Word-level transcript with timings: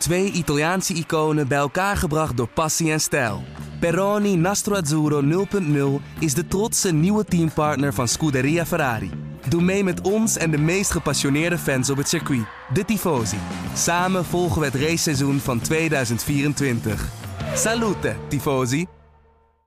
Twee 0.00 0.32
Italiaanse 0.32 0.94
iconen 0.94 1.48
bij 1.48 1.58
elkaar 1.58 1.96
gebracht 1.96 2.36
door 2.36 2.48
passie 2.48 2.92
en 2.92 3.00
stijl. 3.00 3.42
Peroni 3.80 4.36
Nastro 4.36 4.74
Azzurro 4.74 5.46
0.0 6.00 6.04
is 6.18 6.34
de 6.34 6.46
trotse 6.48 6.92
nieuwe 6.92 7.24
teampartner 7.24 7.94
van 7.94 8.08
Scuderia 8.08 8.66
Ferrari. 8.66 9.10
Doe 9.48 9.62
mee 9.62 9.84
met 9.84 10.00
ons 10.00 10.36
en 10.36 10.50
de 10.50 10.58
meest 10.58 10.90
gepassioneerde 10.90 11.58
fans 11.58 11.90
op 11.90 11.96
het 11.96 12.08
circuit, 12.08 12.44
de 12.72 12.84
Tifosi. 12.84 13.36
Samen 13.74 14.24
volgen 14.24 14.60
we 14.60 14.66
het 14.66 14.74
raceseizoen 14.74 15.38
van 15.38 15.60
2024. 15.60 17.08
Salute, 17.54 18.16
Tifosi! 18.28 18.86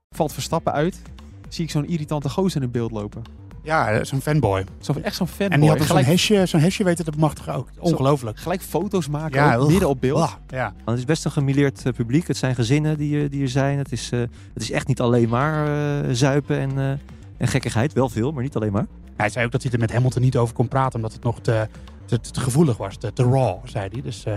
Valt 0.10 0.34
Verstappen 0.34 0.74
uit, 0.74 1.02
zie 1.50 1.64
ik 1.64 1.72
zo'n 1.72 1.88
irritante 1.88 2.30
gozer 2.30 2.62
in 2.62 2.72
beeld 2.72 2.92
lopen. 2.92 3.43
Ja, 3.64 4.04
zo'n 4.04 4.22
fanboy. 4.22 4.64
Zo, 4.80 4.94
echt 5.04 5.16
zo'n 5.16 5.28
fanboy. 5.28 5.50
En 5.54 5.60
die 5.60 5.70
had 5.70 5.78
zo'n 5.78 5.88
gelijk, 5.88 6.06
hesje, 6.06 6.46
zo'n 6.46 6.60
hesje 6.60 6.84
weten 6.84 7.06
te 7.06 7.12
bemachtigen 7.12 7.54
ook. 7.54 7.70
Ongelooflijk. 7.80 8.38
gelijk 8.40 8.62
foto's 8.62 9.08
maken, 9.08 9.36
Ja, 9.40 9.56
ook 9.56 9.62
ugh. 9.62 9.70
midden 9.72 9.90
op 9.90 10.02
beeld. 10.02 10.38
Ja. 10.48 10.64
Want 10.76 10.90
het 10.90 10.98
is 10.98 11.06
best 11.06 11.26
een 11.26 11.32
gemilleerd 11.32 11.86
eh, 11.86 11.94
publiek. 11.94 12.28
Het 12.28 12.38
zijn 12.38 12.56
gezinnen 12.56 12.98
die, 12.98 13.24
eh, 13.24 13.30
die 13.30 13.42
er 13.42 13.50
zijn. 13.50 13.78
Het 13.78 13.92
is, 13.92 14.10
eh, 14.12 14.20
het 14.54 14.64
is 14.64 14.72
echt 14.72 14.88
niet 14.88 15.02
alleen 15.02 15.30
maar 15.30 15.68
eh, 15.68 16.10
zuipen 16.12 16.60
en, 16.60 16.78
eh, 16.78 16.90
en 17.38 17.48
gekkigheid. 17.48 17.94
Wel 17.94 18.10
veel, 18.10 18.32
maar 18.32 18.44
niet 18.44 18.56
alleen 18.56 18.72
maar. 18.72 18.86
Hij 19.18 19.30
zei 19.30 19.46
ook 19.46 19.52
dat 19.52 19.64
hij 19.64 19.72
er 19.72 19.80
met 19.80 19.92
Hamilton 19.94 20.22
niet 20.22 20.38
over 20.38 20.54
kon 20.56 20.68
praten, 20.68 20.96
omdat 20.96 21.14
het 21.14 21.24
nog 21.24 21.40
te, 21.40 21.68
te, 22.06 22.20
te 22.20 22.40
gevoelig 22.40 22.78
was. 22.78 22.98
Te, 22.98 23.14
te 23.14 23.24
raw, 23.24 23.56
zei 23.64 23.88
hij. 23.92 24.02
Dus 24.02 24.24
eh, 24.26 24.34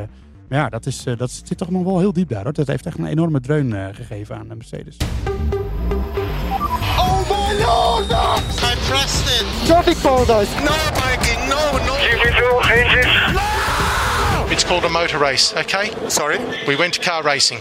maar 0.48 0.58
ja, 0.58 0.68
dat, 0.68 0.86
is, 0.86 1.06
eh, 1.06 1.16
dat 1.16 1.30
zit 1.30 1.58
toch 1.58 1.70
nog 1.70 1.84
wel 1.84 1.98
heel 1.98 2.12
diep 2.12 2.28
daar. 2.28 2.44
Hoor. 2.44 2.52
Dat 2.52 2.66
heeft 2.66 2.86
echt 2.86 2.98
een 2.98 3.06
enorme 3.06 3.40
dreun 3.40 3.72
eh, 3.74 3.86
gegeven 3.94 4.36
aan 4.36 4.48
de 4.48 4.54
Mercedes. 4.54 4.96
Lord! 7.58 8.06
I 8.10 8.74
pressed 8.88 9.26
it! 9.40 9.66
Traffic 9.66 9.96
paradise! 10.02 10.54
No, 10.60 10.74
Mikey, 11.00 11.36
no, 11.48 11.78
no! 11.86 11.96
It's 14.50 14.64
called 14.64 14.84
a 14.84 14.88
motor 14.88 15.18
race, 15.18 15.54
okay? 15.56 15.90
Sorry? 16.08 16.38
We 16.66 16.76
went 16.76 16.92
to 16.92 17.10
car 17.10 17.22
racing. 17.22 17.60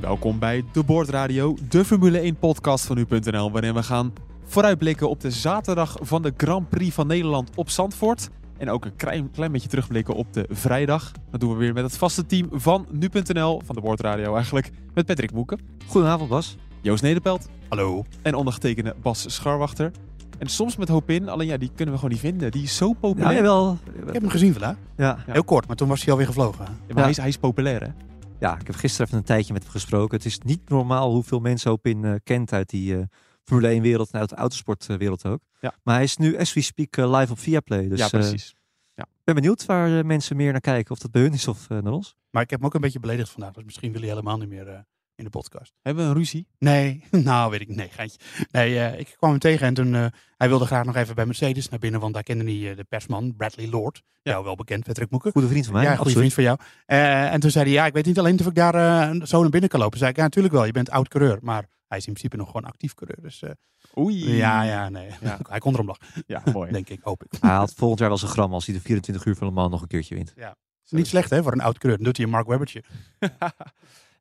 Welkom 0.00 0.38
bij 0.38 0.64
De 0.72 0.82
Boordradio, 0.82 1.56
de 1.68 1.84
Formule 1.84 2.18
1 2.18 2.36
podcast 2.36 2.86
van 2.86 2.98
u.nl, 2.98 3.50
waarin 3.50 3.74
we 3.74 3.82
gaan 3.82 4.12
vooruitblikken 4.44 5.08
op 5.08 5.20
de 5.20 5.30
zaterdag 5.30 5.96
van 6.00 6.22
de 6.22 6.32
Grand 6.36 6.68
Prix 6.68 6.94
van 6.94 7.06
Nederland 7.06 7.50
op 7.54 7.70
Zandvoort. 7.70 8.28
En 8.58 8.70
ook 8.70 8.84
een 8.84 8.96
klein, 8.96 9.30
klein 9.30 9.52
beetje 9.52 9.68
terugblikken 9.68 10.14
op 10.14 10.32
de 10.32 10.46
vrijdag. 10.50 11.12
Dat 11.30 11.40
doen 11.40 11.50
we 11.50 11.56
weer 11.56 11.72
met 11.72 11.84
het 11.84 11.96
vaste 11.96 12.26
team 12.26 12.48
van 12.52 12.86
nu.nl, 12.90 13.62
van 13.64 13.74
De 13.74 13.80
Boordradio 13.80 14.34
eigenlijk, 14.34 14.70
met 14.94 15.06
Patrick 15.06 15.32
Moeken, 15.32 15.58
Goedenavond 15.86 16.28
Bas. 16.28 16.56
Joost 16.84 17.02
Nederpelt 17.02 17.48
Hallo. 17.68 18.04
en 18.22 18.34
ondergetekende 18.34 18.94
Bas 19.02 19.34
Scharwachter. 19.34 19.90
En 20.38 20.46
soms 20.46 20.76
met 20.76 20.88
hoop 20.88 21.10
in, 21.10 21.28
alleen 21.28 21.46
ja, 21.46 21.56
die 21.56 21.70
kunnen 21.74 21.94
we 21.94 22.00
gewoon 22.00 22.10
niet 22.10 22.24
vinden. 22.24 22.50
Die 22.50 22.62
is 22.62 22.76
zo 22.76 22.92
populair. 22.92 23.30
Ja, 23.30 23.36
jawel. 23.36 23.78
Ik 24.06 24.12
heb 24.12 24.22
hem 24.22 24.30
gezien 24.30 24.52
vandaag. 24.52 24.76
Ja. 24.96 25.18
Ja. 25.26 25.32
Heel 25.32 25.44
kort, 25.44 25.66
maar 25.66 25.76
toen 25.76 25.88
was 25.88 26.02
hij 26.02 26.10
alweer 26.10 26.26
gevlogen. 26.26 26.64
Ja, 26.64 26.94
maar 26.94 27.02
hij, 27.02 27.10
is, 27.10 27.16
hij 27.16 27.28
is 27.28 27.36
populair, 27.36 27.82
hè? 27.82 27.88
ja, 28.38 28.58
ik 28.58 28.66
heb 28.66 28.76
gisteren 28.76 29.06
even 29.06 29.18
een 29.18 29.24
tijdje 29.24 29.52
met 29.52 29.62
hem 29.62 29.70
gesproken. 29.70 30.16
Het 30.16 30.26
is 30.26 30.38
niet 30.38 30.68
normaal 30.68 31.12
hoeveel 31.12 31.40
mensen 31.40 31.72
op 31.72 31.86
in 31.86 32.04
eh, 32.04 32.14
kent 32.24 32.52
uit 32.52 32.70
die 32.70 32.96
eh, 32.96 33.02
Formule 33.42 33.68
1 33.68 33.82
wereld 33.82 34.10
en 34.10 34.20
uit 34.20 34.28
de 34.28 34.36
autosportwereld 34.36 35.26
ook. 35.26 35.40
Ja. 35.60 35.74
Maar 35.82 35.94
hij 35.94 36.04
is 36.04 36.16
nu, 36.16 36.38
as 36.38 36.52
we 36.52 36.60
speak, 36.60 36.96
eh, 36.96 37.18
live 37.18 37.32
op 37.32 37.38
Viaplay. 37.38 37.88
Dus 37.88 37.98
ja, 37.98 38.08
precies. 38.08 38.54
ik 38.96 39.04
ben 39.24 39.34
benieuwd 39.34 39.64
waar 39.64 40.06
mensen 40.06 40.36
meer 40.36 40.52
naar 40.52 40.60
kijken. 40.60 40.92
Of 40.92 40.98
dat 40.98 41.10
bij 41.10 41.22
hun 41.22 41.32
is 41.32 41.48
of 41.48 41.68
naar 41.68 41.92
ons. 41.92 42.16
Maar 42.30 42.42
ik 42.42 42.50
heb 42.50 42.58
hem 42.58 42.68
ook 42.68 42.74
een 42.74 42.80
beetje 42.80 43.00
beledigd 43.00 43.30
vandaag. 43.30 43.52
Dus 43.52 43.64
misschien 43.64 43.92
wil 43.92 44.00
hij 44.00 44.10
helemaal 44.10 44.38
niet 44.38 44.48
meer 44.48 44.68
eh, 44.68 44.78
in 45.16 45.24
de 45.24 45.30
podcast. 45.30 45.72
Hebben 45.82 46.04
we 46.04 46.10
een 46.10 46.16
ruzie? 46.16 46.46
Nee, 46.58 47.04
nou 47.10 47.50
weet 47.50 47.60
ik 47.60 47.68
niet. 47.68 47.76
Nee, 47.76 47.88
geintje. 47.88 48.18
Nee, 48.50 48.78
eh, 48.78 48.98
ik 48.98 49.14
kwam 49.16 49.30
hem 49.30 49.38
tegen 49.38 49.66
en 49.66 49.74
toen, 49.74 49.94
eh, 49.94 50.06
hij 50.36 50.48
wilde 50.48 50.66
graag 50.66 50.84
nog 50.84 50.96
even 50.96 51.14
bij 51.14 51.26
Mercedes 51.26 51.68
naar 51.68 51.78
binnen, 51.78 52.00
want 52.00 52.14
daar 52.14 52.22
kende 52.22 52.44
hij 52.44 52.70
eh, 52.70 52.76
de 52.76 52.84
persman, 52.84 53.34
Bradley 53.36 53.68
Lord. 53.68 54.02
Ja. 54.22 54.32
Jou 54.32 54.44
wel 54.44 54.54
bekend, 54.54 54.84
Patrick 54.84 55.10
Moeken. 55.10 55.32
Goede 55.32 55.48
vriend 55.48 55.64
van 55.64 55.74
mij. 55.74 55.84
ja, 55.84 55.96
goede 55.96 56.10
vriend 56.10 56.32
van 56.34 56.42
jou. 56.42 56.58
En 56.86 57.40
toen 57.40 57.50
zei 57.50 57.64
hij, 57.64 57.74
ja, 57.74 57.86
ik 57.86 57.92
weet 57.92 58.06
niet 58.06 58.18
alleen 58.18 58.40
of 58.40 58.46
ik 58.46 58.54
daar 58.54 59.14
zo 59.26 59.40
naar 59.40 59.50
binnen 59.50 59.70
kan 59.70 59.80
lopen. 59.80 59.98
Zei 59.98 60.10
ik, 60.10 60.16
ja, 60.16 60.22
natuurlijk 60.22 60.54
wel, 60.54 60.64
je 60.64 60.72
bent 60.72 60.90
oud 60.90 61.08
coureur. 61.08 61.38
Maar 61.42 61.66
hij 61.88 61.98
is 61.98 62.06
in 62.06 62.12
principe 62.12 62.36
nog 62.36 62.46
gewoon 62.46 62.64
actief 62.64 62.94
coureur. 62.94 63.22
Dus 63.22 63.42
Oei. 63.98 64.36
ja, 64.36 64.62
ja, 64.62 64.88
nee. 64.88 65.10
Ja. 65.20 65.38
hij 65.48 65.58
kon 65.58 65.72
erom 65.72 65.86
lachen, 65.86 66.06
Ja, 66.26 66.42
mooi. 66.52 66.72
denk 66.78 66.88
ik, 66.88 67.00
hoop 67.02 67.24
ik. 67.24 67.40
Hij 67.40 67.50
haalt 67.50 67.72
volgend 67.74 68.00
jaar 68.00 68.08
wel 68.08 68.18
zijn 68.18 68.30
gram 68.30 68.52
als 68.52 68.66
hij 68.66 68.74
de 68.74 68.80
24 68.80 69.24
uur 69.24 69.36
van 69.36 69.46
Le 69.46 69.52
Mans 69.52 69.70
nog 69.70 69.82
een 69.82 69.88
keertje 69.88 70.14
wint. 70.14 70.34
Niet 70.88 71.06
slecht 71.06 71.30
hè, 71.30 71.42
voor 71.42 71.52
een 71.52 71.60
oud 71.60 71.78
coureur. 71.78 71.96
Dan 71.96 72.04
doet 72.04 72.16
hij 72.16 72.26
een 72.26 72.32
Mark 72.32 72.46
Webbertje. 72.46 72.82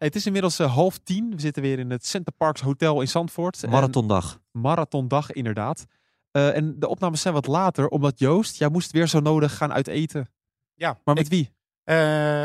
Het 0.03 0.15
is 0.15 0.25
inmiddels 0.25 0.59
eh, 0.59 0.73
half 0.73 0.97
tien. 0.97 1.29
We 1.35 1.39
zitten 1.41 1.61
weer 1.61 1.79
in 1.79 1.89
het 1.89 2.05
Center 2.05 2.33
Parks 2.37 2.61
Hotel 2.61 3.01
in 3.01 3.07
Zandvoort. 3.07 3.63
En 3.63 3.69
Marathondag. 3.69 4.39
Marathondag, 4.51 5.31
inderdaad. 5.31 5.85
Eh, 6.31 6.55
en 6.55 6.79
de 6.79 6.87
opnames 6.87 7.21
zijn 7.21 7.33
wat 7.33 7.47
later, 7.47 7.87
omdat 7.87 8.19
Joost, 8.19 8.57
jij 8.57 8.69
moest 8.69 8.91
weer 8.91 9.07
zo 9.07 9.19
nodig 9.19 9.57
gaan 9.57 9.73
uit 9.73 9.87
eten. 9.87 10.27
Ja, 10.73 10.97
Maar 11.03 11.15
met 11.15 11.25
ik- 11.25 11.31
wie? 11.31 11.49
eh, 11.83 11.95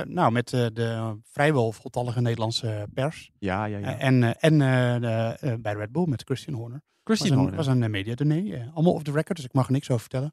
nou, 0.02 0.32
met 0.32 0.52
eh, 0.52 0.66
de 0.72 1.19
vrijwel 1.30 1.72
voltallige 1.72 2.20
Nederlandse 2.20 2.86
pers. 2.94 3.30
Ja, 3.38 3.64
ja, 3.64 3.78
ja. 3.78 3.98
En 3.98 4.22
en, 4.22 4.36
en 4.40 4.52
eh, 4.62 5.00
de, 5.00 5.36
eh, 5.40 5.54
bij 5.60 5.72
Red 5.75 5.92
Bull 5.92 6.06
met 6.06 6.22
Christian 6.25 6.56
Horner. 6.56 6.82
Christian 7.04 7.28
was 7.28 7.38
een, 7.38 7.42
Horner. 7.42 7.56
was 7.56 7.66
een 7.66 7.82
eh, 7.82 7.88
media 7.90 8.14
diner. 8.14 8.70
allemaal 8.75 8.92
off 8.92 9.02
the 9.04 9.12
record, 9.12 9.36
dus 9.36 9.44
ik 9.46 9.52
mag 9.52 9.66
er 9.66 9.72
niks 9.72 9.88
over 9.90 10.00
vertellen. 10.00 10.32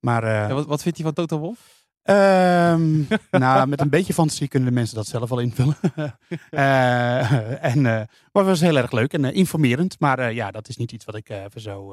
Maar 0.00 0.22
eh, 0.22 0.30
Ja, 0.30 0.54
wat, 0.54 0.66
wat 0.66 0.82
vindt 0.82 0.98
hij 0.98 1.06
van 1.06 1.14
Toto 1.14 1.38
Wolf? 1.38 1.83
Ehm, 2.04 3.02
nou, 3.30 3.68
met 3.68 3.80
een 3.80 3.88
beetje 3.88 4.12
fantasie 4.12 4.48
kunnen 4.48 4.68
de 4.68 4.74
mensen 4.74 4.96
dat 4.96 5.06
zelf 5.06 5.28
wel 5.28 5.38
invullen. 5.38 5.76
Eh, 6.50 7.64
en, 7.64 7.76
eh, 7.76 7.82
maar 7.82 8.08
het 8.32 8.46
was 8.46 8.60
heel 8.60 8.76
erg 8.76 8.92
leuk 8.92 9.12
en 9.12 9.24
eh, 9.24 9.36
informerend. 9.36 10.00
Maar 10.00 10.32
ja, 10.32 10.50
dat 10.50 10.68
is 10.68 10.76
niet 10.76 10.92
iets 10.92 11.04
wat 11.04 11.14
ik 11.14 11.28
even 11.28 11.60
zo, 11.60 11.86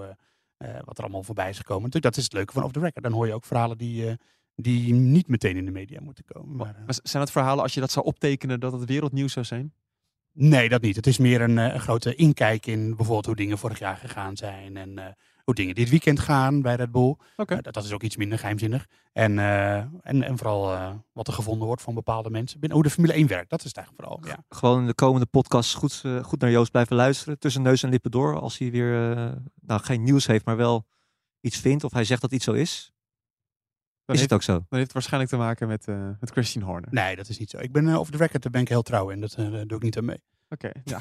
wat 0.86 0.98
er 0.98 1.04
allemaal 1.04 1.24
voorbij 1.24 1.50
is 1.50 1.58
gekomen. 1.58 1.84
Natuurlijk, 1.84 2.14
dat 2.14 2.18
is 2.18 2.24
het 2.24 2.34
leuke 2.34 2.54
van 2.54 2.64
Off 2.64 2.72
the 2.72 2.80
Record. 2.80 3.04
Dan 3.04 3.14
hoor 3.14 3.28
je 3.28 3.34
ook 3.34 3.46
verhalen 3.46 3.78
die, 3.78 4.18
die 4.56 4.94
niet 4.94 5.28
meteen 5.28 5.58
in 5.58 5.66
de 5.66 5.72
media 5.72 6.02
moeten 6.02 6.24
komen. 6.26 6.56
Maar, 6.56 6.76
Maar 6.86 6.96
zijn 7.04 7.24
het 7.24 7.32
verhalen, 7.32 7.64
als 7.64 7.74
je 7.74 7.80
dat 7.80 7.92
zou 7.92 8.06
optekenen, 8.06 8.60
dat 8.60 8.72
het 8.72 8.86
wereldnieuws 8.86 9.34
zou 9.34 9.46
zijn? 9.46 9.74
nee, 10.34 10.70
dat 10.70 10.82
niet. 10.82 10.96
Het 10.96 11.08
is 11.08 11.18
meer 11.18 11.42
een, 11.42 11.80
grote 11.80 12.16
inkijk 12.16 12.66
in 12.66 12.96
bijvoorbeeld 12.96 13.26
hoe 13.26 13.36
dingen 13.36 13.58
vorig 13.58 13.80
jaar 13.80 13.98
gegaan 13.98 14.38
zijn. 14.38 14.78
En 14.78 15.16
hoe 15.44 15.56
dingen 15.56 15.76
dit 15.76 15.90
weekend 15.90 16.20
gaan 16.20 16.62
bij 16.62 16.76
Red 16.76 16.92
Bull. 16.92 17.16
Oké. 17.38 17.56
Eh, 17.56 17.62
dat, 17.62 17.74
dat 17.74 17.84
is 17.84 17.92
ook 17.92 18.04
iets 18.04 18.18
minder 18.18 18.40
geheimzinnig. 18.40 18.88
En, 19.14 19.40
eh, 19.40 19.76
en, 19.78 20.24
en 20.24 20.38
vooral 20.38 20.74
eh, 20.74 20.94
wat 21.12 21.28
er 21.28 21.34
gevonden 21.34 21.68
wordt 21.68 21.82
van 21.82 21.94
bepaalde 21.94 22.30
mensen. 22.30 22.60
Binnen 22.60 22.78
hoe 22.78 22.88
de 22.88 22.94
Formule 22.94 23.14
1 23.14 23.28
werkt, 23.28 23.50
dat 23.50 23.60
is 23.60 23.66
het 23.66 23.78
eigenlijk 23.78 24.08
vooral. 24.08 24.36
Ja. 24.36 24.44
Gewoon 24.50 24.80
in 24.80 24.88
de 24.88 24.94
komende 24.94 25.26
podcast 25.26 25.76
goed, 25.76 26.02
eh, 26.04 26.24
goed 26.24 26.40
naar 26.40 26.52
Joost 26.52 26.72
blijven 26.72 26.96
luisteren. 26.96 27.40
Tussen 27.40 27.62
neus 27.62 27.84
en 27.84 27.90
lippen 27.90 28.12
door. 28.12 28.40
Als 28.40 28.58
hij 28.58 28.72
weer 28.72 29.18
eh, 29.18 29.32
nou, 29.62 29.82
geen 29.82 30.04
nieuws 30.04 30.28
heeft, 30.28 30.46
maar 30.46 30.58
wel 30.58 30.86
iets 31.42 31.58
vindt. 31.58 31.84
Of 31.84 31.92
hij 31.92 32.04
zegt 32.04 32.22
dat 32.22 32.32
iets 32.32 32.46
zo 32.46 32.54
is. 32.54 32.92
Dan 34.06 34.16
is 34.16 34.22
heeft, 34.22 34.32
het 34.32 34.34
ook 34.34 34.44
zo. 34.44 34.54
dan 34.54 34.66
heeft 34.70 34.84
het 34.84 34.94
waarschijnlijk 34.94 35.32
te 35.32 35.38
maken 35.38 35.68
met, 35.68 35.88
eh, 35.88 36.10
met 36.20 36.32
Christian 36.32 36.64
Horner. 36.64 36.90
Nee, 36.92 37.16
dat 37.16 37.30
is 37.30 37.40
niet 37.40 37.50
zo. 37.50 37.58
Ik 37.58 37.72
ben 37.72 37.88
uh, 37.88 38.00
over 38.00 38.12
de 38.12 38.18
record, 38.18 38.44
daar 38.44 38.52
ben 38.52 38.62
ik 38.62 38.68
heel 38.68 38.82
trouw 38.82 39.10
in. 39.10 39.20
Dat 39.22 39.36
doe 39.36 39.76
ik 39.78 39.82
niet 39.82 39.98
aan 39.98 40.06
mee. 40.06 40.22
Oké, 40.54 40.72
ja. 40.84 41.00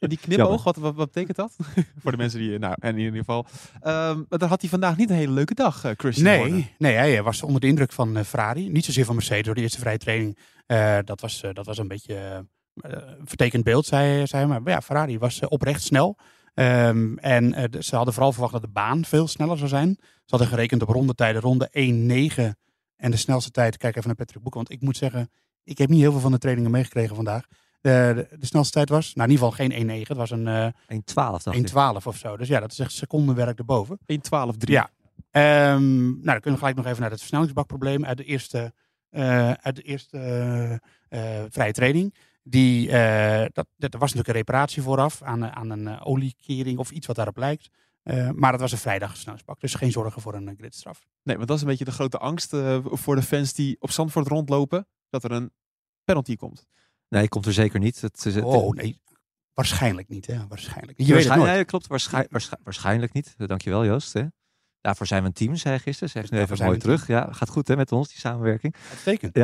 en 0.00 0.08
die 0.08 0.18
knipoog, 0.18 0.64
wat, 0.64 0.76
wat, 0.76 0.94
wat 0.94 1.12
betekent 1.12 1.36
dat? 1.36 1.56
Voor 2.02 2.10
de 2.10 2.16
mensen 2.16 2.38
die, 2.38 2.58
nou, 2.58 2.74
en 2.78 2.92
in 2.92 3.04
ieder 3.04 3.18
geval. 3.18 3.46
Ehm 3.80 4.16
maar 4.28 4.38
dan 4.38 4.48
had 4.48 4.60
hij 4.60 4.70
vandaag 4.70 4.96
niet 4.96 5.10
een 5.10 5.16
hele 5.16 5.32
leuke 5.32 5.54
dag, 5.54 5.84
eh, 5.84 5.92
Christian. 5.96 6.50
Nee, 6.50 6.74
nee, 6.78 6.94
hij 6.94 7.22
was 7.22 7.42
onder 7.42 7.60
de 7.60 7.66
indruk 7.66 7.92
van 7.92 8.16
eh, 8.16 8.24
Ferrari. 8.24 8.68
Niet 8.68 8.84
zozeer 8.84 9.04
van 9.04 9.14
Mercedes 9.14 9.44
door 9.44 9.54
de 9.54 9.60
eerste 9.60 9.80
vrije 9.80 9.98
training. 9.98 10.38
Eh, 10.66 10.98
dat, 11.04 11.20
was, 11.20 11.42
eh, 11.42 11.52
dat 11.52 11.66
was 11.66 11.78
een 11.78 11.88
beetje 11.88 12.14
eh, 12.14 12.38
eh, 12.76 13.02
vertekend 13.24 13.64
beeld, 13.64 13.86
zei, 13.86 14.26
zei 14.26 14.46
hij. 14.46 14.60
Maar 14.60 14.72
ja, 14.74 14.80
Ferrari 14.80 15.18
was 15.18 15.40
eh, 15.40 15.50
oprecht 15.50 15.82
snel. 15.82 16.18
Ehm, 16.54 17.16
en 17.16 17.54
eh, 17.54 17.80
ze 17.80 17.96
hadden 17.96 18.14
vooral 18.14 18.32
verwacht 18.32 18.52
dat 18.52 18.62
de 18.62 18.68
baan 18.68 19.04
veel 19.04 19.28
sneller 19.28 19.56
zou 19.56 19.68
zijn. 19.68 19.96
Ze 20.00 20.26
hadden 20.26 20.48
gerekend 20.48 20.82
op 20.82 20.88
rondetijden 20.88 21.42
ronde 21.42 21.68
1.9. 21.70 22.50
En 22.96 23.10
de 23.10 23.16
snelste 23.16 23.50
tijd, 23.50 23.76
kijk 23.76 23.96
even 23.96 24.06
naar 24.06 24.16
Patrick 24.16 24.42
Boek. 24.42 24.54
Want 24.54 24.70
ik 24.70 24.80
moet 24.80 24.96
zeggen, 24.96 25.30
ik 25.64 25.78
heb 25.78 25.88
niet 25.88 26.00
heel 26.00 26.10
veel 26.10 26.20
van 26.20 26.32
de 26.32 26.38
trainingen 26.38 26.70
meegekregen 26.70 27.16
vandaag. 27.16 27.46
De, 27.82 28.12
de, 28.30 28.36
de 28.38 28.46
snelste 28.46 28.72
tijd 28.72 28.88
was, 28.88 29.14
nou 29.14 29.28
in 29.28 29.34
ieder 29.34 29.52
geval 29.52 29.66
geen 29.66 30.02
1.9. 30.02 30.08
Het 30.08 30.16
was 30.16 30.30
een 30.30 30.46
eh 30.46 30.66
1.12 30.66 31.02
dacht 31.14 31.46
ik. 31.46 31.68
1.12 31.68 31.74
of 32.04 32.16
zo. 32.16 32.36
Dus 32.36 32.48
ja, 32.48 32.60
dat 32.60 32.72
is 32.72 32.78
echt 32.78 32.92
secondenwerk 32.92 33.58
erboven. 33.58 33.98
1, 34.06 34.20
12, 34.20 34.56
3. 34.56 34.74
Ja. 34.74 34.90
Ehm, 35.30 36.02
nou, 36.04 36.24
dan 36.24 36.40
kunnen 36.40 36.52
we 36.52 36.58
gelijk 36.58 36.76
nog 36.76 36.86
even 36.86 37.00
naar 37.00 37.10
het 37.10 37.18
versnellingsbakprobleem 37.18 38.04
uit 38.04 38.16
de 38.16 38.24
eerste, 38.24 38.72
eh, 39.10 39.52
uit 39.52 39.76
de 39.76 39.82
eerste 39.82 40.18
eh, 40.18 40.72
eh, 41.42 41.46
vrije 41.50 41.72
training. 41.72 42.14
Die, 42.42 42.90
eh, 42.90 43.46
dat, 43.52 43.66
dat, 43.76 43.94
er 43.94 43.98
was 43.98 44.12
natuurlijk 44.12 44.28
een 44.28 44.34
reparatie 44.34 44.82
vooraf 44.82 45.22
aan, 45.22 45.44
aan 45.44 45.70
een 45.70 45.88
eh, 45.88 46.00
oliekering 46.04 46.78
of 46.78 46.90
iets 46.90 47.06
wat 47.06 47.16
daarop 47.16 47.36
lijkt. 47.36 47.70
Eh, 48.02 48.30
maar 48.30 48.52
het 48.52 48.60
was 48.60 48.72
een 48.72 48.78
vrijdag 48.78 49.10
versnellingsbak, 49.10 49.60
dus 49.60 49.74
geen 49.74 49.92
zorgen 49.92 50.22
voor 50.22 50.34
een 50.34 50.48
eh, 50.48 50.54
gridstraf. 50.58 51.06
Nee, 51.22 51.36
want 51.36 51.48
dat 51.48 51.56
is 51.56 51.62
een 51.62 51.68
beetje 51.68 51.84
de 51.84 51.90
grote 51.90 52.18
angst 52.18 52.52
eh, 52.52 52.78
voor 52.84 53.14
de 53.14 53.22
fans 53.22 53.52
die 53.52 53.76
op 53.80 53.90
Zandvoort 53.90 54.28
rondlopen. 54.28 54.86
Dat 55.10 55.24
er 55.24 55.32
een 55.32 55.50
penalty 56.04 56.36
komt. 56.36 56.66
Nee, 57.12 57.28
komt 57.28 57.46
er 57.46 57.52
zeker 57.52 57.78
niet. 57.80 58.00
Het, 58.00 58.26
is- 58.26 58.36
Oh 58.36 58.70
nee, 58.74 59.00
waarschijnlijk 59.54 60.08
niet. 60.08 60.26
Hè? 60.26 60.46
Waarschijnlijk 60.48 60.98
niet. 60.98 61.06
Je 61.06 61.14
weet 61.14 61.22
nee, 61.54 61.64
klopt. 61.64 61.86
Waarschijn- 61.86 62.26
waarsch- 62.30 62.52
waarschijnlijk 62.62 63.12
niet. 63.12 63.34
Dankjewel 63.38 63.84
Joost. 63.84 64.12
Hè. 64.12 64.24
Daarvoor 64.80 65.06
zijn 65.06 65.22
we 65.22 65.28
een 65.28 65.34
team, 65.34 65.56
zei 65.56 65.74
hij 65.74 65.82
gisteren. 65.82 66.08
Zeg 66.10 66.30
nu 66.30 66.38
even 66.38 66.56
mooi 66.64 66.78
terug. 66.78 67.06
Ja, 67.06 67.28
gaat 67.32 67.48
goed 67.48 67.68
hè, 67.68 67.76
met 67.76 67.92
ons, 67.92 68.08
die 68.08 68.18
samenwerking. 68.18 68.74
Uitstekend. 68.90 69.36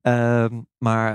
Ehm, 0.00 0.60
maar 0.78 1.14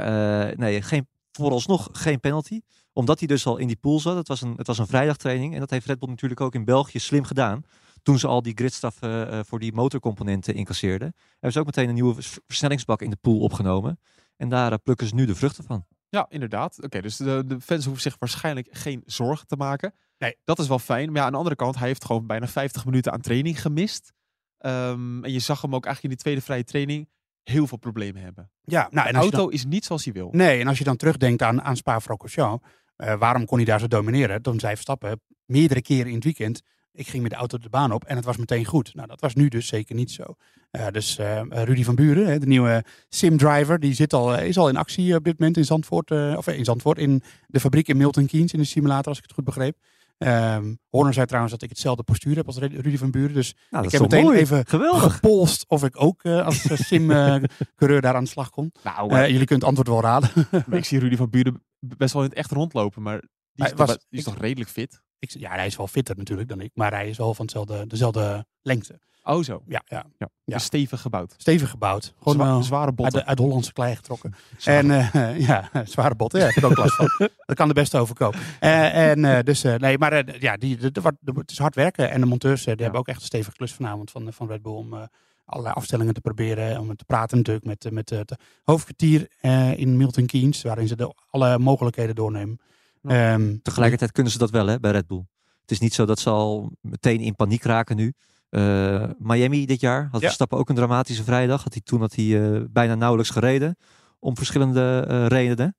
eh, 0.50 0.57
nee, 0.57 0.81
geen, 0.81 1.07
vooralsnog 1.31 1.90
geen 1.92 2.19
penalty. 2.19 2.62
Omdat 2.94 3.19
hij 3.19 3.28
dus 3.28 3.46
al 3.46 3.57
in 3.57 3.68
die 3.68 3.75
pool 3.75 4.00
zat. 4.00 4.16
Het 4.16 4.28
was 4.28 4.42
een, 4.42 4.54
het 4.57 4.68
was 4.68 4.78
een 4.78 4.88
vrijdagtraining. 4.88 5.54
En 5.54 5.60
dat 5.60 5.69
heeft 5.69 5.86
Red 5.86 6.00
Bull 6.00 6.10
natuurlijk 6.10 6.42
ook 6.42 6.56
in 6.56 6.66
België 6.66 7.00
slim 7.00 7.24
gedaan. 7.24 7.63
toen 8.04 8.19
ze 8.19 8.28
al 8.28 8.42
die 8.42 8.54
gridstraffen 8.56 9.31
eh, 9.31 9.40
voor 9.46 9.60
die 9.60 9.74
motorcomponenten 9.74 10.54
incasseerden, 10.54 11.13
hebben 11.31 11.52
ze 11.52 11.60
ook 11.60 11.66
meteen 11.66 11.88
een 11.88 11.94
nieuwe 11.94 12.13
vers- 12.13 12.40
versnellingsbak 12.48 13.02
in 13.02 13.10
de 13.10 13.16
pool 13.22 13.40
opgenomen. 13.40 14.00
En 14.38 14.50
daar 14.50 14.72
eh, 14.72 14.78
plukken 14.84 15.07
ze 15.07 15.16
nu 15.16 15.25
de 15.25 15.36
vruchten 15.36 15.63
van. 15.63 15.86
Ja, 16.10 16.25
inderdaad. 16.30 16.84
Oké, 16.84 17.02
dus 17.02 17.18
de, 17.18 17.44
de 17.46 17.62
fans 17.62 17.86
hoeven 17.86 18.02
zich 18.04 18.16
waarschijnlijk 18.19 18.68
geen 18.72 19.04
zorgen 19.06 19.48
te 19.48 19.56
maken. 19.56 19.94
Nee. 20.18 20.38
Dat 20.44 20.60
is 20.60 20.68
wel 20.68 20.80
fijn. 20.80 21.07
Maar 21.12 21.18
ja, 21.19 21.25
aan 21.25 21.31
de 21.31 21.38
andere 21.38 21.56
kant, 21.56 21.78
hij 21.78 21.88
heeft 21.88 22.06
gewoon 22.06 22.28
bijna 22.28 22.48
50 22.48 22.86
minuten 22.86 23.12
aan 23.12 23.22
training 23.22 23.62
gemist. 23.62 24.13
Ehm, 24.57 25.24
en 25.24 25.31
je 25.31 25.40
zag 25.40 25.62
hem 25.62 25.75
ook 25.75 25.86
eigenlijk 25.86 26.04
in 26.04 26.10
die 26.10 26.18
tweede 26.19 26.42
vrije 26.42 26.63
training 26.63 27.10
heel 27.44 27.68
veel 27.68 27.78
problemen 27.78 28.22
hebben. 28.22 28.52
Ja, 28.62 28.88
nou, 28.92 29.07
en 29.07 29.13
De 29.13 29.19
auto 29.19 29.38
dan, 29.38 29.52
is 29.52 29.66
niet 29.66 29.86
zoals 29.86 30.04
hij 30.04 30.13
wil. 30.13 30.30
nee, 30.31 30.60
en 30.60 30.68
als 30.68 30.78
je 30.78 30.84
dan 30.84 30.96
terugdenkt 30.96 31.42
aan, 31.42 31.62
aan 31.62 31.75
Spa-Francorchamps, 31.78 32.68
eh, 32.96 33.18
waarom 33.18 33.46
kon 33.46 33.57
hij 33.57 33.66
daar 33.66 33.80
zo 33.80 33.88
domineren? 33.88 34.42
Dan 34.42 34.60
zei 34.60 34.74
Verstappen 34.74 35.22
meerdere 35.46 35.81
keren 35.81 36.07
in 36.07 36.16
het 36.16 36.24
weekend, 36.24 36.62
ik 36.95 37.07
ging 37.07 37.21
met 37.24 37.31
de 37.31 37.38
auto 37.38 37.57
de 37.57 37.69
baan 37.69 37.92
op 37.92 38.03
en 38.03 38.15
het 38.15 38.25
was 38.25 38.38
meteen 38.38 38.65
goed. 38.65 38.94
Nou, 38.95 39.07
dat 39.07 39.21
was 39.21 39.33
nu 39.33 39.47
dus 39.47 39.68
zeker 39.68 39.95
niet 39.95 40.12
zo. 40.12 40.24
Eh, 40.71 40.88
dus 40.92 41.18
eh, 41.18 41.42
Rudy 41.50 41.83
van 41.83 41.95
Buren, 41.95 42.27
hè, 42.27 42.39
de 42.39 42.45
nieuwe 42.47 42.83
sim-driver, 43.09 43.80
die 43.80 43.94
zit 43.94 44.13
al, 44.13 44.36
eh, 44.36 44.47
is 44.47 44.57
al 44.57 44.69
in 44.69 44.77
actie 44.77 45.15
op 45.15 45.24
dit 45.24 45.39
moment 45.39 45.57
in 45.57 45.65
Zandvoort, 45.65 46.12
of 46.12 46.47
in 46.47 46.65
Zandvoort, 46.65 46.97
in 46.97 47.21
de 47.47 47.59
fabriek 47.59 47.88
in 47.88 47.97
Milton 47.97 48.25
Keynes, 48.25 48.53
in 48.53 48.59
de 48.59 48.65
simulator, 48.65 49.07
als 49.07 49.18
ik 49.18 49.24
het 49.24 49.33
goed 49.33 49.44
begreep. 49.44 49.77
Ehm 50.18 50.74
Horner 50.89 51.13
zei 51.13 51.25
trouwens 51.25 51.53
dat 51.53 51.62
ik 51.63 51.69
hetzelfde 51.69 52.03
postuur 52.03 52.36
heb 52.36 52.45
als 52.45 52.57
Rudy 52.57 52.97
van 52.97 53.12
Buren, 53.12 53.33
dus 53.33 53.56
Nou, 53.69 53.86
ik 53.86 53.92
heb 53.92 54.01
meteen 54.01 54.24
mooi. 54.24 54.38
even 54.39 54.65
Geweldig. 54.68 55.13
gepolst 55.13 55.65
of 55.68 55.83
ik 55.83 56.01
ook 56.01 56.25
als 56.25 56.62
sim-coureur 56.88 58.01
daar 58.06 58.15
aan 58.15 58.24
de 58.24 58.30
slag 58.30 58.50
kon. 58.50 58.71
Nou, 58.83 59.09
jullie 59.09 59.45
kunnen 59.45 59.68
het 59.68 59.77
antwoord 59.77 59.88
wel 59.88 60.01
raden. 60.01 60.30
ik 60.80 60.86
zie 60.86 61.00
Rudy 61.00 61.15
van 61.15 61.30
Buren 61.30 61.63
best 61.80 62.13
wel 62.13 62.24
in 62.24 62.30
het 62.30 62.38
echt 62.38 62.51
rondlopen. 62.51 63.01
Maar 63.01 63.19
die 63.53 63.65
is, 63.65 63.69
toch, 63.71 63.77
was- 63.88 63.88
die 64.09 64.19
is 64.19 64.19
ik- 64.19 64.25
toch 64.25 64.38
redelijk 64.42 64.69
fit? 64.69 65.01
Ik, 65.19 65.29
ja, 65.39 65.51
hij 65.51 65.65
is 65.65 65.75
wel 65.75 65.88
fitter 65.88 66.17
natuurlijk 66.17 66.50
dan 66.50 66.62
ik, 66.62 66.71
maar 66.73 66.91
hij 66.94 67.09
is 67.09 67.17
wel 67.17 67.33
van 67.33 67.45
hetzelfde, 67.45 67.88
dezelfde 67.88 68.45
lengte. 68.62 69.00
Oh 69.23 69.44
zo. 69.44 69.62
Ja, 69.67 69.81
ja. 69.85 70.06
Ja. 70.17 70.29
Ja. 70.45 70.56
Dus 70.56 70.63
stevig 70.63 71.01
gebouwd. 71.01 71.33
Stevig 71.38 71.69
gebouwd. 71.69 72.13
Gewoon 72.17 72.33
Zwa- 72.33 72.45
wel 72.45 72.63
zware 72.63 72.85
uit, 72.85 72.95
botten. 72.95 73.25
uit 73.25 73.38
de 73.38 73.44
Hollandse 73.44 73.73
klei 73.73 73.95
getrokken. 73.95 74.33
Zware- 74.57 74.77
En 74.77 75.12
eh, 75.13 75.39
ja, 75.47 75.69
zware 75.85 76.15
botten. 76.15 76.39
Ja, 76.39 76.47
ik 76.47 76.56
heb 76.56 76.63
ook 76.63 76.77
last 76.77 76.95
van. 76.95 77.09
Dat 77.45 77.56
kan 77.56 77.67
de 77.67 77.73
beste 77.73 77.97
overkomen. 77.97 78.39
Eh, 78.59 79.09
en 79.09 79.25
eh, 79.25 79.44
dus, 79.44 79.63
eh, 79.63 79.75
nee, 79.75 79.97
maar 79.97 80.13
eh, 80.13 80.39
ja, 80.41 80.57
die, 80.57 80.77
de, 80.77 80.91
de- 80.91 81.01
wat- 81.01 81.15
de- 81.19 81.31
het 81.35 81.51
is 81.51 81.57
hard 81.57 81.75
werken. 81.75 82.09
En 82.11 82.19
de 82.21 82.25
monteurs 82.27 82.59
eh, 82.59 82.65
die 82.65 82.75
Ja. 82.75 82.81
hebben 82.81 83.00
ook 83.00 83.07
echt 83.07 83.19
een 83.19 83.25
stevige 83.25 83.56
klus 83.56 83.73
vanavond 83.73 84.11
van, 84.11 84.33
van 84.33 84.47
Red 84.47 84.61
Bull. 84.61 84.73
Om 84.73 84.94
eh, 84.94 85.01
allerlei 85.45 85.75
afstellingen 85.75 86.13
te 86.13 86.21
proberen. 86.21 86.79
Om 86.79 86.95
te 86.95 87.06
praten 87.06 87.38
natuurlijk 87.38 87.65
met, 87.65 87.85
eh, 87.85 87.91
met 87.91 88.11
eh, 88.11 88.18
het 88.18 88.35
hoofdkwartier 88.63 89.27
eh, 89.39 89.77
in 89.77 89.97
Milton 89.97 90.25
Keynes. 90.25 90.61
Waarin 90.61 90.88
ze 90.88 90.95
de, 90.95 91.13
alle 91.29 91.59
mogelijkheden 91.59 92.15
doornemen. 92.15 92.59
Ja. 93.07 93.34
Ehm, 93.34 93.56
Tegelijkertijd 93.62 94.12
kunnen 94.12 94.31
ze 94.31 94.38
dat 94.38 94.50
wel 94.50 94.68
hè, 94.68 94.80
bij 94.80 94.92
Red 94.92 95.07
Bull. 95.07 95.25
Het 95.62 95.72
is 95.72 95.80
niet 95.80 95.94
zo 95.94 96.06
dat 96.06 96.19
ze 96.19 96.30
al 96.30 96.72
meteen 96.81 97.19
in 97.19 97.36
paniek 97.36 97.63
raken 97.63 97.96
nu. 97.96 98.13
Eh, 98.50 99.04
Miami 99.18 99.66
dit 99.66 99.80
jaar 99.80 100.04
had 100.12 100.19
Ja. 100.22 100.25
Verstappen 100.28 100.57
ook 100.57 100.69
een 100.69 100.75
dramatische 100.75 101.24
vrijdag. 101.24 101.63
Had 101.63 101.74
hij, 101.74 101.81
toen 101.86 102.00
had 102.00 102.16
hij 102.16 102.54
eh, 102.56 102.62
bijna 102.69 102.96
nauwelijks 102.96 103.31
gereden. 103.31 103.78
Om 104.19 104.36
verschillende 104.38 105.06
eh, 105.07 105.25
redenen. 105.28 105.75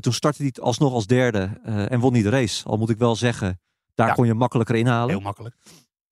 Toen 0.00 0.12
startte 0.12 0.42
hij 0.42 0.52
alsnog 0.62 0.92
als 0.92 1.06
derde 1.06 1.42
en 1.64 2.00
won 2.00 2.12
hij 2.12 2.22
de 2.22 2.28
race. 2.28 2.64
Al 2.64 2.76
moet 2.76 2.90
ik 2.90 2.98
wel 2.98 3.16
zeggen, 3.16 3.60
daar 3.94 4.06
Ja. 4.06 4.12
kon 4.14 4.26
je 4.26 4.34
makkelijker 4.34 4.74
inhalen. 4.76 5.08
heel 5.10 5.20
makkelijk. 5.20 5.56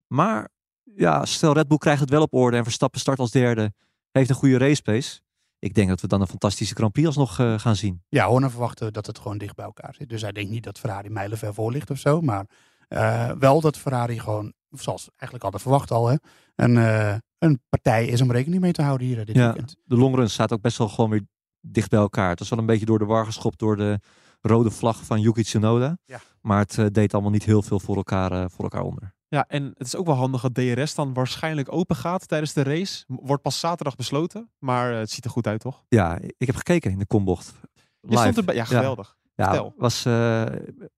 Maar 0.07 0.49
ja, 0.83 1.25
stel 1.25 1.53
Red 1.53 1.67
Bull 1.67 1.77
krijgt 1.77 2.01
het 2.01 2.09
wel 2.09 2.21
op 2.21 2.33
orde 2.33 2.57
en 2.57 2.63
Verstappen 2.63 2.99
start 2.99 3.19
als 3.19 3.31
derde. 3.31 3.73
Heeft 4.11 4.29
een 4.29 4.35
goede 4.35 4.57
race 4.57 4.81
pace. 4.81 5.19
Ik 5.59 5.73
denk 5.73 5.89
dat 5.89 6.01
we 6.01 6.07
dan 6.07 6.21
een 6.21 6.27
fantastische 6.27 6.75
Grand 6.75 6.91
Prix 6.91 7.07
alsnog 7.07 7.39
eh, 7.39 7.59
gaan 7.59 7.75
zien. 7.75 8.03
Ja, 8.09 8.27
Horner 8.27 8.49
verwachtte 8.51 8.91
dat 8.91 9.05
het 9.05 9.19
gewoon 9.19 9.37
dicht 9.37 9.55
bij 9.55 9.65
elkaar 9.65 9.93
zit. 9.97 10.09
Dus 10.09 10.21
hij 10.21 10.31
denkt 10.31 10.51
niet 10.51 10.63
dat 10.63 10.79
Ferrari 10.79 11.09
mijlenver 11.09 11.53
voor 11.53 11.71
ligt 11.71 11.89
of 11.91 11.97
zo. 11.97 12.21
Maar 12.21 12.45
eh, 12.87 13.31
wel 13.31 13.61
dat 13.61 13.77
Ferrari 13.77 14.19
gewoon, 14.19 14.53
zoals 14.69 15.05
we 15.05 15.11
eigenlijk 15.11 15.43
hadden 15.43 15.61
verwacht 15.61 15.91
al, 15.91 16.07
hè, 16.07 16.15
een, 16.55 16.77
eh, 16.77 17.15
een 17.37 17.61
partij 17.69 18.05
is 18.07 18.21
om 18.21 18.31
rekening 18.31 18.61
mee 18.61 18.71
te 18.71 18.81
houden 18.81 19.07
hier 19.07 19.25
dit 19.25 19.35
Ja. 19.35 19.43
weekend. 19.45 19.75
de 19.83 19.95
longruns 19.97 20.33
staat 20.33 20.53
ook 20.53 20.61
best 20.61 20.77
wel 20.77 20.89
gewoon 20.89 21.09
weer 21.09 21.25
dicht 21.61 21.89
bij 21.89 21.99
elkaar. 21.99 22.29
Het 22.29 22.39
was 22.39 22.49
wel 22.49 22.59
een 22.59 22.65
beetje 22.65 22.85
door 22.85 22.99
de 22.99 23.05
war 23.05 23.25
geschopt 23.25 23.59
door 23.59 23.75
de 23.77 23.99
rode 24.41 24.71
vlag 24.71 25.03
van 25.05 25.21
Yuki 25.21 25.43
Tsunoda. 25.43 25.97
Ja. 26.05 26.19
Maar 26.41 26.59
het 26.69 26.93
deed 26.93 27.13
allemaal 27.13 27.31
niet 27.31 27.43
heel 27.43 27.61
veel 27.61 27.79
voor 27.79 27.95
elkaar, 27.95 28.49
voor 28.51 28.63
elkaar 28.63 28.81
onder. 28.81 29.15
Ja, 29.29 29.45
en 29.47 29.63
het 29.77 29.87
is 29.87 29.95
ook 29.95 30.05
wel 30.05 30.15
handig 30.15 30.41
dat 30.41 30.53
DRS 30.53 30.95
dan 30.95 31.13
waarschijnlijk 31.13 31.71
open 31.73 31.95
gaat 31.95 32.27
tijdens 32.27 32.53
de 32.53 32.63
race. 32.63 33.03
Wordt 33.07 33.41
pas 33.43 33.59
zaterdag 33.59 33.95
besloten, 33.95 34.51
maar 34.59 34.91
eh, 34.93 34.97
het 34.97 35.11
ziet 35.11 35.25
er 35.25 35.31
goed 35.31 35.47
uit, 35.47 35.59
toch? 35.59 35.83
Ja, 35.89 36.17
ik 36.37 36.47
heb 36.47 36.55
gekeken 36.55 36.91
in 36.91 36.99
de 36.99 37.05
kombocht. 37.05 37.53
Je 38.01 38.17
stond 38.17 38.37
erbij. 38.37 38.55
Ja, 38.55 38.65
geweldig. 38.65 39.15
Ja, 39.35 39.71
was, 39.77 40.05
eh, 40.05 40.43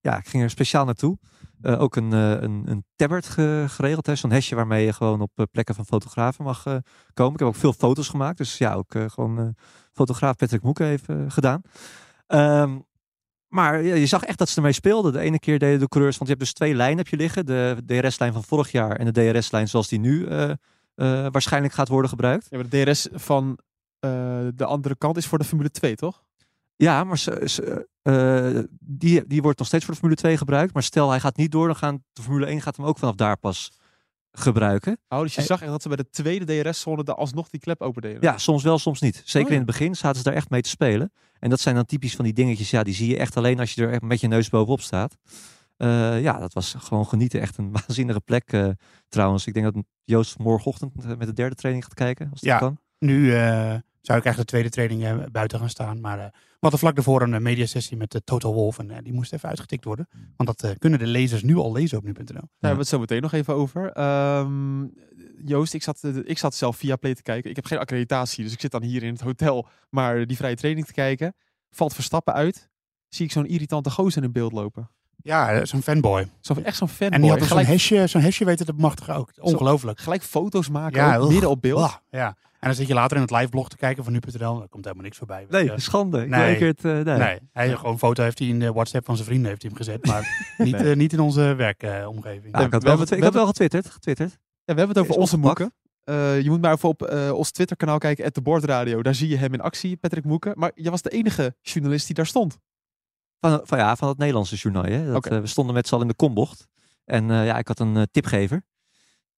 ja, 0.02 0.18
ik 0.18 0.28
ging 0.28 0.44
er 0.44 0.50
speciaal 0.50 0.86
naartoe. 0.86 1.18
Eh, 1.62 1.82
ook 1.82 1.96
een, 1.96 2.14
eh, 2.14 2.30
een, 2.42 2.64
een 2.66 2.86
tablet 2.96 3.26
ge- 3.26 3.66
geregeld. 3.68 4.06
hè, 4.06 4.16
Zo'n 4.16 4.32
hesje 4.32 4.56
waarmee 4.56 4.86
je 4.86 4.94
gewoon 4.94 5.22
op 5.22 5.48
plekken 5.52 5.76
van 5.76 5.86
fotografen 5.86 6.44
mag 6.46 6.64
komen. 7.14 7.34
Ik 7.34 7.40
heb 7.40 7.48
ook 7.48 7.56
veel 7.56 7.74
foto's 7.74 8.08
gemaakt. 8.10 8.38
Dus 8.38 8.58
ja, 8.58 8.74
ook 8.74 8.96
gewoon 9.08 9.56
fotograaf 9.94 10.36
Patrick 10.36 10.62
Moeke 10.64 10.84
heeft 10.84 11.06
gedaan. 11.28 11.62
Ehm, 12.28 12.80
maar 13.50 13.82
ja, 13.84 13.96
je 13.96 14.06
zag 14.06 14.24
echt 14.24 14.38
dat 14.38 14.50
ze 14.50 14.56
ermee 14.56 14.72
speelden. 14.72 15.14
De 15.14 15.20
ene 15.20 15.40
keer 15.40 15.60
deden 15.60 15.80
de 15.80 15.88
coureurs, 15.88 16.18
want 16.18 16.30
je 16.30 16.36
hebt 16.36 16.46
dus 16.46 16.54
twee 16.54 16.76
lijnen 16.76 16.98
heb 16.98 17.08
je 17.08 17.18
liggen. 17.18 17.46
De 17.46 17.78
DRS-lijn 17.86 18.34
van 18.34 18.44
vorig 18.44 18.72
jaar 18.72 18.96
en 18.96 19.12
de 19.12 19.32
DRS-lijn 19.32 19.68
zoals 19.68 19.88
die 19.88 20.00
nu 20.00 20.26
eh, 20.26 20.50
eh, 20.50 20.56
waarschijnlijk 21.32 21.74
gaat 21.74 21.88
worden 21.88 22.10
gebruikt. 22.10 22.48
Ja, 22.50 22.58
maar 22.58 22.70
de 22.70 22.84
DRS 22.84 23.08
van 23.12 23.60
eh, 24.00 24.12
de 24.56 24.66
andere 24.66 24.96
kant 24.96 25.18
is 25.18 25.26
voor 25.26 25.38
de 25.38 25.44
Formule 25.44 25.72
2, 25.72 25.96
toch? 25.96 26.24
Ja, 26.76 27.04
maar 27.04 27.18
ze, 27.18 27.42
ze, 27.46 27.88
die, 28.80 29.28
die 29.28 29.42
wordt 29.42 29.58
nog 29.58 29.68
steeds 29.68 29.86
voor 29.86 29.94
de 29.94 30.00
Formule 30.00 30.22
2 30.22 30.38
gebruikt. 30.38 30.74
Maar 30.74 30.84
stel 30.84 31.10
hij 31.10 31.20
gaat 31.20 31.38
niet 31.38 31.52
door, 31.52 31.66
dan 31.66 31.76
gaan 31.76 32.04
de 32.14 32.22
Formule 32.22 32.46
1 32.46 32.62
gaat 32.62 32.78
hem 32.78 32.86
ook 32.86 32.98
vanaf 32.98 33.16
daar 33.16 33.38
pas 33.38 33.72
gebruiken. 34.40 34.98
Oh, 35.10 35.22
dus 35.22 35.36
je 35.36 35.42
zag 35.42 35.62
echt 35.62 35.72
dat 35.72 35.82
ze 35.82 35.88
bij 35.88 35.98
de 35.98 36.10
tweede 36.10 36.62
DRS-zone 36.64 37.04
daar 37.04 37.16
alsnog 37.16 37.50
die 37.50 37.60
klep 37.60 37.82
opendeden. 37.82 38.22
Ja, 38.22 38.38
soms 38.38 38.64
wel, 38.64 38.78
soms 38.80 39.02
niet. 39.02 39.16
Zeker 39.26 39.40
Oh 39.42 39.48
ja. 39.48 39.60
in 39.60 39.66
het 39.66 39.66
begin 39.78 39.96
zaten 39.96 40.18
ze 40.18 40.24
daar 40.24 40.34
echt 40.34 40.50
mee 40.50 40.62
te 40.62 40.70
spelen. 40.70 41.12
En 41.40 41.50
dat 41.50 41.60
zijn 41.60 41.76
dan 41.76 41.86
typisch 41.86 42.16
van 42.16 42.26
die 42.26 42.34
dingetjes, 42.34 42.70
ja, 42.70 42.84
die 42.84 42.94
zie 42.94 43.10
je 43.10 43.18
echt 43.18 43.38
alleen 43.38 43.60
als 43.60 43.74
je 43.74 43.82
er 43.86 43.92
echt 43.92 44.02
met 44.02 44.20
je 44.22 44.28
neus 44.28 44.50
bovenop 44.50 44.82
staat. 44.82 45.18
Eh, 45.78 46.22
ja, 46.22 46.40
dat 46.40 46.54
was 46.54 46.76
gewoon 46.78 47.08
genieten. 47.08 47.42
Echt 47.42 47.58
een 47.58 47.72
waanzinnige 47.86 48.20
plek 48.22 48.52
eh, 48.52 48.68
trouwens. 49.08 49.48
Ik 49.48 49.54
denk 49.54 49.74
dat 49.74 49.84
Joost 50.04 50.38
morgenochtend 50.38 50.92
eh, 51.04 51.08
met 51.18 51.28
de 51.28 51.34
derde 51.34 51.56
training 51.56 51.84
gaat 51.86 51.94
kijken, 51.94 52.30
als 52.32 52.40
dat 52.42 52.50
Ja. 52.50 52.58
kan. 52.58 52.78
Nu 53.00 53.34
eh, 53.36 53.76
zou 54.02 54.18
ik 54.20 54.26
eigenlijk 54.26 54.38
de 54.38 54.46
tweede 54.46 54.70
training 54.70 55.04
eh, 55.06 55.18
buiten 55.32 55.60
gaan 55.60 55.70
staan. 55.70 56.00
Maar 56.02 56.20
eh, 56.20 56.26
hadden 56.60 56.80
vlak 56.80 56.96
daarvoor 56.96 57.22
een 57.22 57.34
eh, 57.34 57.40
mediasessie 57.40 57.98
met 57.98 58.12
de 58.12 58.24
Total 58.24 58.54
Wolf. 58.54 58.80
En 58.80 58.92
eh, 58.92 58.98
die 59.04 59.14
moest 59.14 59.34
even 59.34 59.50
uitgetikt 59.50 59.84
worden. 59.84 60.08
Want 60.36 60.50
dat 60.58 60.72
eh, 60.72 60.78
kunnen 60.78 61.00
de 61.00 61.06
lezers 61.08 61.44
nu 61.44 61.56
al 61.56 61.72
lezen 61.72 61.98
op 61.98 62.04
nu.nl. 62.04 62.26
Daar 62.26 62.42
hebben 62.60 62.72
we 62.72 62.78
het 62.78 62.88
zo 62.88 63.00
meteen 63.00 63.22
nog 63.22 63.34
even 63.34 63.54
over. 63.54 63.92
Ehm, 63.92 64.86
Joost, 65.46 65.74
ik 65.74 65.84
zat, 65.84 66.04
eh, 66.04 66.16
ik 66.24 66.38
zat 66.38 66.56
zelf 66.56 66.78
via 66.78 66.96
Play 66.96 67.16
te 67.16 67.22
kijken. 67.22 67.50
Ik 67.50 67.56
heb 67.56 67.66
geen 67.66 67.80
accreditatie, 67.80 68.44
dus 68.44 68.54
ik 68.54 68.60
zit 68.60 68.72
dan 68.72 68.84
hier 68.84 69.04
in 69.04 69.12
het 69.14 69.22
hotel 69.22 69.68
maar 69.90 70.28
die 70.28 70.38
vrije 70.38 70.56
training 70.56 70.86
te 70.86 70.94
kijken. 70.94 71.34
Valt 71.70 71.94
Verstappen 71.94 72.34
uit. 72.34 72.70
Zie 73.10 73.26
ik 73.26 73.32
zo'n 73.32 73.46
irritante 73.48 73.90
gozer 73.90 74.24
in 74.24 74.32
beeld 74.32 74.52
lopen. 74.52 74.90
Ja, 75.22 75.52
eh, 75.52 75.66
zo'n 75.66 75.82
fanboy. 75.82 76.30
Zo, 76.42 76.54
echt 76.64 76.78
zo'n 76.78 76.88
fanboy. 76.88 77.16
En 77.16 77.22
die 77.22 77.30
had 77.32 77.44
zo'n 77.50 77.66
hesje, 77.66 78.08
zo'n 78.08 78.22
hesje 78.22 78.46
weten 78.46 78.66
te 78.66 78.74
bemachtigen 78.74 79.16
ook. 79.16 79.32
Ongelooflijk. 79.40 80.00
gelijk 80.00 80.24
foto's 80.24 80.70
maken, 80.70 81.02
Ja, 81.02 81.16
ook, 81.16 81.22
ugh. 81.24 81.32
midden 81.32 81.50
op 81.50 81.62
beeld. 81.62 81.78
Blah, 81.78 81.94
ja. 82.10 82.36
En 82.60 82.68
dan 82.68 82.74
zit 82.76 82.88
je 82.88 82.94
later 82.94 83.16
in 83.18 83.22
het 83.24 83.32
liveblog 83.32 83.70
te 83.70 83.78
kijken 83.78 84.04
van 84.04 84.14
nu.nl. 84.14 84.58
Daar 84.60 84.68
komt 84.68 84.84
helemaal 84.84 85.06
niks 85.06 85.18
voorbij. 85.18 85.46
Nee, 85.50 85.64
je. 85.64 85.80
schande. 85.80 86.22
Ik 86.22 86.30
Nee. 86.30 86.58
denk 86.58 86.78
het, 86.78 86.86
eh, 86.86 86.92
nee. 87.16 87.18
Nee, 87.18 87.40
hij 87.52 87.76
gewoon 87.76 87.92
een 87.92 87.98
foto 87.98 88.24
heeft 88.24 88.40
hij 88.40 88.48
in 88.48 88.60
de 88.60 88.72
WhatsApp 88.72 89.06
van 89.06 89.16
zijn 89.16 89.28
vrienden 89.28 89.50
heeft 89.50 89.62
hij 89.62 89.72
hem 89.72 89.80
gezet, 89.80 90.06
maar 90.06 90.46
niet, 90.68 90.76
eh, 90.76 90.96
niet 90.96 91.14
in 91.14 91.20
onze 91.20 91.54
werkomgeving. 91.56 92.58
Ja, 92.58 92.66
ik 92.66 92.72
had, 92.72 92.84
we 92.84 92.90
wel, 92.90 92.98
hebben- 92.98 92.98
getwi- 93.00 93.16
ik 93.16 93.20
we 93.20 93.26
had 93.26 93.34
wel 93.34 93.46
getwitterd. 93.46 93.90
getwitterd. 93.90 94.30
Ja, 94.30 94.38
we 94.74 94.80
hebben 94.80 94.88
het 94.88 94.98
over 94.98 95.12
Is 95.12 95.18
onze. 95.20 95.38
Moeken. 95.38 95.74
Eh, 96.04 96.42
je 96.42 96.50
moet 96.50 96.62
maar 96.62 96.74
even 96.74 96.90
op 96.90 97.02
eh, 97.04 97.32
ons 97.34 97.52
Twitter-kanaal 97.52 97.98
kijken, 97.98 98.26
at 98.26 98.34
de 98.36 98.42
Bordradio. 98.42 99.02
Daar 99.02 99.16
zie 99.16 99.28
je 99.30 99.38
hem 99.38 99.54
in 99.54 99.62
actie, 99.62 99.98
Patrick 99.98 100.24
Moeken. 100.26 100.54
Maar 100.56 100.72
je 100.76 100.90
was 100.90 101.02
de 101.02 101.10
enige 101.10 101.56
journalist 101.62 102.06
die 102.06 102.16
daar 102.16 102.26
stond. 102.26 102.58
Van, 103.40 103.62
van, 103.64 103.78
ja, 103.78 103.96
van 103.96 104.08
het 104.08 104.18
Nederlandse 104.18 104.56
journaal. 104.56 104.84
Hè? 104.84 105.12
Dat, 105.12 105.26
eh, 105.28 105.40
we 105.40 105.48
stonden 105.48 105.76
met 105.76 105.88
z'n 105.88 105.94
allen 105.94 106.06
in 106.06 106.12
de 106.12 106.18
kombocht. 106.26 106.68
En 107.06 107.32
eh, 107.32 107.46
ja, 107.46 107.58
ik 107.58 107.68
had 107.68 107.80
een 107.80 107.98
eh, 107.98 108.04
tipgever. 108.12 108.64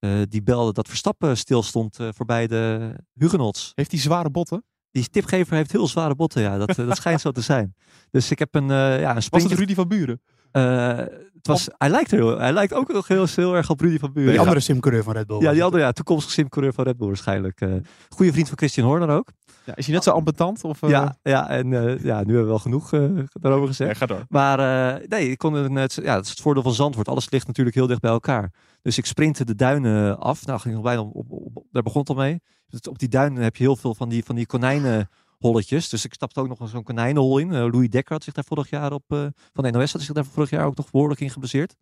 Eh, 0.02 0.10
die 0.28 0.42
belde 0.42 0.72
dat 0.72 0.88
Verstappen 0.88 1.36
stil 1.36 1.62
stond 1.62 1.98
eh, 1.98 2.08
voorbij 2.14 2.46
de 2.46 2.92
Hugenots. 3.14 3.72
Heeft 3.74 3.90
hij 3.90 4.00
zware 4.00 4.30
botten? 4.30 4.64
Die 4.90 5.08
tipgever 5.08 5.56
heeft 5.56 5.72
heel 5.72 5.86
zware 5.88 6.14
botten, 6.14 6.42
ja. 6.42 6.58
Dat, 6.58 6.68
eh, 6.78 6.86
dat 6.86 6.96
schijnt 6.96 7.20
zo 7.20 7.30
te 7.30 7.40
zijn. 7.40 7.74
Dus 8.10 8.30
ik 8.30 8.38
heb 8.38 8.54
een, 8.54 8.70
eh 8.70 9.00
ja, 9.00 9.08
een 9.08 9.14
Was 9.14 9.24
sprintje... 9.24 9.50
het 9.50 9.58
Rudy 9.58 9.74
van 9.74 9.88
Buren? 9.88 10.20
Eh, 10.50 10.96
het 10.96 11.46
was, 11.46 11.68
hij, 11.78 11.88
lijkt 11.88 12.12
er 12.12 12.18
heel, 12.18 12.38
hij 12.38 12.52
lijkt 12.52 12.72
ook 12.72 12.92
nog 12.92 13.08
heel, 13.08 13.26
heel 13.34 13.54
erg 13.54 13.70
op 13.70 13.80
Rudy 13.80 13.98
van 13.98 14.12
Buren. 14.12 14.30
Die 14.30 14.40
andere 14.40 14.60
simcoureur 14.60 15.02
van 15.02 15.12
Red 15.12 15.26
Bull. 15.26 15.38
Ja, 15.38 15.44
was 15.44 15.54
die 15.54 15.64
andere, 15.64 15.82
ja, 15.82 15.92
toekomstige 15.92 16.32
simcoureur 16.34 16.72
van 16.72 16.84
Red 16.84 16.96
Bull 16.96 17.06
waarschijnlijk. 17.06 17.60
eh 17.60 17.74
goede 18.08 18.32
vriend 18.32 18.48
van 18.48 18.56
Christian 18.56 18.86
Horner 18.86 19.08
ook. 19.08 19.28
Ja, 19.66 19.76
is 19.76 19.84
hij 19.86 19.94
net 19.94 20.04
zo 20.04 20.10
ambetant? 20.10 20.64
Of, 20.64 20.82
eh, 20.82 20.90
Ja, 20.90 21.16
ja, 21.22 21.48
en 21.48 21.72
eh, 21.72 22.04
ja, 22.04 22.16
nu 22.22 22.24
hebben 22.26 22.42
we 22.42 22.48
wel 22.48 22.58
genoeg 22.58 22.92
eh, 22.92 23.00
daarover 23.32 23.66
gezegd. 23.66 23.90
Ja, 23.90 23.96
ga 23.96 24.06
door. 24.06 24.24
Maar 24.28 24.58
eh, 24.98 25.08
nee, 25.08 25.30
ik 25.30 25.38
kon 25.38 25.54
een, 25.54 25.74
het, 25.74 25.94
ja, 25.94 26.14
dat 26.14 26.24
is 26.24 26.30
het 26.30 26.40
voordeel 26.40 26.62
van 26.62 26.72
Zandvoort. 26.74 27.08
Alles 27.08 27.30
ligt 27.30 27.46
natuurlijk 27.46 27.76
heel 27.76 27.86
dicht 27.86 28.00
bij 28.00 28.10
elkaar. 28.10 28.52
Dus 28.82 28.98
ik 28.98 29.06
sprintte 29.06 29.44
de 29.44 29.54
duinen 29.54 30.18
af. 30.18 30.46
Nou, 30.46 30.60
ging 30.60 30.74
nog 30.74 30.82
bijna 30.82 31.00
op, 31.00 31.14
op, 31.30 31.56
op- 31.56 31.64
daar 31.70 31.82
begon 31.82 32.00
het 32.00 32.08
al 32.10 32.14
mee. 32.16 32.40
Dus 32.66 32.80
op 32.80 32.98
die 32.98 33.08
duinen 33.08 33.42
heb 33.42 33.56
je 33.56 33.62
heel 33.62 33.76
veel 33.76 33.94
van 33.94 34.08
die, 34.08 34.24
van 34.24 34.34
die 34.34 34.46
konijnenholletjes. 34.46 35.88
Dus 35.88 36.04
ik 36.04 36.14
stapte 36.14 36.40
ook 36.40 36.48
nog 36.58 36.68
zo'n 36.68 36.82
konijnenhol 36.82 37.38
in. 37.38 37.52
Louis 37.52 37.88
Dekker 37.88 38.12
had 38.12 38.24
zich 38.24 38.32
daar 38.34 38.44
vorig 38.44 38.70
jaar 38.70 38.92
op, 38.92 39.02
eh, 39.06 39.26
van 39.52 39.64
de 39.64 39.70
NOS 39.70 39.92
had 39.92 40.02
zich 40.02 40.14
daar 40.14 40.24
vorig 40.24 40.50
jaar 40.50 40.66
ook 40.66 40.76
nog 40.76 40.90
behoorlijk 40.90 41.20
in 41.20 41.30
geblesseerd. 41.30 41.74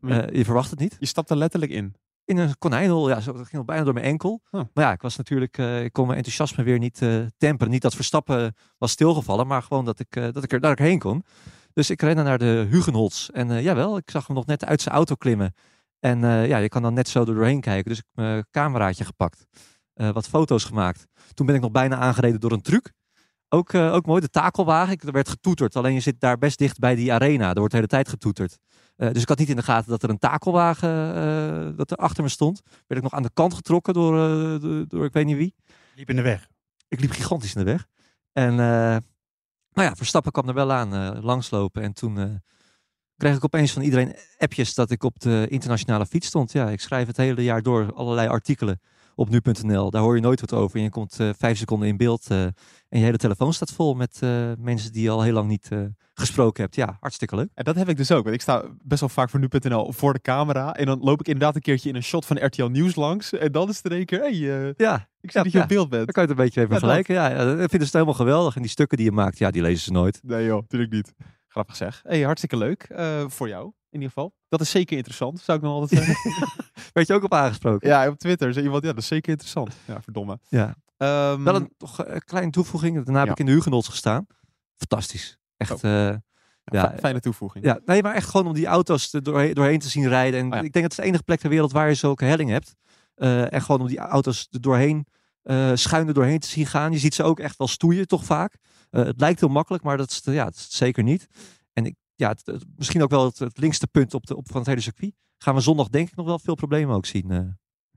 Eh, 0.00 0.28
je 0.38 0.44
verwacht 0.44 0.70
het 0.70 0.78
niet. 0.78 0.96
je 0.98 1.06
stapt 1.06 1.30
er 1.30 1.36
letterlijk 1.36 1.72
in. 1.72 1.94
In 2.24 2.36
een 2.38 2.58
konijnhol, 2.58 3.08
ja, 3.08 3.20
zo, 3.20 3.32
dat 3.32 3.42
ging 3.46 3.56
al 3.58 3.64
bijna 3.64 3.84
door 3.84 3.92
mijn 3.94 4.06
enkel. 4.06 4.40
Oh. 4.50 4.60
Maar 4.74 4.84
ja, 4.84 4.92
ik 4.92 5.02
was 5.02 5.16
natuurlijk, 5.16 5.58
eh, 5.58 5.84
ik 5.84 5.92
kon 5.92 6.04
mijn 6.06 6.16
enthousiasme 6.18 6.64
weer 6.64 6.78
niet 6.78 7.02
eh, 7.02 7.20
temperen. 7.36 7.72
Niet 7.72 7.82
dat 7.82 7.94
Verstappen 7.94 8.54
was 8.78 8.90
stilgevallen, 8.90 9.46
maar 9.46 9.62
gewoon 9.62 9.84
dat 9.84 9.98
ik, 10.00 10.16
eh, 10.16 10.28
dat 10.32 10.42
ik 10.44 10.52
er 10.52 10.60
daar 10.60 10.78
heen 10.78 10.98
kon. 10.98 11.24
Dus 11.72 11.90
ik 11.90 12.02
rende 12.02 12.22
naar 12.22 12.38
de 12.38 12.66
Hugenholz. 12.70 13.28
En 13.28 13.50
eh, 13.50 13.62
jawel, 13.62 13.96
ik 13.96 14.10
zag 14.10 14.26
hem 14.26 14.36
nog 14.36 14.46
net 14.46 14.64
uit 14.64 14.82
zijn 14.82 14.94
auto 14.94 15.14
klimmen. 15.14 15.54
En 16.00 16.24
eh, 16.24 16.46
ja, 16.48 16.56
je 16.58 16.68
kan 16.68 16.82
dan 16.82 16.94
net 16.94 17.08
zo 17.08 17.20
er 17.20 17.26
doorheen 17.34 17.60
kijken. 17.60 17.88
Dus 17.90 17.98
ik 17.98 18.04
heb 18.12 18.24
mijn 18.24 18.46
cameraatje 18.50 19.04
gepakt. 19.04 19.44
eh, 19.92 20.10
wat 20.10 20.28
foto's 20.28 20.64
gemaakt. 20.64 21.06
Toen 21.34 21.46
ben 21.46 21.54
ik 21.54 21.60
nog 21.60 21.70
bijna 21.70 21.96
aangereden 21.96 22.40
door 22.40 22.52
een 22.52 22.62
truc. 22.62 22.92
Ook, 23.48 23.72
eh, 23.72 23.92
ook 23.94 24.06
mooi, 24.06 24.20
de 24.20 24.28
takelwagen. 24.28 24.92
Ik- 24.92 25.02
Er 25.02 25.12
werd 25.12 25.28
getoeterd. 25.28 25.76
Alleen 25.76 25.94
je 25.94 26.00
zit 26.00 26.20
daar 26.20 26.38
best 26.38 26.58
dicht 26.58 26.78
bij 26.78 26.94
die 26.94 27.12
arena. 27.12 27.48
Er 27.48 27.54
wordt 27.54 27.70
de 27.70 27.76
hele 27.76 27.88
tijd 27.88 28.08
getoeterd. 28.08 28.58
Eh, 29.02 29.12
dus 29.12 29.22
ik 29.22 29.28
had 29.28 29.38
niet 29.38 29.48
in 29.48 29.56
de 29.56 29.62
gaten 29.62 29.90
dat 29.90 30.02
er 30.02 30.10
een 30.10 30.18
takelwagen 30.18 31.14
eh, 31.14 31.76
dat 31.76 31.90
er 31.90 31.96
achter 31.96 32.22
me 32.22 32.28
stond. 32.28 32.62
Werd 32.64 33.00
ik 33.00 33.02
nog 33.02 33.12
aan 33.12 33.22
de 33.22 33.30
kant 33.34 33.54
getrokken 33.54 33.94
door, 33.94 34.14
eh, 34.14 34.60
door, 34.60 34.84
door 34.88 35.04
ik 35.04 35.12
weet 35.12 35.26
niet 35.26 35.36
wie. 35.36 35.54
Liep 35.94 36.10
in 36.10 36.16
de 36.16 36.22
weg. 36.22 36.48
Ik 36.88 37.00
liep 37.00 37.10
gigantisch 37.10 37.54
in 37.54 37.64
de 37.64 37.70
weg. 37.70 37.86
En 38.32 38.54
nou 38.54 39.88
ja, 39.88 39.94
Verstappen 39.94 40.32
kwam 40.32 40.48
er 40.48 40.54
wel 40.54 40.72
aan 40.72 41.20
langslopen. 41.20 41.82
En 41.82 41.92
toen 41.92 42.42
kreeg 43.16 43.36
ik 43.36 43.44
opeens 43.44 43.72
van 43.72 43.82
iedereen 43.82 44.16
appjes 44.38 44.74
dat 44.74 44.90
ik 44.90 45.02
op 45.02 45.20
de 45.20 45.46
internationale 45.48 46.06
fiets 46.06 46.26
stond. 46.26 46.52
Ja, 46.52 46.70
ik 46.70 46.80
schrijf 46.80 47.06
het 47.06 47.16
hele 47.16 47.42
jaar 47.42 47.62
door 47.62 47.92
allerlei 47.94 48.28
artikelen 48.28 48.80
op 49.14 49.28
nu.nl. 49.28 49.90
Daar 49.90 50.02
hoor 50.02 50.14
je 50.14 50.20
nooit 50.20 50.40
wat 50.40 50.52
over. 50.52 50.76
En 50.76 50.82
je 50.82 50.90
komt 50.90 51.20
eh, 51.20 51.30
vijf 51.38 51.58
seconden 51.58 51.88
in 51.88 51.96
beeld 51.96 52.26
eh, 52.30 52.42
en 52.42 52.54
je 52.88 53.04
hele 53.04 53.16
telefoon 53.16 53.52
staat 53.52 53.72
vol 53.72 53.94
met 53.94 54.18
eh, 54.20 54.52
mensen 54.58 54.92
die 54.92 55.02
je 55.02 55.10
al 55.10 55.22
heel 55.22 55.32
lang 55.32 55.48
niet 55.48 55.68
gesproken 56.14 56.62
hebt. 56.62 56.74
Ja, 56.74 56.96
hartstikke 57.00 57.36
leuk. 57.36 57.48
En 57.54 57.64
dat 57.64 57.74
heb 57.76 57.88
ik 57.88 57.96
dus 57.96 58.10
ook. 58.12 58.22
Want 58.22 58.34
ik 58.34 58.40
sta 58.40 58.64
best 58.82 59.00
wel 59.00 59.08
vaak 59.08 59.30
voor 59.30 59.40
nu.nl 59.40 59.92
voor 59.92 60.12
de 60.12 60.20
camera. 60.20 60.74
En 60.74 60.86
dan 60.86 60.98
loop 61.00 61.20
ik 61.20 61.26
inderdaad 61.26 61.54
een 61.54 61.60
keertje 61.60 61.88
in 61.88 61.94
een 61.94 62.02
shot 62.02 62.26
van 62.26 62.44
RTL 62.44 62.64
Nieuws 62.64 62.94
langs. 62.94 63.32
En 63.32 63.52
dan 63.52 63.68
is 63.68 63.76
het 63.76 63.84
in 63.84 63.92
één 63.92 64.06
keer, 64.06 64.18
hey, 64.20 64.32
Ja, 64.76 64.96
ik 65.20 65.30
zie 65.30 65.38
Ja, 65.38 65.42
dat 65.42 65.52
je 65.52 65.58
ja. 65.58 65.62
op 65.62 65.68
beeld 65.68 65.88
bent. 65.88 66.04
dan 66.04 66.14
kan 66.14 66.22
je 66.22 66.28
het 66.28 66.38
een 66.38 66.44
beetje 66.44 66.60
even 66.60 66.74
Ja, 66.74 66.80
dat. 66.80 66.90
vergelijken. 66.90 67.14
Ja, 67.14 67.42
ja, 67.44 67.56
dat 67.56 67.70
vinden 67.70 67.88
ze 67.88 67.96
helemaal 67.96 68.14
geweldig. 68.18 68.54
En 68.56 68.62
die 68.62 68.70
stukken 68.70 68.96
die 68.96 69.06
je 69.06 69.12
maakt, 69.12 69.38
ja, 69.38 69.50
die 69.50 69.62
lezen 69.62 69.80
ze 69.82 69.92
nooit. 69.92 70.20
Nee 70.22 70.44
joh, 70.44 70.60
natuurlijk 70.60 70.92
niet. 70.92 71.12
Grappig 71.52 71.76
zeg. 71.76 72.00
Hey, 72.06 72.22
hartstikke 72.22 72.56
leuk. 72.56 72.82
eh, 72.82 73.24
voor 73.28 73.48
jou, 73.48 73.64
in 73.64 73.72
ieder 73.90 74.08
geval. 74.08 74.34
Dat 74.48 74.60
is 74.60 74.70
zeker 74.70 74.96
interessant, 74.96 75.40
zou 75.40 75.58
ik 75.58 75.64
nog 75.64 75.72
altijd 75.72 76.04
zeggen. 76.04 76.30
Werd 76.92 77.06
je 77.06 77.14
ook 77.14 77.22
op 77.22 77.34
aangesproken? 77.34 77.88
ja, 77.88 78.08
op 78.08 78.18
Twitter 78.18 78.52
zei 78.52 78.64
iemand, 78.64 78.82
ja, 78.84 78.88
dat 78.92 78.98
is 79.02 79.06
zeker 79.06 79.30
interessant. 79.30 79.74
Ja, 79.86 80.02
verdomme. 80.02 80.38
Ja. 80.48 80.74
Ehm, 80.96 81.42
Wel 81.42 81.54
een 81.54 81.72
toch 81.76 82.06
een 82.06 82.24
kleine 82.24 82.50
toevoeging. 82.50 82.94
Daarna 82.94 83.18
heb 83.18 83.26
Ja. 83.26 83.32
ik 83.32 83.38
in 83.38 83.46
de 83.46 83.52
Hugenholz 83.52 83.88
gestaan. 83.88 84.26
Fantastisch. 84.76 85.38
Echt, 85.56 85.84
eh, 85.84 86.14
ja, 86.64 86.94
fijne 86.98 87.20
toevoeging. 87.20 87.64
ja, 87.64 87.78
nee, 87.84 88.02
maar 88.02 88.14
echt 88.14 88.28
gewoon 88.28 88.46
om 88.46 88.52
die 88.52 88.66
auto's 88.66 89.12
er 89.12 89.22
doorheen, 89.22 89.54
doorheen 89.54 89.78
te 89.78 89.88
zien 89.88 90.08
rijden. 90.08 90.40
En 90.40 90.46
Oh 90.46 90.52
ja. 90.52 90.56
ik 90.62 90.72
denk 90.72 90.84
dat 90.84 90.92
het 90.96 90.96
de 90.96 91.02
enige 91.02 91.22
plek 91.22 91.40
ter 91.40 91.50
wereld 91.50 91.72
waar 91.72 91.88
je 91.88 91.94
zulke 91.94 92.24
helling 92.24 92.50
hebt. 92.50 92.74
Eh, 93.14 93.52
en 93.52 93.62
gewoon 93.62 93.80
om 93.80 93.86
die 93.86 93.98
auto's 93.98 94.48
er 94.50 94.60
doorheen, 94.60 95.06
eh 95.42 95.70
schuin 95.74 96.08
er 96.08 96.14
doorheen 96.14 96.38
te 96.38 96.48
zien 96.48 96.66
gaan. 96.66 96.92
Je 96.92 96.98
ziet 96.98 97.14
ze 97.14 97.22
ook 97.22 97.40
echt 97.40 97.56
wel 97.58 97.68
stoeien, 97.68 98.06
toch 98.06 98.24
vaak. 98.24 98.56
Eh, 98.90 99.04
het 99.04 99.20
lijkt 99.20 99.40
heel 99.40 99.48
makkelijk, 99.48 99.84
maar 99.84 99.96
dat 99.96 100.10
is, 100.10 100.20
ja, 100.24 100.44
dat 100.44 100.54
is 100.54 100.62
het 100.62 100.72
zeker 100.72 101.02
niet. 101.02 101.26
En 101.72 101.86
ik, 101.86 101.94
ja, 102.14 102.28
het- 102.28 102.46
het- 102.46 102.64
misschien 102.76 103.02
ook 103.02 103.10
wel 103.10 103.24
het, 103.24 103.38
het 103.38 103.58
linkste 103.58 103.86
punt 103.86 104.14
op 104.14 104.26
de, 104.26 104.36
op, 104.36 104.46
van 104.50 104.56
het 104.58 104.66
hele 104.66 104.80
circuit. 104.80 105.12
Gaan 105.38 105.54
we 105.54 105.60
zondag 105.60 105.88
denk 105.88 106.08
ik 106.08 106.16
nog 106.16 106.26
wel 106.26 106.38
veel 106.38 106.54
problemen 106.54 106.94
ook 106.96 107.06
zien. 107.06 107.30
eh, 107.30 107.36
Ja, 107.36 107.48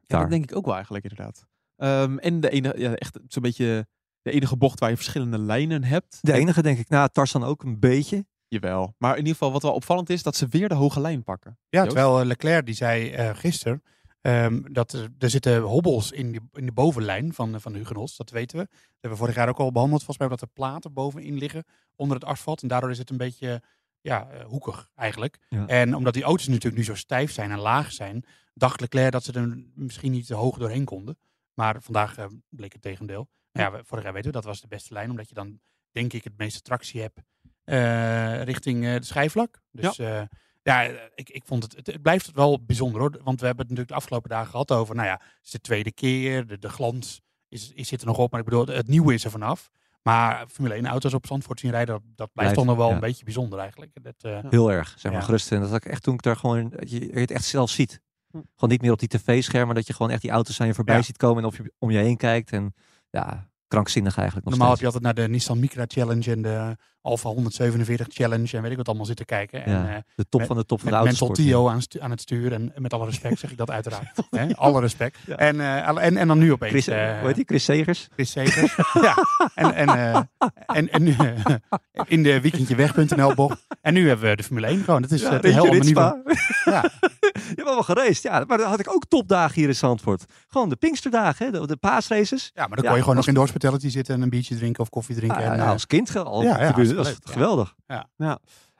daar. 0.07 0.21
dat 0.21 0.29
denk 0.29 0.43
ik 0.51 0.55
ook 0.57 0.65
wel 0.65 0.73
eigenlijk 0.73 1.05
inderdaad. 1.05 1.45
Ehm, 1.75 2.17
en 2.17 2.39
de 2.39 2.49
enige, 2.49 2.79
ja, 2.79 2.93
echt 2.93 3.19
zo'n 3.27 3.41
beetje 3.41 3.87
de 4.21 4.31
enige 4.31 4.57
bocht 4.57 4.79
waar 4.79 4.89
je 4.89 4.95
verschillende 4.95 5.37
lijnen 5.39 5.83
hebt. 5.83 6.17
De 6.21 6.33
enige 6.33 6.61
denk 6.61 6.77
ik, 6.79 6.89
nou 6.89 7.09
Tarzan 7.11 7.43
ook 7.43 7.63
een 7.63 7.79
beetje. 7.79 8.25
Jawel. 8.47 8.95
Maar 8.97 9.11
in 9.11 9.17
ieder 9.17 9.31
geval 9.33 9.51
wat 9.51 9.61
wel 9.61 9.73
opvallend 9.73 10.09
is, 10.09 10.23
dat 10.23 10.35
ze 10.35 10.47
weer 10.47 10.69
de 10.69 10.75
hoge 10.75 10.99
lijn 10.99 11.23
pakken. 11.23 11.57
Ja, 11.69 11.79
Joost? 11.83 11.95
terwijl 11.95 12.25
Leclerc 12.25 12.65
die 12.65 12.75
zei 12.75 13.09
eh 13.11 13.35
gisteren 13.35 13.81
ehm, 14.25 14.62
dat 14.74 14.94
er, 14.94 15.10
er 15.20 15.29
zitten 15.29 15.62
hobbels 15.62 16.12
in, 16.12 16.32
die, 16.32 16.41
in 16.53 16.65
de 16.65 16.72
bovenlijn 16.72 17.34
van, 17.34 17.62
van 17.62 17.72
de 17.72 17.77
Hugenholz, 17.77 18.17
dat 18.17 18.29
weten 18.29 18.58
we. 18.58 18.63
Dat 18.65 18.79
hebben 18.91 19.10
we 19.12 19.17
vorig 19.17 19.36
jaar 19.36 19.50
ook 19.50 19.60
al 19.60 19.72
behandeld, 19.72 20.03
volgens 20.03 20.17
mij, 20.27 20.27
dat 20.38 20.41
er 20.41 20.53
platen 20.53 20.94
bovenin 20.94 21.38
liggen 21.38 21.63
onder 21.96 22.17
het 22.17 22.25
asfalt. 22.25 22.62
En 22.62 22.67
daardoor 22.67 22.89
is 22.91 22.98
het 22.98 23.10
een 23.10 23.17
beetje 23.17 23.62
ja, 24.01 24.29
eh, 24.29 24.46
hoekig 24.46 24.89
eigenlijk. 24.96 25.38
Ja. 25.50 25.67
En 25.67 25.96
omdat 25.96 26.13
die 26.13 26.24
auto's 26.24 26.48
natuurlijk 26.48 26.75
nu 26.75 26.84
zo 26.84 26.96
stijf 26.96 27.32
zijn 27.32 27.51
en 27.51 27.60
laag 27.60 27.91
zijn, 27.91 28.25
dacht 28.53 28.79
Leclerc 28.82 29.12
dat 29.12 29.24
ze 29.24 29.32
er 29.34 29.63
misschien 29.75 30.12
niet 30.12 30.25
te 30.27 30.34
hoog 30.36 30.58
doorheen 30.58 30.86
konden. 30.86 31.17
Maar 31.53 31.82
vandaag 31.82 32.17
eh, 32.17 32.25
bleek 32.50 32.74
het 32.74 32.82
tegendeel. 32.82 33.29
Ja, 33.51 33.72
we- 33.72 33.84
vorig 33.84 34.03
jaar 34.03 34.13
weten 34.13 34.29
we, 34.32 34.36
dat 34.38 34.46
was 34.46 34.62
de 34.62 34.67
beste 34.67 34.94
lijn, 34.94 35.10
omdat 35.10 35.29
je 35.29 35.36
dan 35.36 35.60
denk 35.91 36.13
ik 36.13 36.24
het 36.24 36.38
meeste 36.38 36.62
tractie 36.62 37.01
hebt 37.01 37.20
eh, 37.63 38.44
richting 38.44 38.86
eh 38.86 38.96
de 38.96 39.03
schijfvlak. 39.05 39.62
Dus 39.72 39.96
ja, 39.96 40.29
ja 40.65 40.81
ik, 41.15 41.29
ik 41.29 41.43
vond 41.45 41.63
het, 41.63 41.75
het, 41.75 41.88
het 41.88 42.01
blijft 42.01 42.31
wel 42.31 42.63
bijzonder 42.65 43.01
hoor. 43.01 43.12
Want 43.24 43.39
we 43.39 43.45
hebben 43.45 43.65
het 43.65 43.75
natuurlijk 43.75 43.88
de 43.88 43.93
afgelopen 43.95 44.29
dagen 44.29 44.50
gehad 44.50 44.72
over, 44.72 44.95
nou 44.95 45.07
ja, 45.07 45.13
het 45.13 45.45
is 45.45 45.51
de 45.51 45.60
tweede 45.60 45.91
keer, 45.91 46.48
de, 46.48 46.57
de 46.60 46.69
glans 46.69 47.22
is, 47.50 47.72
is, 47.74 47.88
zit 47.88 48.01
er 48.01 48.07
nog 48.07 48.17
op. 48.17 48.31
Maar 48.31 48.39
ik 48.39 48.45
bedoel, 48.45 48.65
het 48.67 48.88
nieuwe 48.88 49.13
is 49.13 49.24
er 49.24 49.31
vanaf. 49.31 49.69
Maar 50.01 50.45
Formule 50.48 50.74
1 50.75 50.86
auto's 50.86 51.13
op 51.13 51.25
Zandvoort 51.25 51.60
zien 51.60 51.72
rijden, 51.72 51.93
dat, 51.93 52.03
dat 52.03 52.15
blijft, 52.15 52.34
Blijft, 52.34 52.55
toch 52.55 52.65
nog 52.65 52.75
wel 52.75 52.88
ja. 52.88 52.93
een 52.93 53.00
beetje 53.00 53.24
bijzonder 53.24 53.60
eigenlijk. 53.60 53.91
Dat, 54.01 54.13
eh, 54.22 54.39
Heel 54.50 54.72
erg, 54.72 54.89
zeg 54.98 55.12
maar, 55.12 55.22
Ja. 55.22 55.25
gerust. 55.25 55.51
En 55.51 55.60
dat 55.60 55.69
had 55.69 55.86
ik 55.86 55.91
echt 55.91 56.03
toen 56.03 56.13
ik 56.13 56.22
daar 56.22 56.36
gewoon, 56.36 56.69
dat 56.69 56.91
je, 56.91 57.00
je 57.00 57.19
het 57.19 57.31
echt 57.31 57.45
zelf 57.45 57.69
ziet. 57.69 58.01
Hm. 58.31 58.38
Gewoon 58.38 58.69
niet 58.69 58.81
meer 58.81 58.91
op 58.91 59.00
die 59.00 59.07
tv-schermen, 59.07 59.65
maar 59.65 59.75
dat 59.75 59.88
je 59.88 59.93
gewoon 59.93 60.12
echt 60.12 60.22
die 60.22 60.31
auto's 60.31 60.62
aan 60.62 60.67
je 60.67 60.74
voorbij 60.74 60.95
Ja. 60.95 61.01
ziet 61.01 61.17
komen 61.17 61.43
en 61.43 61.50
of 61.50 61.57
je 61.57 61.74
om 61.79 61.91
je 61.91 61.98
heen 61.98 62.17
kijkt. 62.17 62.51
En 62.51 62.74
ja, 63.10 63.50
krankzinnig 63.67 64.17
eigenlijk 64.17 64.48
nog 64.48 64.55
Normaal 64.55 64.74
heb 64.74 64.79
je 64.79 64.86
altijd 64.93 65.03
naar 65.03 65.25
de 65.25 65.31
Nissan 65.31 65.60
Micra 65.60 65.84
Challenge 65.88 66.31
en 66.31 66.41
de 66.41 66.77
Alfa 67.05 67.29
147 67.29 68.07
Challenge 68.09 68.47
en 68.57 68.62
weet 68.62 68.71
ik 68.71 68.77
wat 68.77 68.88
allemaal 68.88 69.05
zitten 69.05 69.25
kijken. 69.25 69.65
En, 69.65 69.89
eh, 69.89 69.95
de 70.15 70.25
top 70.29 70.39
met- 70.39 70.47
van 70.50 70.57
de 70.57 70.65
top 70.65 70.79
van 70.81 70.89
de 70.91 70.95
Mental 70.95 71.07
autosport. 71.27 71.35
Tio 71.35 71.69
aan, 72.01 72.12
het 72.12 72.21
stuur. 72.21 72.53
En 72.53 72.74
met 72.77 72.93
alle 72.93 73.05
respect 73.05 73.39
zeg 73.39 73.51
ik 73.51 73.57
dat 73.57 73.71
uiteraard. 73.71 74.19
Hè? 74.29 74.55
Alle 74.55 74.79
respect. 74.81 75.17
Ja. 75.25 75.35
En, 75.35 75.59
eh, 75.59 75.88
en, 76.05 76.17
en 76.17 76.27
dan 76.27 76.38
nu 76.38 76.51
opeens. 76.51 76.71
Chris, 76.71 76.85
hoe 76.85 76.95
heet 77.27 77.35
die? 77.35 77.45
Chris 77.45 77.63
Segers? 77.63 78.07
Chris 78.13 78.31
Segers. 78.31 78.75
ja. 79.07 79.15
En, 79.55 79.74
en, 79.74 79.89
en, 80.65 80.91
en 80.91 81.03
nu 81.03 81.15
in 82.15 82.24
de 82.24 82.41
weekendjeweg.nl 82.41 83.33
bocht. 83.33 83.67
En 83.81 83.93
nu 83.93 84.07
hebben 84.07 84.29
we 84.29 84.35
de 84.35 84.43
Formule 84.43 84.67
1 84.67 84.83
gewoon. 84.83 85.01
Dat 85.01 85.12
is 85.12 85.21
Ja, 85.21 85.29
ander 85.29 85.51
Ritsma. 85.51 85.79
niveau. 85.81 86.21
Ja. 86.65 86.89
Je 87.35 87.51
hebt 87.55 87.63
wel 87.63 87.83
gereisd, 87.83 88.24
ja. 88.24 88.43
Maar 88.47 88.57
dan 88.57 88.69
had 88.69 88.79
ik 88.79 88.93
ook 88.93 89.05
topdagen 89.07 89.53
hier 89.55 89.67
in 89.67 89.75
Zandvoort. 89.75 90.25
Gewoon 90.47 90.69
de 90.69 90.75
Pinksterdagen, 90.75 91.45
hè, 91.45 91.51
de, 91.51 91.67
de 91.67 91.75
paasraces. 91.77 92.51
ja, 92.53 92.67
maar 92.67 92.75
dan 92.77 92.85
kon 92.85 92.95
je 92.95 93.00
gewoon 93.01 93.15
nog 93.15 93.27
in 93.27 93.33
de 93.33 93.39
hospitality 93.39 93.89
zitten 93.89 94.15
en 94.15 94.21
een 94.21 94.29
biertje 94.29 94.55
drinken 94.55 94.81
of 94.81 94.89
koffie 94.89 95.15
drinken. 95.15 95.38
Ah, 95.38 95.45
en, 95.45 95.59
eh, 95.59 95.69
als 95.69 95.88
kind 95.88 96.15
al. 96.15 96.43
ja, 96.43 96.74
dat 96.95 97.05
is 97.05 97.11
leuk, 97.11 97.25
ja. 97.27 97.31
geweldig. 97.31 97.75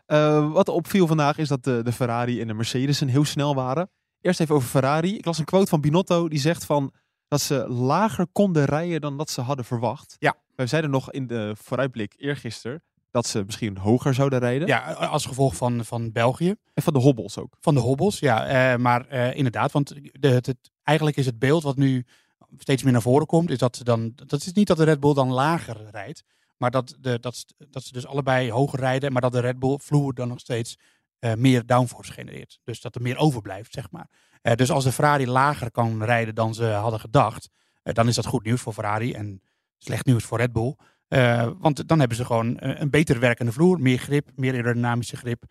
Eh, 0.06 0.52
wat 0.52 0.70
opviel 0.70 1.08
vandaag 1.08 1.38
is 1.38 1.48
dat 1.48 1.64
de, 1.64 1.80
de 1.84 1.92
Ferrari 1.92 2.42
en 2.42 2.48
de 2.48 2.54
Mercedes 2.54 3.00
heel 3.00 3.26
snel 3.26 3.56
waren. 3.56 3.90
Eerst 4.22 4.40
even 4.40 4.56
over 4.56 4.68
Ferrari. 4.68 5.18
Ik 5.18 5.26
las 5.26 5.38
een 5.38 5.46
quote 5.46 5.68
van 5.70 5.82
Binotto 5.82 6.28
die 6.28 6.40
zegt 6.40 6.66
van 6.66 6.92
dat 7.28 7.42
ze 7.42 7.68
lager 7.70 8.28
konden 8.32 8.66
rijden 8.66 9.02
dan 9.02 9.18
dat 9.18 9.30
ze 9.30 9.42
hadden 9.42 9.66
verwacht. 9.66 10.16
Ja. 10.20 10.36
Wij 10.56 10.68
zeiden 10.68 10.92
nog 10.92 11.12
in 11.12 11.28
de 11.28 11.56
vooruitblik 11.62 12.14
eergisteren 12.18 12.84
dat 13.12 13.28
ze 13.28 13.44
misschien 13.46 13.78
hoger 13.78 14.14
zouden 14.14 14.40
rijden. 14.40 14.68
ja, 14.68 14.92
als 14.94 15.26
gevolg 15.26 15.56
van, 15.56 15.86
van 15.86 16.12
België. 16.12 16.56
En 16.74 16.84
van 16.84 16.94
de 16.94 17.00
hobbels 17.00 17.38
ook. 17.38 17.58
Van 17.60 17.74
de 17.74 17.80
hobbels, 17.80 18.20
ja. 18.20 18.46
eh, 18.46 18.78
maar 18.80 19.08
eh, 19.08 19.36
inderdaad, 19.36 19.72
want 19.72 19.94
de, 20.12 20.28
het, 20.28 20.46
het- 20.46 20.72
eigenlijk 20.84 21.18
is 21.18 21.26
het 21.26 21.40
beeld 21.40 21.64
wat 21.64 21.78
nu 21.78 22.06
steeds 22.58 22.84
meer 22.84 22.92
naar 22.92 23.02
voren 23.02 23.28
komt, 23.28 23.50
is 23.50 23.58
dat 23.58 23.76
ze 23.76 23.84
dan, 23.84 24.12
dat 24.16 24.42
is 24.46 24.52
niet 24.54 24.68
dat 24.68 24.78
de 24.78 24.84
Red 24.84 25.00
Bull 25.00 25.14
dan 25.14 25.32
lager 25.32 25.90
rijdt, 25.92 26.24
maar 26.58 26.72
dat, 26.72 26.96
de, 27.00 27.20
dat, 27.20 27.46
dat 27.70 27.84
ze 27.84 27.94
dus 27.94 28.06
allebei 28.06 28.52
hoger 28.52 28.80
rijden, 28.80 29.12
maar 29.12 29.22
dat 29.22 29.32
de 29.32 29.40
Red 29.40 29.60
Bull 29.60 29.78
vloer 29.78 30.14
dan 30.14 30.28
nog 30.28 30.40
steeds 30.40 30.78
eh, 31.20 31.34
meer 31.34 31.66
downforce 31.66 32.12
genereert. 32.12 32.60
Dus 32.64 32.82
dat 32.82 32.96
er 32.96 33.02
meer 33.02 33.18
overblijft, 33.18 33.74
zeg 33.74 33.92
maar. 33.92 34.10
Eh, 34.42 34.56
dus 34.56 34.72
als 34.72 34.84
de 34.84 34.92
Ferrari 34.92 35.28
lager 35.28 35.72
kan 35.72 36.04
rijden 36.04 36.36
dan 36.36 36.54
ze 36.54 36.66
hadden 36.66 37.00
gedacht, 37.00 37.50
eh, 37.84 37.94
dan 37.94 38.08
is 38.08 38.16
dat 38.16 38.26
goed 38.26 38.44
nieuws 38.44 38.62
voor 38.62 38.74
Ferrari 38.74 39.14
en 39.14 39.42
slecht 39.78 40.06
nieuws 40.06 40.24
voor 40.24 40.38
Red 40.38 40.52
Bull. 40.52 40.76
Want 41.60 41.88
dan 41.88 42.00
hebben 42.00 42.18
ze 42.18 42.26
gewoon 42.26 42.56
een 42.58 42.90
beter 42.90 43.20
werkende 43.20 43.52
vloer, 43.52 43.80
meer 43.80 43.98
grip, 43.98 44.30
meer 44.36 44.54
aerodynamische 44.54 45.18
grip, 45.18 45.44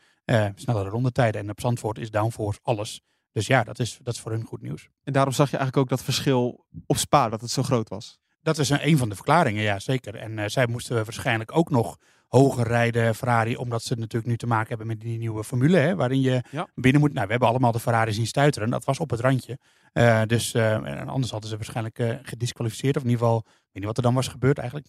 snellere 0.54 0.88
rondetijden. 0.88 1.40
En 1.40 1.50
op 1.50 1.60
Zandvoort 1.60 1.98
is 1.98 2.10
downforce 2.10 2.58
alles. 2.62 3.00
Dus 3.32 3.46
ja, 3.46 3.64
dat 3.64 3.78
is, 3.78 3.98
dat 4.02 4.14
is 4.14 4.20
voor 4.20 4.30
hun 4.32 4.44
goed 4.44 4.62
nieuws. 4.62 4.88
En 5.02 5.12
daarom 5.12 5.32
zag 5.32 5.50
je 5.50 5.56
eigenlijk 5.56 5.84
ook 5.84 5.98
dat 5.98 6.04
verschil 6.04 6.66
op 6.86 6.96
Spa, 6.96 7.28
dat 7.28 7.40
het 7.40 7.50
zo 7.50 7.62
groot 7.62 7.88
was. 7.88 8.18
Dat 8.44 8.58
is 8.58 8.70
een, 8.70 8.86
een 8.88 8.98
van 8.98 9.08
de 9.08 9.14
verklaringen, 9.14 9.62
ja 9.62 9.78
zeker. 9.78 10.14
En 10.14 10.38
eh, 10.38 10.48
zij 10.48 10.66
moesten 10.66 10.94
waarschijnlijk 10.94 11.56
ook 11.56 11.70
nog 11.70 11.98
hoger 12.28 12.66
rijden, 12.66 13.14
Ferrari, 13.14 13.56
omdat 13.56 13.82
ze 13.82 13.94
natuurlijk 13.94 14.26
nu 14.26 14.36
te 14.36 14.46
maken 14.46 14.68
hebben 14.68 14.86
met 14.86 15.00
die 15.00 15.18
nieuwe 15.18 15.44
formule, 15.44 15.76
hè, 15.76 15.94
waarin 15.94 16.20
je 16.20 16.42
Ja. 16.50 16.68
binnen 16.74 17.00
moet. 17.00 17.12
Nou, 17.12 17.24
we 17.24 17.30
hebben 17.30 17.48
allemaal 17.48 17.72
de 17.72 17.80
Ferrari 17.80 18.12
zien 18.12 18.26
stuiteren, 18.26 18.70
dat 18.70 18.84
was 18.84 18.98
op 18.98 19.10
het 19.10 19.20
randje. 19.20 19.58
Eh, 19.92 20.22
dus 20.26 20.54
eh, 20.54 21.06
anders 21.06 21.32
hadden 21.32 21.50
ze 21.50 21.56
waarschijnlijk 21.56 22.18
gedisqualificeerd, 22.22 22.96
of 22.96 23.02
in 23.02 23.08
ieder 23.08 23.24
geval, 23.24 23.38
ik 23.46 23.52
weet 23.52 23.72
niet 23.72 23.84
wat 23.84 23.96
er 23.96 24.02
dan 24.02 24.14
was 24.14 24.28
gebeurd 24.28 24.58
eigenlijk. 24.58 24.88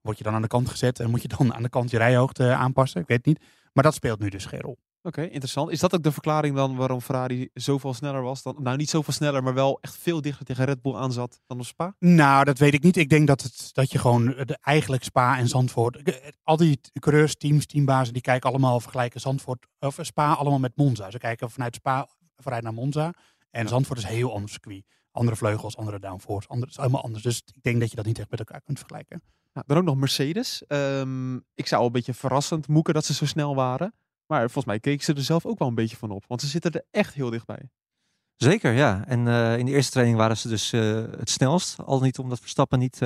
Word 0.00 0.18
je 0.18 0.24
dan 0.24 0.34
aan 0.34 0.42
de 0.42 0.48
kant 0.48 0.68
gezet 0.68 1.00
en 1.00 1.10
moet 1.10 1.22
je 1.22 1.28
dan 1.28 1.54
aan 1.54 1.62
de 1.62 1.68
kant 1.68 1.90
je 1.90 1.96
rijhoogte 1.98 2.52
aanpassen? 2.54 3.00
Ik 3.00 3.06
weet 3.06 3.16
het 3.16 3.26
niet. 3.26 3.40
Maar 3.72 3.84
dat 3.84 3.94
speelt 3.94 4.18
nu 4.20 4.28
dus 4.28 4.44
geen 4.46 4.60
rol. 4.60 4.78
Oké, 5.02 5.22
interessant. 5.22 5.70
Is 5.70 5.80
dat 5.80 5.94
ook 5.94 6.02
de 6.02 6.12
verklaring 6.12 6.56
dan 6.56 6.76
waarom 6.76 7.00
Ferrari 7.00 7.48
zoveel 7.54 7.94
sneller 7.94 8.22
was? 8.22 8.42
Dan, 8.42 8.56
nou, 8.58 8.76
niet 8.76 8.90
zoveel 8.90 9.12
sneller, 9.12 9.42
maar 9.42 9.54
wel 9.54 9.78
echt 9.80 9.96
veel 9.96 10.20
dichter 10.20 10.44
tegen 10.44 10.64
Red 10.64 10.82
Bull 10.82 10.94
aan 10.94 11.12
zat 11.12 11.40
dan 11.46 11.58
op 11.58 11.64
Spa? 11.64 11.94
Nou, 11.98 12.44
dat 12.44 12.58
weet 12.58 12.74
ik 12.74 12.82
niet. 12.82 12.96
Ik 12.96 13.08
denk 13.08 13.26
dat, 13.26 13.42
het, 13.42 13.68
dat 13.72 13.92
je 13.92 13.98
gewoon 13.98 14.26
de, 14.26 14.58
eigenlijk 14.60 15.04
Spa 15.04 15.38
en 15.38 15.48
Zandvoort. 15.48 15.96
ik- 15.96 16.34
Al 16.42 16.56
die 16.56 16.80
coureurs, 16.98 17.36
teams, 17.36 17.66
teambazen, 17.66 18.12
die 18.12 18.22
kijken 18.22 18.50
allemaal 18.50 18.80
vergelijken 18.80 19.20
Zandvoort 19.20 19.66
of 19.78 19.98
Spa 20.00 20.32
allemaal 20.32 20.58
met 20.58 20.76
Monza. 20.76 21.10
Ze 21.10 21.18
kijken 21.18 21.50
vanuit 21.50 21.74
Spa 21.74 22.08
vooruit 22.36 22.62
naar 22.62 22.74
Monza. 22.74 23.12
En 23.50 23.68
Zandvoort 23.68 23.98
is 23.98 24.04
heel 24.04 24.32
ander 24.34 24.50
circuit. 24.50 24.84
Andere 25.12 25.36
vleugels, 25.36 25.76
andere 25.76 25.98
downforce, 25.98 26.48
andere, 26.48 26.66
het 26.70 26.78
is 26.78 26.84
allemaal 26.84 27.02
anders. 27.02 27.22
Dus 27.22 27.42
ik 27.54 27.62
denk 27.62 27.80
dat 27.80 27.90
je 27.90 27.96
dat 27.96 28.04
niet 28.04 28.18
echt 28.18 28.30
met 28.30 28.38
elkaar 28.38 28.60
kunt 28.60 28.78
vergelijken. 28.78 29.22
Nou, 29.52 29.66
dan 29.68 29.76
ook 29.76 29.84
nog 29.84 29.96
Mercedes. 29.96 30.66
Ehm, 30.66 31.34
ik 31.54 31.66
zou 31.66 31.80
al 31.80 31.86
een 31.86 31.92
beetje 31.92 32.14
verrassend 32.14 32.68
moeken 32.68 32.94
dat 32.94 33.04
ze 33.04 33.14
zo 33.14 33.26
snel 33.26 33.54
waren. 33.54 33.94
Maar 34.30 34.40
volgens 34.40 34.64
mij 34.64 34.80
keken 34.80 35.04
ze 35.04 35.14
er 35.14 35.22
zelf 35.22 35.46
ook 35.46 35.58
wel 35.58 35.68
een 35.68 35.74
beetje 35.74 35.96
van 35.96 36.10
op. 36.10 36.24
Want 36.26 36.40
ze 36.40 36.46
zitten 36.46 36.72
er 36.72 36.84
echt 36.90 37.14
heel 37.14 37.30
dichtbij. 37.30 37.70
Zeker, 38.36 38.72
ja. 38.72 39.04
En 39.06 39.28
eh, 39.28 39.58
in 39.58 39.66
de 39.66 39.72
eerste 39.72 39.90
training 39.90 40.18
waren 40.18 40.36
ze 40.36 40.48
dus 40.48 40.72
eh, 40.72 40.80
het 41.18 41.30
snelst. 41.30 41.76
Al 41.84 42.00
niet 42.00 42.18
omdat 42.18 42.40
Verstappen 42.40 42.78
niet 42.78 42.98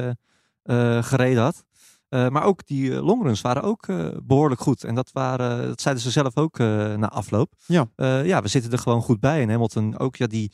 eh, 0.63 1.03
gereden 1.03 1.43
had. 1.43 1.65
Maar 2.09 2.43
ook 2.43 2.67
die 2.67 3.03
longruns 3.03 3.41
waren 3.41 3.63
ook 3.63 3.89
eh, 3.89 4.09
behoorlijk 4.23 4.61
goed. 4.61 4.85
En 4.85 4.95
dat, 4.95 5.13
waren, 5.13 5.67
dat 5.67 5.81
zeiden 5.81 6.03
ze 6.05 6.11
zelf 6.11 6.37
ook 6.37 6.59
na 6.59 7.09
afloop. 7.09 7.55
Ja. 7.67 7.89
Ja, 8.23 8.43
we 8.43 8.49
zitten 8.49 8.73
er 8.73 8.79
gewoon 8.79 9.03
goed 9.03 9.21
bij. 9.21 9.43
En 9.43 9.51
Hamilton 9.51 9.99
ook, 9.99 10.17
ja, 10.17 10.27
die, 10.27 10.53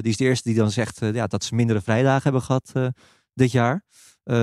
die 0.00 0.10
is 0.10 0.16
de 0.16 0.24
eerste 0.24 0.48
die 0.48 0.58
dan 0.58 0.70
zegt 0.70 0.98
ja, 0.98 1.26
dat 1.26 1.44
ze 1.44 1.54
mindere 1.54 1.80
vrijdagen 1.80 2.22
hebben 2.22 2.42
gehad 2.42 2.70
eh, 2.74 2.86
dit 3.34 3.52
jaar. 3.52 3.84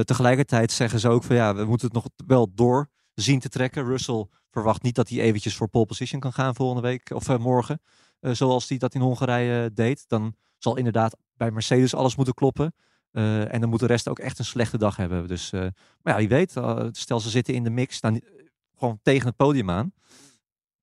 Tegelijkertijd 0.04 0.72
zeggen 0.72 1.00
ze 1.00 1.10
ook 1.10 1.24
van 1.24 1.36
ja, 1.36 1.56
we 1.56 1.66
moeten 1.66 1.88
het 1.88 1.96
nog 1.96 2.06
wel 2.28 2.52
door 2.54 2.90
zien 3.22 3.40
te 3.40 3.50
trekken. 3.50 3.86
Russell 3.86 4.26
verwacht 4.52 4.82
niet 4.82 4.96
dat 4.96 5.10
hij 5.10 5.20
eventjes 5.20 5.56
voor 5.56 5.68
pole 5.68 5.86
position 5.86 6.20
kan 6.20 6.34
gaan 6.34 6.56
volgende 6.56 6.82
week 6.82 7.12
of 7.14 7.30
eh, 7.30 7.38
morgen. 7.38 7.82
Eh, 8.20 8.32
zoals 8.32 8.70
hij 8.70 8.78
dat 8.78 8.94
in 8.94 9.02
Hongarije 9.02 9.74
deed. 9.74 10.06
Dan 10.08 10.36
zal 10.58 10.78
inderdaad 10.78 11.18
bij 11.38 11.52
Mercedes 11.52 11.96
alles 11.96 12.16
moeten 12.16 12.34
kloppen. 12.34 12.74
Eh, 13.12 13.54
en 13.54 13.60
dan 13.62 13.70
moet 13.70 13.80
de 13.80 13.86
rest 13.86 14.08
ook 14.08 14.20
echt 14.20 14.40
een 14.40 14.46
slechte 14.46 14.78
dag 14.78 14.96
hebben. 14.96 15.28
Dus, 15.28 15.52
eh, 15.52 15.60
maar 16.02 16.14
ja, 16.14 16.16
wie 16.16 16.28
weet, 16.28 16.56
eh, 16.56 16.86
stel 16.92 17.20
ze 17.20 17.30
zitten 17.30 17.54
in 17.54 17.64
de 17.64 17.70
mix, 17.70 17.96
staan 17.96 18.20
gewoon 18.78 19.00
tegen 19.04 19.28
het 19.28 19.36
podium 19.36 19.70
aan. 19.70 19.94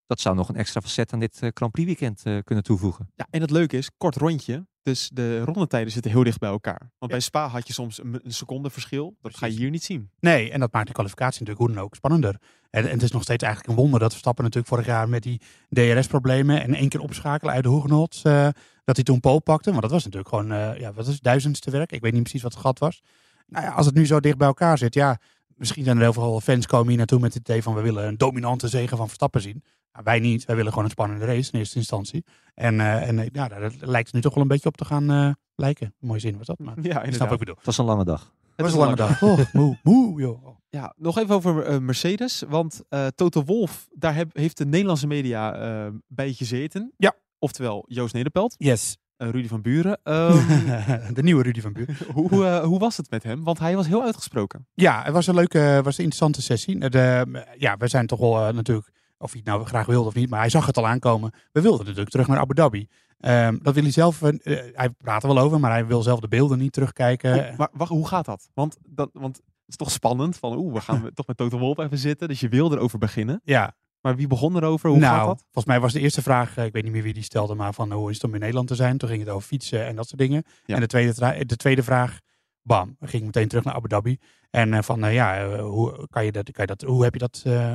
Dat 0.06 0.20
zou 0.20 0.36
nog 0.36 0.48
een 0.48 0.56
extra 0.56 0.80
facet 0.80 1.12
aan 1.12 1.18
dit 1.18 1.42
eh, 1.42 1.48
Grand 1.54 1.72
Prix 1.72 1.86
weekend 1.86 2.22
eh, 2.24 2.38
kunnen 2.44 2.64
toevoegen. 2.64 3.10
Ja, 3.14 3.26
en 3.30 3.40
het 3.40 3.50
leuke 3.50 3.76
is, 3.76 3.90
kort 3.96 4.16
rondje. 4.16 4.66
Dus 4.82 5.10
de 5.12 5.40
rondetijden 5.40 5.92
zitten 5.92 6.10
heel 6.10 6.22
dicht 6.22 6.38
bij 6.38 6.50
elkaar. 6.50 6.90
Want 6.98 7.12
bij 7.12 7.20
Spa 7.20 7.48
had 7.48 7.66
je 7.66 7.72
soms 7.72 8.02
een, 8.02 8.20
een 8.22 8.32
seconde 8.32 8.70
verschil. 8.70 9.16
Dat 9.20 9.36
ga 9.36 9.46
je 9.46 9.56
hier 9.56 9.70
niet 9.70 9.84
zien. 9.84 10.10
Nee, 10.20 10.50
en 10.50 10.60
dat 10.60 10.72
maakt 10.72 10.86
de 10.86 10.92
kwalificatie 10.92 11.40
natuurlijk 11.40 11.66
hoe 11.66 11.76
dan 11.76 11.84
ook 11.84 11.94
spannender. 11.94 12.36
En, 12.70 12.84
en 12.84 12.90
het 12.90 13.02
is 13.02 13.10
nog 13.10 13.22
steeds 13.22 13.42
eigenlijk 13.42 13.72
een 13.72 13.82
wonder 13.82 14.00
dat 14.00 14.10
Verstappen 14.10 14.44
natuurlijk 14.44 14.72
vorig 14.72 14.86
jaar 14.86 15.08
met 15.08 15.22
die 15.22 15.40
DRS-problemen 15.68 16.62
en 16.62 16.74
één 16.74 16.88
keer 16.88 17.00
opschakelen 17.00 17.54
uit 17.54 17.64
de 17.64 18.08
eh 18.22 18.48
dat 18.84 18.96
hij 18.96 19.04
toen 19.04 19.20
pole 19.20 19.40
pakte. 19.40 19.70
Want 19.70 19.82
dat 19.82 19.90
was 19.90 20.04
natuurlijk 20.04 20.28
gewoon, 20.28 20.52
eh, 20.52 20.80
ja, 20.80 20.92
wat 20.92 21.06
is 21.06 21.14
het, 21.14 21.22
duizendste 21.22 21.70
werk? 21.70 21.92
Ik 21.92 22.00
weet 22.00 22.12
niet 22.12 22.22
precies 22.22 22.42
wat 22.42 22.52
het 22.52 22.62
gat 22.62 22.78
was. 22.78 23.02
Nou 23.46 23.64
ja, 23.64 23.72
als 23.72 23.86
het 23.86 23.94
nu 23.94 24.06
zo 24.06 24.20
dicht 24.20 24.36
bij 24.36 24.46
elkaar 24.46 24.78
zit, 24.78 24.94
ja, 24.94 25.18
misschien 25.56 25.84
zijn 25.84 25.96
er 25.96 26.02
heel 26.02 26.12
veel 26.12 26.40
fans 26.40 26.66
komen 26.66 26.88
hier 26.88 26.96
naartoe 26.96 27.20
met 27.20 27.34
het 27.34 27.48
idee 27.48 27.62
van 27.62 27.74
we 27.74 27.80
willen 27.80 28.06
een 28.06 28.16
dominante 28.16 28.68
zege 28.68 28.96
van 28.96 29.06
Verstappen 29.06 29.40
zien. 29.40 29.64
Nou, 29.96 30.08
wij 30.08 30.18
niet, 30.20 30.44
wij 30.44 30.56
willen 30.56 30.70
gewoon 30.70 30.84
een 30.84 30.90
spannende 30.90 31.24
race 31.24 31.52
in 31.52 31.58
eerste 31.58 31.76
instantie. 31.78 32.24
En, 32.54 32.80
eh, 32.80 33.08
en 33.08 33.18
eh, 33.18 33.26
ja, 33.32 33.48
daar 33.48 33.72
lijkt 33.80 34.06
het 34.06 34.14
nu 34.14 34.20
toch 34.20 34.34
wel 34.34 34.42
een 34.42 34.48
beetje 34.48 34.68
op 34.68 34.76
te 34.76 34.84
gaan 34.84 35.10
eh, 35.10 35.30
lijken. 35.54 35.94
Mooie 35.98 36.20
zin 36.20 36.36
was 36.38 36.46
dat, 36.46 36.58
maar 36.58 36.74
Ja, 36.82 36.94
wat 36.94 37.04
inderdaad. 37.04 37.32
ik 37.32 37.38
bedoel. 37.38 37.54
Het 37.56 37.64
was 37.66 37.78
een 37.78 37.84
lange 37.84 38.04
dag. 38.04 38.34
Het 38.56 38.64
was 38.64 38.72
een 38.72 38.78
lange 38.80 38.96
dag. 38.96 39.22
Oh, 39.22 39.38
moe, 39.52 39.78
moe, 39.82 40.20
joh. 40.20 40.46
Ja, 40.68 40.94
nog 40.96 41.18
even 41.18 41.34
over 41.34 41.82
Mercedes. 41.82 42.42
Want 42.48 42.82
eh 42.88 43.06
Toto 43.14 43.44
Wolf, 43.44 43.88
daar 43.92 44.14
heb- 44.14 44.36
heeft 44.36 44.56
de 44.58 44.66
Nederlandse 44.66 45.06
media 45.06 45.54
eh, 45.54 45.92
bij 46.08 46.32
gezeten. 46.32 46.92
Ja. 46.96 47.14
Oftewel 47.38 47.84
Joost 47.88 48.14
Nederpelt, 48.14 48.54
Yes. 48.58 48.96
Rudy 49.16 49.48
van 49.48 49.62
Buren. 49.62 49.98
Ehm, 50.02 50.44
de 51.14 51.22
nieuwe 51.22 51.42
Rudy 51.42 51.60
van 51.60 51.72
Buur. 51.72 51.98
hoe, 52.12 52.60
hoe 52.64 52.78
was 52.78 52.96
het 52.96 53.10
met 53.10 53.22
hem? 53.22 53.44
Want 53.44 53.58
hij 53.58 53.76
was 53.76 53.86
heel 53.86 54.02
uitgesproken. 54.02 54.66
Ja, 54.74 55.02
het 55.02 55.12
was 55.12 55.26
een 55.26 55.34
leuke, 55.34 55.80
was 55.82 55.98
een 55.98 56.04
interessante 56.04 56.42
sessie. 56.42 56.88
De, 56.90 57.26
ja, 57.58 57.76
we 57.76 57.88
zijn 57.88 58.06
toch 58.06 58.18
wel 58.18 58.52
natuurlijk, 58.52 58.90
of 59.18 59.30
hij 59.32 59.40
het 59.44 59.48
nou 59.54 59.64
graag 59.64 59.86
wilde 59.86 60.08
of 60.08 60.14
niet, 60.14 60.30
maar 60.30 60.40
hij 60.40 60.48
zag 60.48 60.66
het 60.66 60.76
al 60.76 60.86
aankomen. 60.86 61.32
We 61.52 61.60
wilden 61.60 61.80
natuurlijk 61.80 62.10
terug 62.10 62.26
naar 62.28 62.38
Abu 62.38 62.54
Dhabi. 62.54 62.88
Ehm, 63.20 63.58
dat 63.62 63.74
wil 63.74 63.82
hij 63.82 63.92
zelf, 63.92 64.22
eh, 64.22 64.58
hij 64.72 64.90
praat 64.90 65.22
er 65.22 65.28
wel 65.34 65.38
over, 65.38 65.60
maar 65.60 65.70
hij 65.70 65.86
wil 65.86 66.02
zelf 66.02 66.20
de 66.20 66.28
beelden 66.28 66.58
niet 66.58 66.72
terugkijken. 66.72 67.38
Oh, 67.38 67.56
maar 67.56 67.68
wacht, 67.72 67.90
hoe 67.90 68.08
gaat 68.08 68.24
dat? 68.24 68.50
Want, 68.54 68.76
dat? 68.88 69.10
want 69.12 69.36
het 69.36 69.44
is 69.68 69.76
toch 69.76 69.90
spannend. 69.90 70.36
Van 70.36 70.56
oeh, 70.56 70.74
we 70.74 70.80
gaan 70.80 71.02
we 71.04 71.12
toch 71.12 71.26
met 71.26 71.36
Toto 71.36 71.58
Wolf 71.58 71.78
even 71.78 71.98
zitten. 71.98 72.28
Dus 72.28 72.40
je 72.40 72.48
wil 72.48 72.72
erover 72.72 72.98
beginnen. 72.98 73.40
ja, 73.44 73.74
Maar 74.00 74.16
wie 74.16 74.26
begon 74.26 74.56
erover? 74.56 74.90
Hoe 74.90 74.98
nou, 74.98 75.16
gaat 75.16 75.26
dat? 75.26 75.42
volgens 75.42 75.64
mij 75.64 75.80
was 75.80 75.92
de 75.92 76.00
eerste 76.00 76.22
vraag, 76.22 76.56
eh, 76.56 76.64
ik 76.64 76.72
weet 76.72 76.82
niet 76.82 76.92
meer 76.92 77.02
wie 77.02 77.14
die 77.14 77.22
stelde, 77.22 77.54
maar 77.54 77.74
van 77.74 77.92
hoe 77.92 78.10
is 78.10 78.14
het 78.14 78.24
om 78.24 78.34
in 78.34 78.40
Nederland 78.40 78.68
te 78.68 78.74
zijn? 78.74 78.98
Toen 78.98 79.08
ging 79.08 79.20
het 79.20 79.30
over 79.30 79.48
fietsen 79.48 79.86
en 79.86 79.96
dat 79.96 80.08
soort 80.08 80.20
dingen. 80.20 80.42
Ja. 80.64 80.74
En 80.74 80.80
de 80.80 80.86
tweede, 80.86 81.44
de 81.46 81.56
tweede 81.56 81.82
vraag, 81.82 82.20
bam, 82.62 82.96
ging 83.00 83.24
meteen 83.24 83.48
terug 83.48 83.64
naar 83.64 83.74
Abu 83.74 83.88
Dhabi. 83.88 84.18
En 84.50 84.74
eh, 84.74 84.82
van, 84.82 85.04
eh, 85.04 85.14
ja, 85.14 85.38
eh, 85.38 85.60
hoe, 85.60 86.06
kan 86.10 86.24
je 86.24 86.32
dat, 86.32 86.50
kan 86.50 86.64
je 86.66 86.74
dat, 86.76 86.88
hoe 86.88 87.02
heb 87.02 87.12
je 87.12 87.18
dat, 87.18 87.42
eh, 87.44 87.72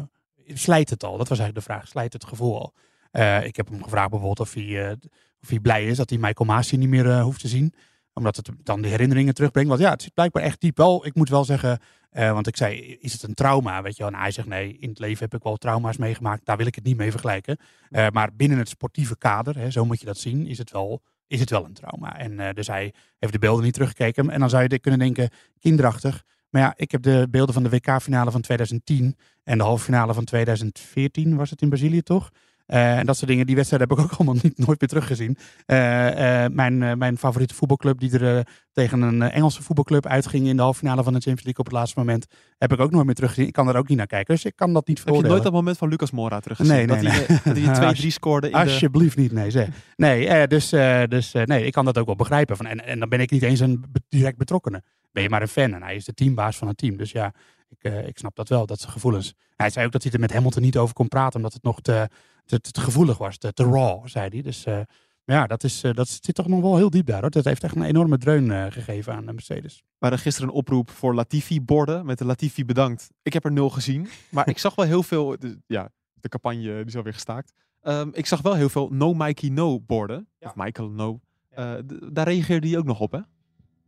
slijt 0.54 0.90
het 0.90 1.04
al? 1.04 1.18
Dat 1.18 1.28
was 1.28 1.40
eigenlijk 1.40 1.68
de 1.68 1.74
vraag, 1.74 1.88
slijt 1.88 2.14
het 2.14 2.26
gevoel 2.26 2.60
al? 2.60 2.74
Eh, 3.12 3.46
ik 3.46 3.56
heb 3.56 3.70
hem 3.70 3.84
gevraagd 3.84 4.10
bijvoorbeeld 4.10 4.40
of 4.40 4.54
hij, 4.54 4.90
eh, 4.90 4.96
of 5.42 5.50
hij 5.50 5.60
blij 5.60 5.86
is 5.86 5.98
dat 5.98 6.10
hij 6.10 6.20
Michael 6.20 6.50
Masi 6.50 6.78
niet 6.78 6.90
meer 6.90 7.10
eh, 7.10 7.22
hoeft 7.24 7.40
te 7.40 7.48
zien. 7.48 7.74
Omdat 8.14 8.36
het 8.36 8.50
dan 8.64 8.82
de 8.82 8.88
herinneringen 8.88 9.34
terugbrengt. 9.34 9.70
Want 9.70 9.82
ja, 9.82 9.90
het 9.90 10.02
zit 10.02 10.14
blijkbaar 10.14 10.44
echt 10.44 10.62
diep 10.62 10.78
wel. 10.78 11.06
Ik 11.06 11.16
moet 11.16 11.30
wel 11.30 11.46
zeggen, 11.46 11.80
want 12.12 12.48
ik 12.48 12.58
zei, 12.58 12.98
is 13.00 13.14
het 13.14 13.24
een 13.24 13.34
trauma? 13.34 13.82
Weet 13.82 13.98
je 13.98 14.04
wel? 14.04 14.12
En 14.12 14.20
hij 14.20 14.32
zegt, 14.32 14.48
nee, 14.48 14.78
in 14.80 14.90
het 14.90 15.00
leven 15.00 15.24
heb 15.24 15.34
ik 15.34 15.44
wel 15.44 15.58
trauma's 15.58 15.98
meegemaakt. 15.98 16.46
Daar 16.46 16.58
wil 16.58 16.66
ik 16.66 16.76
het 16.76 16.84
niet 16.84 16.98
mee 16.98 17.12
vergelijken. 17.12 17.58
Maar 17.90 18.30
binnen 18.36 18.58
het 18.58 18.70
sportieve 18.70 19.18
kader, 19.18 19.58
hè, 19.58 19.72
zo 19.72 19.86
moet 19.86 20.00
je 20.00 20.06
dat 20.06 20.18
zien, 20.18 20.48
is 20.48 20.58
het 20.58 20.72
wel, 20.72 21.02
is 21.28 21.40
het 21.40 21.50
wel 21.50 21.66
een 21.66 21.74
trauma. 21.74 22.18
En 22.18 22.56
dus 22.56 22.68
hij 22.68 22.94
heeft 23.20 23.34
de 23.34 23.40
beelden 23.40 23.64
niet 23.64 23.74
teruggekeken. 23.74 24.30
En 24.30 24.40
dan 24.40 24.50
zou 24.50 24.66
je 24.68 24.80
kunnen 24.80 25.00
denken, 25.00 25.30
kinderachtig. 25.60 26.24
Maar 26.50 26.62
ja, 26.62 26.74
ik 26.76 26.92
heb 26.92 27.02
de 27.02 27.28
beelden 27.30 27.54
van 27.54 27.64
de 27.64 27.70
WK-finale 27.70 28.32
van 28.32 28.42
2010 28.42 29.18
en 29.44 29.58
de 29.58 29.64
halve 29.64 29.84
finale 29.84 30.14
van 30.14 30.24
2014, 30.24 31.36
was 31.36 31.50
het 31.50 31.62
in 31.62 31.70
Brazilië 31.70 32.02
toch? 32.02 32.30
Eh, 32.72 32.98
en 32.98 33.06
dat 33.06 33.18
soort 33.18 33.30
dingen, 33.30 33.46
die 33.46 33.56
wedstrijden 33.56 33.90
heb 33.90 33.98
ik 33.98 34.04
ook 34.04 34.12
allemaal 34.18 34.42
niet, 34.44 34.58
nooit 34.58 34.80
meer 34.80 34.90
teruggezien. 34.90 35.38
Eh, 35.66 36.44
eh, 36.44 36.52
mijn, 36.52 36.98
mijn 36.98 37.18
favoriete 37.18 37.54
voetbalclub, 37.54 38.00
die 38.00 38.20
er 38.20 38.48
tegen 38.72 39.02
een 39.02 39.22
Engelse 39.22 39.62
voetbalclub 39.62 40.06
uitging 40.06 40.48
in 40.48 40.56
de 40.56 40.62
halve 40.62 40.80
finale 40.80 41.04
van 41.04 41.14
de 41.14 41.20
Champions 41.20 41.44
League 41.44 41.60
op 41.60 41.66
het 41.66 41.76
laatste 41.76 42.00
moment, 42.00 42.26
heb 42.58 42.74
ik 42.74 42.80
ook 42.80 42.92
nooit 42.92 43.06
meer 43.06 43.16
teruggezien. 43.16 43.48
Ik 43.48 43.54
kan 43.54 43.68
er 43.68 43.76
ook 43.76 43.88
niet 43.88 43.98
naar 43.98 44.08
kijken, 44.08 44.36
dus 44.36 44.46
ik 44.46 44.56
kan 44.56 44.74
dat 44.74 44.88
niet 44.88 44.98
Heb 44.98 45.08
je 45.08 45.14
veroordelen. 45.14 45.32
nooit 45.32 45.44
dat 45.44 45.54
moment 45.54 45.78
van 45.78 45.90
Lucas 45.90 46.12
Mora 46.12 46.40
teruggezien? 46.40 46.74
Nee, 46.76 46.86
nee, 46.86 46.96
dat 46.96 47.12
nee. 47.54 47.64
hij, 47.64 47.74
hij 47.74 47.94
2-3 47.94 48.04
Als- 48.06 48.14
scoorde 48.14 48.48
in 48.48 48.54
de... 48.54 48.60
Alsjeblieft 48.60 49.18
niet, 49.18 49.32
nee 49.32 49.52
zeg. 49.52 49.68
Nee, 49.96 50.48
dus, 50.48 50.70
dus 51.08 51.34
nee, 51.46 51.66
ik 51.66 51.72
kan 51.72 51.86
dat 51.86 51.98
ook 51.98 52.06
wel 52.06 52.16
begrijpen. 52.16 52.58
Van, 52.58 52.66
en, 52.66 52.86
en 52.86 53.00
dan 53.00 53.10
ben 53.10 53.20
ik 53.20 53.32
niet 53.32 53.44
eens 53.44 53.60
een 53.60 53.86
direct 54.10 54.38
betrokkene. 54.38 54.84
Ben 55.12 55.24
je 55.24 55.30
maar 55.30 55.42
een 55.42 55.48
fan 55.48 55.74
en 55.74 55.84
hij 55.84 55.96
is 55.96 56.06
de 56.06 56.14
teambaas 56.14 56.58
van 56.58 56.68
het 56.68 56.78
team. 56.78 56.98
Dus 56.98 57.12
ja, 57.12 57.34
ik, 57.78 57.84
eh, 57.92 58.08
ik 58.08 58.18
snap 58.18 58.36
dat 58.36 58.50
wel, 58.50 58.66
dat 58.66 58.80
zijn 58.80 58.92
gevoelens. 58.92 59.34
Hij 59.56 59.70
zei 59.70 59.86
ook 59.86 59.92
dat 59.92 60.04
hij 60.04 60.12
er 60.12 60.20
met 60.20 60.34
Hamilton 60.34 60.62
niet 60.62 60.78
over 60.78 60.94
kon 60.94 61.08
praten, 61.08 61.36
omdat 61.36 61.54
het 61.54 61.64
nog 61.64 61.82
te, 61.82 62.10
te, 62.46 62.62
te, 62.62 62.72
te 62.72 62.82
gevoelig 62.82 63.18
was. 63.18 63.38
Te, 63.38 63.54
te 63.54 63.64
raw, 63.64 64.08
zei 64.08 64.30
hij. 64.30 64.42
Dus 64.42 64.66
eh, 64.66 64.80
maar 65.26 65.36
ja, 65.36 65.48
dat, 65.48 65.64
is, 65.64 65.84
eh, 65.84 65.94
dat 65.94 66.08
zit 66.22 66.36
toch 66.36 66.48
nog 66.48 66.62
wel 66.62 66.78
heel 66.78 66.90
diep 66.90 67.06
daar. 67.06 67.22
Hoor. 67.22 67.30
Dat 67.30 67.44
heeft 67.46 67.64
echt 67.64 67.76
een 67.76 67.84
enorme 67.84 68.18
dreun 68.18 68.52
eh, 68.52 68.66
gegeven 68.70 69.14
aan 69.14 69.26
Mercedes. 69.26 69.76
We 69.76 69.98
hadden 70.00 70.20
gisteren 70.20 70.50
een 70.50 70.56
oproep 70.56 70.90
voor 70.90 71.16
Latifi-borden. 71.16 72.06
Met 72.06 72.18
de 72.18 72.26
Latifi 72.26 72.66
bedankt. 72.66 73.10
Ik 73.22 73.34
heb 73.34 73.46
er 73.46 73.52
nul 73.52 73.70
gezien. 73.70 74.08
Maar 74.30 74.48
ik 74.50 74.58
zag 74.58 74.76
wel 74.76 74.86
heel 74.86 75.04
veel... 75.04 75.36
de- 75.40 75.60
ja, 75.68 75.90
de 76.14 76.30
campagne 76.30 76.62
die 76.62 76.86
is 76.86 76.96
alweer 76.96 77.14
gestaakt. 77.14 77.54
Ehm, 77.82 78.10
ik 78.14 78.26
zag 78.26 78.42
wel 78.42 78.54
heel 78.56 78.70
veel 78.70 78.90
No 78.90 79.14
Mikey 79.14 79.50
No 79.50 79.80
borden. 79.80 80.28
Ja. 80.40 80.48
Of 80.48 80.56
Michael 80.56 80.90
No. 80.90 81.20
Eh, 81.50 81.74
d- 81.74 82.16
daar 82.16 82.28
reageerde 82.28 82.68
hij 82.70 82.78
ook 82.78 82.86
nog 82.86 83.00
op, 83.00 83.12
hè? 83.12 83.20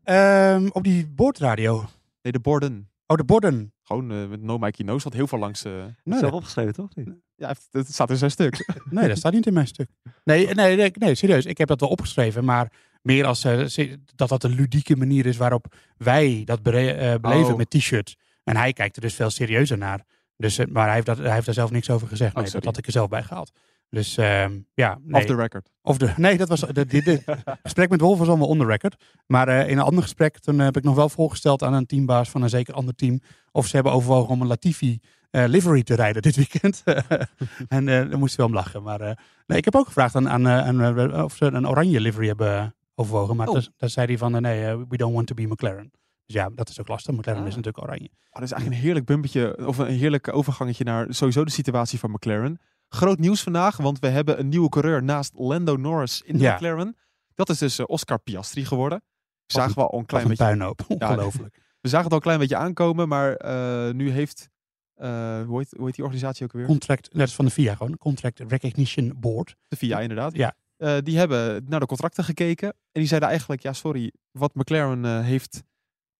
Ehm, 0.03 0.67
op 0.71 0.83
die 0.83 1.07
boordradio. 1.07 1.85
Nee, 2.21 2.31
de 2.31 2.39
borden. 2.39 2.89
Oh, 3.07 3.17
de 3.17 3.23
borden. 3.23 3.72
Gewoon 3.93 4.11
eh, 4.23 4.27
met 4.29 4.41
No 4.41 4.57
Mikey 4.57 4.85
No 4.85 4.99
zat 4.99 5.13
heel 5.13 5.27
veel 5.27 5.39
langs... 5.39 5.63
eh, 5.63 5.71
Nee, 6.03 6.19
Zelf 6.19 6.31
opgeschreven, 6.31 6.73
toch? 6.73 6.95
Niet? 6.95 7.09
ja, 7.35 7.55
het, 7.71 7.87
staat 7.93 8.09
in 8.09 8.17
zijn 8.17 8.31
stuk. 8.31 8.65
nee, 8.89 9.07
dat 9.07 9.17
staat 9.17 9.33
niet 9.33 9.45
in 9.45 9.53
mijn 9.53 9.67
stuk. 9.67 9.89
Nee, 10.23 10.53
nee, 10.53 10.75
nee, 10.75 10.91
nee, 10.93 11.15
serieus. 11.15 11.45
Ik 11.45 11.57
heb 11.57 11.67
dat 11.67 11.79
wel 11.79 11.89
opgeschreven, 11.89 12.45
maar 12.45 12.71
meer 13.01 13.25
als 13.25 13.43
eh, 13.43 13.93
dat 14.15 14.29
dat 14.29 14.43
een 14.43 14.55
ludieke 14.55 14.95
manier 14.95 15.25
is 15.25 15.37
waarop 15.37 15.75
wij 15.97 16.41
dat 16.45 16.63
beleven 16.63 17.21
Oh. 17.23 17.55
met 17.55 17.69
t-shirts. 17.69 18.15
En 18.43 18.55
hij 18.55 18.73
kijkt 18.73 18.95
er 18.95 19.01
dus 19.01 19.13
veel 19.13 19.29
serieuzer 19.29 19.77
naar. 19.77 20.03
Dus, 20.37 20.65
maar 20.65 20.85
hij 20.85 20.93
heeft, 20.93 21.05
dat, 21.05 21.17
hij 21.17 21.33
heeft 21.33 21.45
daar 21.45 21.53
zelf 21.55 21.71
niks 21.71 21.89
over 21.89 22.07
gezegd. 22.07 22.35
Oh, 22.35 22.41
Nee, 22.41 22.51
dat 22.51 22.65
had 22.65 22.77
ik 22.77 22.85
er 22.85 22.91
zelf 22.91 23.09
bij 23.09 23.23
gehaald. 23.23 23.51
Dus 23.93 24.17
ehm, 24.17 24.59
ja, 24.73 24.99
nee. 25.03 25.21
Off 25.21 25.25
the 25.25 25.35
record. 25.35 25.69
Of 25.81 25.97
de, 25.97 26.13
nee, 26.17 26.37
dat 26.37 26.49
was 26.49 26.59
de, 26.59 27.21
gesprek 27.63 27.89
met 27.89 28.01
Wolf 28.01 28.17
was 28.19 28.27
allemaal 28.27 28.47
on 28.47 28.57
the 28.57 28.65
record. 28.65 28.95
Maar 29.27 29.47
eh, 29.47 29.69
in 29.69 29.77
een 29.77 29.83
ander 29.83 30.03
gesprek 30.03 30.39
toen 30.39 30.59
heb 30.59 30.77
ik 30.77 30.83
nog 30.83 30.95
wel 30.95 31.09
voorgesteld 31.09 31.63
aan 31.63 31.73
een 31.73 31.85
teambaas 31.85 32.29
van 32.29 32.41
een 32.41 32.49
zeker 32.49 32.73
ander 32.73 32.95
team 32.95 33.19
of 33.51 33.67
ze 33.67 33.75
hebben 33.75 33.93
overwogen 33.93 34.29
om 34.29 34.41
een 34.41 34.47
Latifi 34.47 34.99
eh, 35.29 35.43
livery 35.47 35.83
te 35.83 35.95
rijden 35.95 36.21
dit 36.21 36.35
weekend. 36.35 36.83
en 37.67 37.87
eh 37.87 38.09
daar 38.09 38.17
moest 38.17 38.37
hij 38.37 38.45
wel 38.45 38.45
om 38.45 38.53
lachen. 38.53 38.83
Maar 38.83 39.01
eh, 39.01 39.15
nee, 39.47 39.57
ik 39.57 39.65
heb 39.65 39.75
ook 39.75 39.85
gevraagd 39.85 40.15
aan, 40.15 40.29
aan, 40.29 40.47
aan, 40.47 41.23
of 41.23 41.35
ze 41.35 41.45
een 41.45 41.67
oranje 41.67 42.01
livery 42.01 42.27
hebben 42.27 42.75
overwogen. 42.95 43.35
Maar 43.35 43.47
Oh. 43.47 43.53
daar 43.53 43.67
daar 43.77 43.89
zei 43.89 44.07
hij 44.07 44.17
van 44.17 44.41
nee, 44.41 44.77
we 44.77 44.97
don't 44.97 45.13
want 45.13 45.27
to 45.27 45.33
be 45.33 45.47
McLaren. 45.47 45.91
Dus 46.25 46.35
ja, 46.35 46.49
dat 46.55 46.69
is 46.69 46.79
ook 46.79 46.87
lastig. 46.87 47.15
McLaren 47.15 47.41
Ah. 47.41 47.47
is 47.47 47.55
natuurlijk 47.55 47.83
oranje. 47.83 48.09
Oh, 48.09 48.31
dat 48.31 48.43
is 48.43 48.51
eigenlijk 48.51 48.81
een 48.81 48.85
heerlijk 48.85 49.05
bumpetje, 49.05 49.67
of 49.67 49.77
een 49.77 49.87
heerlijk 49.87 50.33
overgangetje 50.33 50.83
naar 50.83 51.05
sowieso 51.09 51.45
de 51.45 51.51
situatie 51.51 51.99
van 51.99 52.11
McLaren. 52.11 52.59
Groot 52.93 53.19
nieuws 53.19 53.41
vandaag, 53.41 53.77
want 53.77 53.99
we 53.99 54.07
hebben 54.07 54.39
een 54.39 54.49
nieuwe 54.49 54.69
coureur 54.69 55.03
naast 55.03 55.33
Lando 55.35 55.75
Norris 55.75 56.21
in 56.21 56.37
de 56.37 56.43
Ja. 56.43 56.55
McLaren. 56.55 56.97
Dat 57.35 57.49
is 57.49 57.57
dus 57.57 57.79
eh, 57.79 57.85
Oscar 57.87 58.19
Piastri 58.19 58.65
geworden. 58.65 59.03
Zagen 59.45 59.75
we 59.75 59.87
al 59.87 59.99
een 59.99 60.05
klein 60.05 60.23
een 60.23 60.29
beetje, 60.29 60.45
puinhoop. 60.45 60.85
Ongelooflijk. 60.87 61.55
we 61.81 61.89
zagen 61.89 62.03
het 62.03 62.11
al 62.11 62.17
een 62.17 62.23
klein 62.23 62.39
beetje 62.39 62.55
aankomen, 62.55 63.07
maar 63.07 63.35
eh, 63.35 63.93
nu 63.93 64.09
heeft, 64.09 64.49
eh, 64.93 65.41
hoe, 65.45 65.57
heet, 65.57 65.73
hoe 65.77 65.85
heet 65.85 65.95
die 65.95 66.03
organisatie 66.03 66.45
ook 66.45 66.53
alweer? 66.53 66.67
Contract, 66.67 67.09
dat 67.11 67.27
is 67.27 67.35
van 67.35 67.45
de 67.45 67.51
FIA 67.51 67.75
gewoon. 67.75 67.97
Contract 67.97 68.39
Recognition 68.39 69.13
Board. 69.15 69.55
De 69.67 69.75
FIA 69.75 69.99
inderdaad. 69.99 70.35
Ja. 70.35 70.55
die 71.01 71.17
hebben 71.17 71.65
naar 71.67 71.79
de 71.79 71.85
contracten 71.85 72.23
gekeken. 72.23 72.67
En 72.69 72.99
die 72.99 73.07
zeiden 73.07 73.29
eigenlijk, 73.29 73.61
ja 73.61 73.73
sorry, 73.73 74.11
wat 74.31 74.55
McLaren 74.55 75.23
heeft 75.23 75.63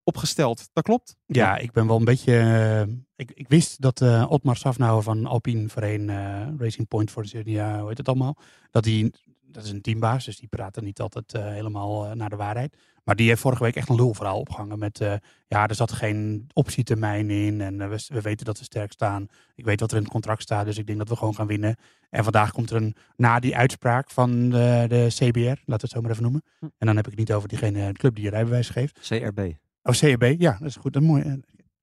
opgesteld, 0.04 0.70
dat 0.74 0.84
klopt. 0.84 1.16
Ja, 1.26 1.58
ik 1.58 1.72
ben 1.72 1.88
wel 1.88 1.98
een 1.98 2.06
beetje. 2.06 2.38
eh, 2.38 2.94
ik, 3.16 3.32
ik 3.34 3.48
wist 3.48 3.82
dat 3.82 4.02
eh 4.02 4.26
Otmar 4.30 4.56
Safnauer 4.58 5.04
van 5.04 5.26
Alpine 5.26 5.70
Verein 5.70 6.10
eh, 6.10 6.48
Racing 6.58 6.88
Point 6.88 7.12
voor 7.12 7.24
de 7.24 7.42
ja, 7.46 7.80
hoe 7.80 7.88
heet 7.88 7.98
het 7.98 8.08
allemaal? 8.08 8.38
Dat 8.72 8.84
die, 8.84 9.14
dat 9.42 9.64
is 9.64 9.70
een 9.70 9.82
teambaas, 9.82 10.26
dus 10.26 10.38
die 10.38 10.48
praten 10.48 10.84
niet 10.84 11.00
altijd 11.02 11.34
eh, 11.34 11.46
helemaal 11.46 12.16
naar 12.16 12.30
de 12.30 12.36
waarheid. 12.36 12.78
Maar 13.04 13.16
die 13.16 13.28
heeft 13.28 13.42
vorige 13.42 13.64
week 13.64 13.76
echt 13.76 13.90
een 13.90 13.96
lulverhaal 13.96 14.40
opgehangen 14.40 14.80
met, 14.80 15.00
eh, 15.02 15.14
ja, 15.48 15.68
er 15.68 15.76
zat 15.76 15.92
geen 15.92 16.48
optietermijn 16.54 17.30
in 17.30 17.62
en 17.62 17.90
we, 17.90 18.06
we 18.08 18.22
weten 18.22 18.46
dat 18.46 18.58
we 18.58 18.64
sterk 18.64 18.92
staan. 18.92 19.28
Ik 19.56 19.66
weet 19.66 19.80
wat 19.80 19.92
er 19.92 19.98
in 19.98 20.04
het 20.04 20.12
contract 20.12 20.42
staat, 20.42 20.66
dus 20.66 20.78
ik 20.78 20.86
denk 20.86 20.98
dat 20.98 21.10
we 21.10 21.16
gewoon 21.16 21.36
gaan 21.36 21.48
winnen. 21.48 21.76
En 22.10 22.24
vandaag 22.24 22.52
komt 22.52 22.70
er 22.70 22.76
een, 22.76 22.96
na 23.16 23.40
die 23.40 23.56
uitspraak 23.58 24.10
van 24.10 24.50
de, 24.50 24.86
de 24.88 25.06
CBR, 25.10 25.40
laten 25.40 25.64
we 25.66 25.74
het 25.74 25.90
zo 25.90 26.02
maar 26.02 26.12
even 26.12 26.24
noemen. 26.24 26.44
Hm. 26.60 26.66
En 26.78 26.88
dan 26.88 26.96
heb 26.96 27.06
ik 27.06 27.12
het 27.12 27.20
niet 27.20 27.34
over 27.34 27.50
diegene, 27.50 27.88
de 27.92 28.00
club 28.00 28.16
die 28.16 28.24
je 28.24 28.30
rijbewijs 28.30 28.70
geeft. 28.70 29.00
CRB. 29.08 29.52
Oh, 29.84 29.94
CAB, 29.94 30.36
ja, 30.38 30.58
dat 30.60 30.68
is 30.68 30.76
goed. 30.76 30.94
Dat 30.94 31.02
is 31.02 31.08
mooi. 31.08 31.42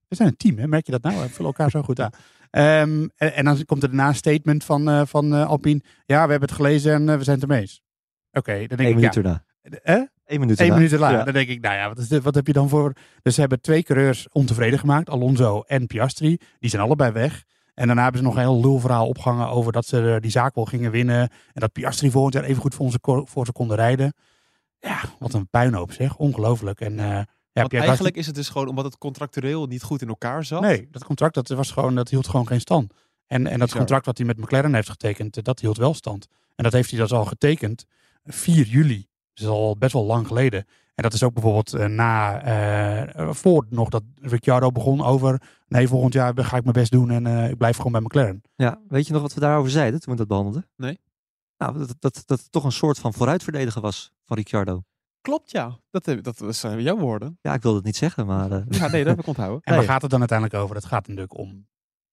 We 0.09 0.17
zijn 0.17 0.29
een 0.29 0.37
team, 0.37 0.59
hè? 0.59 0.67
merk 0.67 0.87
je 0.87 0.93
dat 0.93 1.03
nou? 1.03 1.21
We 1.21 1.29
vullen 1.29 1.47
elkaar 1.47 1.71
zo 1.71 1.83
goed 1.83 2.01
aan. 2.01 2.11
Ehm, 2.51 3.09
en, 3.17 3.35
en 3.35 3.45
dan 3.45 3.65
komt 3.65 3.83
er 3.83 3.89
daarna 3.89 4.09
een 4.09 4.15
statement 4.15 4.65
van, 4.65 4.89
eh, 4.89 5.03
van 5.07 5.35
eh, 5.35 5.47
Alpine. 5.47 5.83
Ja, 6.07 6.25
we 6.25 6.31
hebben 6.31 6.49
het 6.49 6.59
gelezen 6.59 6.93
en 6.93 7.09
eh, 7.09 7.17
we 7.17 7.25
zijn 7.25 7.41
het 7.41 7.45
ermee 7.45 7.61
eens. 7.61 7.83
Oké, 8.33 8.53
dan 8.53 8.77
denk 8.77 8.81
Eén 8.81 8.89
ik, 8.89 8.95
minuut 8.95 9.15
ja. 9.15 9.21
erna. 9.21 9.45
Hè? 9.63 10.05
Eén 10.25 10.41
minuut 10.41 10.61
Eén 10.61 10.67
erna. 10.67 10.75
minuut 10.75 10.99
later. 10.99 11.19
Ja. 11.19 11.25
Dan 11.25 11.33
denk 11.33 11.49
ik, 11.49 11.61
nou 11.61 11.75
ja, 11.75 11.89
wat, 11.89 11.99
is 11.99 12.09
dit, 12.09 12.23
wat 12.23 12.35
heb 12.35 12.47
je 12.47 12.53
dan 12.53 12.69
voor... 12.69 12.93
Dus 13.23 13.35
ze 13.35 13.41
hebben 13.41 13.61
twee 13.61 13.83
coureurs 13.83 14.29
ontevreden 14.33 14.79
gemaakt. 14.79 15.11
Alonso 15.11 15.63
en 15.67 15.87
Piastri. 15.87 16.39
Die 16.59 16.71
zijn 16.71 16.83
allebei 16.83 17.13
weg. 17.13 17.45
En 17.75 17.87
daarna 17.87 18.03
hebben 18.03 18.21
ze 18.21 18.27
nog 18.27 18.37
een 18.37 18.43
heel 18.43 18.61
lulverhaal 18.61 19.09
opgehangen 19.09 19.49
over 19.49 19.73
dat 19.73 19.87
ze 19.87 20.19
die 20.21 20.31
zaak 20.31 20.55
wel 20.55 20.65
gingen 20.65 20.91
winnen. 20.91 21.21
En 21.21 21.61
dat 21.61 21.73
Piastri 21.73 22.11
volgend 22.11 22.35
jaar 22.35 22.45
even 22.45 22.63
goed 22.63 22.75
voor, 22.75 22.85
onze, 22.85 22.99
voor 23.25 23.47
ze 23.47 23.53
konden 23.53 23.77
rijden. 23.77 24.13
Ja, 24.79 25.01
wat 25.19 25.35
een 25.35 25.49
puinhoop 25.49 25.93
zeg. 25.93 26.17
Ongelooflijk. 26.17 26.81
En, 26.81 27.27
ja, 27.53 27.61
Want 27.61 27.69
Pierre 27.69 27.87
eigenlijk 27.87 28.17
is 28.17 28.27
het 28.27 28.35
dus 28.35 28.49
gewoon 28.49 28.69
omdat 28.69 28.85
het 28.85 28.99
contractueel 28.99 29.67
niet 29.67 29.83
goed 29.83 30.03
in 30.03 30.09
elkaar 30.09 30.45
zat. 30.45 30.61
Nee, 30.61 30.89
dat 30.91 31.05
contract 31.05 31.35
dat 31.35 31.49
was 31.49 31.71
gewoon, 31.71 31.95
dat 31.95 32.09
hield 32.09 32.29
gewoon 32.29 32.47
geen 32.47 32.61
stand. 32.61 32.93
En, 33.27 33.47
en 33.47 33.59
dat 33.59 33.73
contract 33.73 34.07
wat 34.07 34.19
hij 34.19 34.27
met 34.27 34.39
McLaren 34.39 34.75
heeft 34.75 34.91
getekend, 34.91 35.37
eh, 35.37 35.43
dat 35.43 35.61
hield 35.61 35.77
wel 35.77 35.95
stand. 35.95 36.27
En 36.57 36.65
dat 36.65 36.73
heeft 36.73 36.91
hij 36.91 37.01
dus 37.01 37.13
al 37.13 37.25
getekend 37.25 37.87
4 38.25 38.67
juli. 38.67 39.09
Dus 39.35 39.47
al 39.47 39.77
best 39.77 39.93
wel 39.93 40.05
lang 40.05 40.27
geleden. 40.27 40.67
En 41.01 41.07
dat 41.07 41.13
is 41.15 41.23
ook 41.23 41.35
bijvoorbeeld 41.35 41.73
eh, 41.73 41.87
na, 41.87 42.43
eh, 42.43 43.31
voor 43.31 43.67
nog 43.69 43.89
dat 43.89 44.03
Ricciardo 44.21 44.71
begon 44.73 45.03
over, 45.03 45.43
nee, 45.69 45.89
volgend 45.89 46.13
jaar 46.13 46.33
ga 46.45 46.57
ik 46.57 46.63
mijn 46.63 46.75
best 46.75 46.91
doen 46.91 47.11
en 47.11 47.27
eh, 47.27 47.51
ik 47.51 47.57
blijf 47.57 47.77
gewoon 47.77 47.93
bij 47.93 48.01
McLaren. 48.01 48.43
Ja, 48.57 48.81
weet 48.89 49.07
je 49.07 49.13
nog 49.13 49.23
wat 49.23 49.35
we 49.35 49.41
daarover 49.41 49.71
zeiden 49.71 50.01
toen 50.01 50.13
we 50.13 50.19
dat 50.19 50.29
behandelden? 50.29 50.69
Nee. 50.77 50.99
Nou, 51.59 51.79
dat, 51.79 51.97
dat, 51.99 52.23
dat 52.27 52.41
het 52.41 52.53
toch 52.53 52.65
een 52.65 52.73
soort 52.73 52.99
van 52.99 53.13
vooruitverdediger 53.13 53.83
was 53.83 54.13
van 54.25 54.37
Ricciardo. 54.37 54.83
Klopt, 55.21 55.51
ja. 55.51 55.79
Dat, 55.91 56.05
dat 56.23 56.57
zijn 56.57 56.83
jouw 56.83 56.97
woorden. 56.97 57.39
Ja, 57.43 57.55
ik 57.55 57.63
wilde 57.63 57.77
het 57.77 57.87
niet 57.87 57.97
zeggen, 57.97 58.27
maar 58.27 58.51
eh, 58.53 58.63
Ja, 58.69 58.89
nee, 58.89 59.01
dat 59.05 59.11
heb 59.13 59.19
ik 59.21 59.27
onthouden. 59.27 59.61
En 59.63 59.71
waar 59.73 59.79
Nee. 59.83 59.89
gaat 59.89 60.03
het 60.03 60.11
dan 60.11 60.19
uiteindelijk 60.21 60.59
over? 60.63 60.75
Het 60.77 60.85
gaat 60.85 61.07
natuurlijk 61.07 61.39
om 61.39 61.67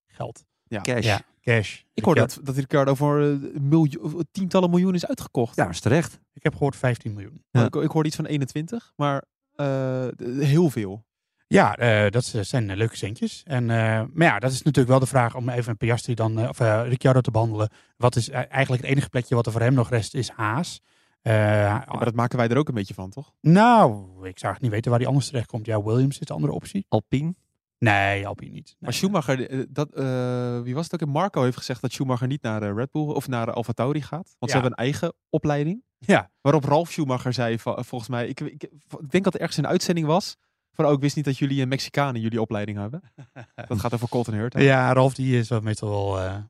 geld. 0.08 0.46
Ja. 0.64 0.82
cash. 0.82 1.06
Ja, 1.06 1.22
cash. 1.42 1.82
Ik 1.94 2.04
hoorde 2.04 2.20
dat, 2.20 2.40
dat 2.44 2.56
Ricardo 2.56 2.96
voor 2.96 3.22
eh, 3.22 3.60
miljoen, 3.62 4.28
tientallen 4.32 4.70
miljoen 4.70 4.94
is 4.96 5.06
uitgekocht. 5.08 5.56
Ja, 5.56 5.64
dat 5.66 5.74
is 5.74 5.80
terecht. 5.80 6.20
Ik 6.34 6.44
heb 6.44 6.54
gehoord 6.54 6.76
15 6.76 7.14
miljoen. 7.14 7.44
Ja. 7.52 7.66
Ik, 7.66 7.76
ik 7.76 7.92
hoorde 7.92 8.08
iets 8.08 8.16
van 8.18 8.26
21, 8.26 8.94
maar 8.96 9.24
eh, 9.56 10.08
heel 10.40 10.70
veel. 10.70 11.06
Ja, 11.48 11.76
eh, 11.76 12.12
dat 12.12 12.26
zijn 12.42 12.70
eh, 12.70 12.78
leuke 12.78 12.96
centjes. 12.98 13.44
En, 13.46 13.70
eh, 13.70 13.78
maar 14.14 14.28
ja, 14.28 14.40
dat 14.40 14.52
is 14.52 14.58
natuurlijk 14.62 14.88
wel 14.90 15.00
de 15.00 15.06
vraag 15.06 15.36
om 15.36 15.50
even 15.50 15.78
Piastri 15.78 16.14
dan, 16.14 16.40
eh, 16.40 16.50
of 16.50 16.60
eh, 16.60 16.82
Ricciardo 16.88 17.22
te 17.22 17.32
behandelen. 17.32 17.70
Wat 17.98 18.16
is 18.16 18.30
eh, 18.30 18.36
eigenlijk 18.50 18.82
het 18.82 18.92
enige 18.92 19.10
plekje 19.10 19.36
wat 19.36 19.46
er 19.46 19.52
voor 19.52 19.62
hem 19.62 19.74
nog 19.74 19.90
rest, 19.90 20.14
is 20.14 20.30
Haas. 20.30 20.82
Eh, 21.28 21.34
Ja, 21.64 21.86
maar 21.92 22.06
dat 22.06 22.14
maken 22.16 22.38
wij 22.38 22.48
er 22.48 22.58
ook 22.58 22.68
een 22.68 22.74
beetje 22.74 22.94
van, 22.94 23.10
toch? 23.10 23.34
Nou, 23.42 24.06
ik 24.28 24.40
zou 24.40 24.54
echt 24.54 24.62
niet 24.62 24.72
weten 24.72 24.90
waar 24.90 25.00
hij 25.00 25.08
anders 25.10 25.28
terecht 25.28 25.48
komt. 25.48 25.66
Ja, 25.66 25.84
Williams 25.84 26.20
is 26.20 26.28
de 26.28 26.34
andere 26.34 26.54
optie. 26.54 26.86
Alpine. 26.90 27.36
Nee, 27.80 28.28
Alpine 28.28 28.52
niet. 28.52 28.66
Nee. 28.66 28.76
Maar 28.80 28.94
Schumacher, 28.94 29.50
eh, 29.50 29.64
dat, 29.70 29.94
eh, 29.94 30.62
wie 30.62 30.76
was 30.76 30.92
het 30.92 31.04
ook? 31.04 31.10
Marco 31.10 31.44
heeft 31.44 31.58
gezegd 31.58 31.82
dat 31.82 31.92
Schumacher 31.92 32.28
niet 32.28 32.42
naar 32.42 32.60
de 32.60 32.74
Red 32.74 32.92
Bull 32.92 33.08
of 33.08 33.28
naar 33.28 33.46
de 33.46 33.52
Alfa 33.52 33.74
Tauri 33.74 34.02
gaat. 34.02 34.36
Want 34.40 34.52
ze 34.52 34.58
hebben 34.58 34.72
een 34.72 34.84
eigen 34.86 35.14
opleiding. 35.30 35.84
Ja, 36.00 36.30
Waarop 36.42 36.64
Ralf 36.64 36.92
Schumacher 36.92 37.34
zei, 37.34 37.60
volgens 37.60 38.08
mij, 38.10 38.28
ik, 38.28 38.40
ik, 38.40 38.64
ik 39.00 39.10
denk 39.10 39.24
dat 39.24 39.34
er 39.34 39.40
ergens 39.40 39.58
een 39.58 39.68
uitzending 39.68 40.08
was. 40.08 40.36
Van, 40.72 40.86
oh, 40.86 40.92
ik 40.92 41.00
wist 41.00 41.16
niet 41.16 41.26
dat 41.26 41.38
jullie 41.38 41.62
een 41.62 41.68
Mexicaan 41.68 42.16
in 42.16 42.22
jullie 42.22 42.42
opleiding 42.42 42.78
hebben. 42.78 43.02
Dat 43.68 43.80
gaat 43.80 43.94
over 43.94 44.10
Colton 44.10 44.34
Hurt. 44.34 44.54
hè? 44.54 44.62
ja 44.62 44.94
Ralf 44.94 45.14
die 45.14 45.38
is 45.38 45.50
wel 45.50 45.62
meestal 45.62 45.90
wel 45.90 46.44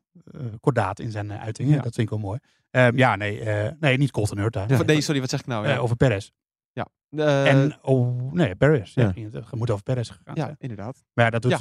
kordaat 0.60 1.00
in 1.00 1.10
zijn 1.10 1.32
uitingen. 1.32 1.74
Ja. 1.74 1.80
Dat 1.82 1.94
vind 1.94 1.98
ik 1.98 2.08
wel 2.10 2.18
mooi. 2.18 2.38
Ehm, 2.70 2.96
ja, 2.96 3.16
nee, 3.16 3.40
eh, 3.40 3.72
nee, 3.80 3.96
niet 3.98 4.10
Colton 4.10 4.38
Hurt 4.38 4.52
daar. 4.52 4.70
Of- 4.70 4.84
nee, 4.86 5.00
sorry, 5.00 5.20
wat 5.20 5.30
zeg 5.30 5.40
ik 5.40 5.46
nou? 5.46 5.64
Eh, 5.66 5.70
Ja, 5.72 5.76
over 5.78 5.96
Perez. 5.96 6.30
Eh, 7.16 7.46
en, 7.46 7.78
oh, 7.82 8.32
nee, 8.32 8.54
Perez. 8.54 8.94
Ja. 8.94 9.12
Ja. 9.14 9.22
Het, 9.22 9.32
het 9.32 9.54
moet 9.54 9.70
over 9.70 9.82
Perez 9.82 10.08
gegaan 10.10 10.34
ja 10.34 10.42
zijn. 10.44 10.56
inderdaad. 10.58 11.04
Maar 11.14 11.24
ja, 11.24 11.30
dat 11.30 11.42
doet, 11.42 11.50
Ja. 11.50 11.58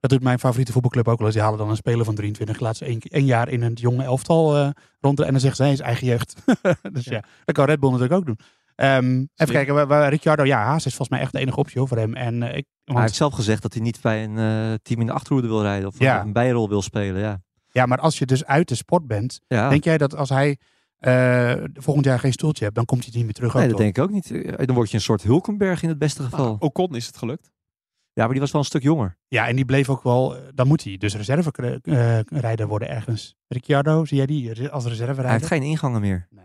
dat 0.00 0.10
doet 0.10 0.22
mijn 0.22 0.38
favoriete 0.38 0.72
voetbalclub 0.72 1.08
ook 1.08 1.16
wel 1.18 1.26
eens. 1.26 1.34
Die 1.34 1.44
halen 1.44 1.58
dan 1.58 1.70
een 1.70 1.76
speler 1.76 2.04
van 2.04 2.14
23, 2.14 2.60
laat 2.60 2.76
ze 2.76 2.84
één, 2.84 3.00
één 3.00 3.24
jaar 3.24 3.48
in 3.48 3.62
een 3.62 3.72
jonge 3.72 4.02
elftal 4.04 4.56
eh 4.56 4.68
rond. 5.00 5.20
En 5.20 5.30
dan 5.30 5.40
zeggen 5.40 5.56
ze, 5.56 5.62
hij 5.62 5.72
is 5.72 5.80
eigen 5.80 6.06
jeugd. 6.06 6.34
dus 6.92 7.04
ja. 7.04 7.12
Ja. 7.12 7.22
dat 7.44 7.54
kan 7.54 7.64
Red 7.66 7.80
Bull 7.80 7.90
natuurlijk 7.90 8.18
ook 8.20 8.26
doen. 8.26 8.38
Ehm, 8.74 9.24
even 9.34 9.54
kijken, 9.54 9.74
waar, 9.74 9.86
waar 9.86 10.08
Ricciardo, 10.08 10.44
ja, 10.44 10.62
Haas 10.64 10.86
is 10.86 10.94
volgens 10.94 11.08
mij 11.08 11.20
echt 11.20 11.32
de 11.32 11.38
enige 11.38 11.58
optie 11.58 11.78
hoor, 11.78 11.88
voor 11.88 11.96
hem. 11.98 12.14
En 12.14 12.42
eh, 12.42 12.56
ik, 12.56 12.66
Hij 12.84 13.00
heeft 13.00 13.14
zelf 13.14 13.34
gezegd 13.34 13.62
dat 13.62 13.72
hij 13.72 13.82
niet 13.82 14.00
bij 14.00 14.24
een 14.24 14.38
eh, 14.38 14.74
team 14.82 15.00
in 15.00 15.06
de 15.06 15.12
achterhoede 15.12 15.48
wil 15.48 15.62
rijden. 15.62 15.88
Of 15.88 15.98
Ja. 15.98 16.20
een 16.20 16.32
bijrol 16.32 16.68
wil 16.68 16.82
spelen. 16.82 17.20
Ja, 17.20 17.40
ja, 17.70 17.86
maar 17.86 17.98
als 18.00 18.18
je 18.18 18.26
dus 18.26 18.44
uit 18.44 18.68
de 18.68 18.74
sport 18.74 19.06
bent, 19.06 19.40
ja. 19.46 19.68
denk 19.68 19.84
jij 19.84 19.98
dat 19.98 20.14
als 20.16 20.28
hij 20.28 20.58
eh, 20.98 21.54
volgend 21.74 22.04
jaar 22.06 22.18
geen 22.18 22.32
stoeltje 22.32 22.64
hebt, 22.64 22.76
dan 22.76 22.84
komt 22.84 23.04
hij 23.04 23.12
niet 23.14 23.24
meer 23.24 23.32
terug? 23.32 23.54
nee, 23.54 23.62
ook, 23.62 23.68
dat 23.68 23.76
toch? 23.78 23.86
denk 23.86 23.96
ik 23.96 24.02
ook 24.02 24.10
niet. 24.10 24.46
Eh, 24.56 24.66
Dan 24.66 24.74
word 24.74 24.90
je 24.90 24.96
een 24.96 25.02
soort 25.02 25.22
Hulkenberg 25.22 25.82
in 25.82 25.88
het 25.88 25.98
beste 25.98 26.22
geval. 26.22 26.56
Ocon 26.58 26.96
is 26.96 27.06
het 27.06 27.16
gelukt. 27.16 27.50
Ja, 28.12 28.24
maar 28.24 28.32
die 28.32 28.40
was 28.40 28.50
wel 28.52 28.60
een 28.60 28.66
stuk 28.66 28.82
jonger. 28.82 29.16
Ja, 29.28 29.48
en 29.48 29.56
die 29.56 29.64
bleef 29.64 29.88
ook 29.88 30.02
wel, 30.02 30.36
eh, 30.36 30.42
dan 30.54 30.66
moet 30.66 30.84
hij 30.84 30.96
dus 30.96 31.14
reserverijder 31.16 32.66
worden 32.66 32.88
ergens. 32.88 33.34
Ricciardo, 33.48 34.04
zie 34.04 34.16
jij 34.16 34.26
die 34.26 34.48
als 34.48 34.58
Hij 34.58 34.92
heeft 34.92 35.00
reserverijder? 35.02 35.48
geen 35.48 35.62
ingangen 35.62 36.00
meer. 36.00 36.26
Nee. 36.30 36.44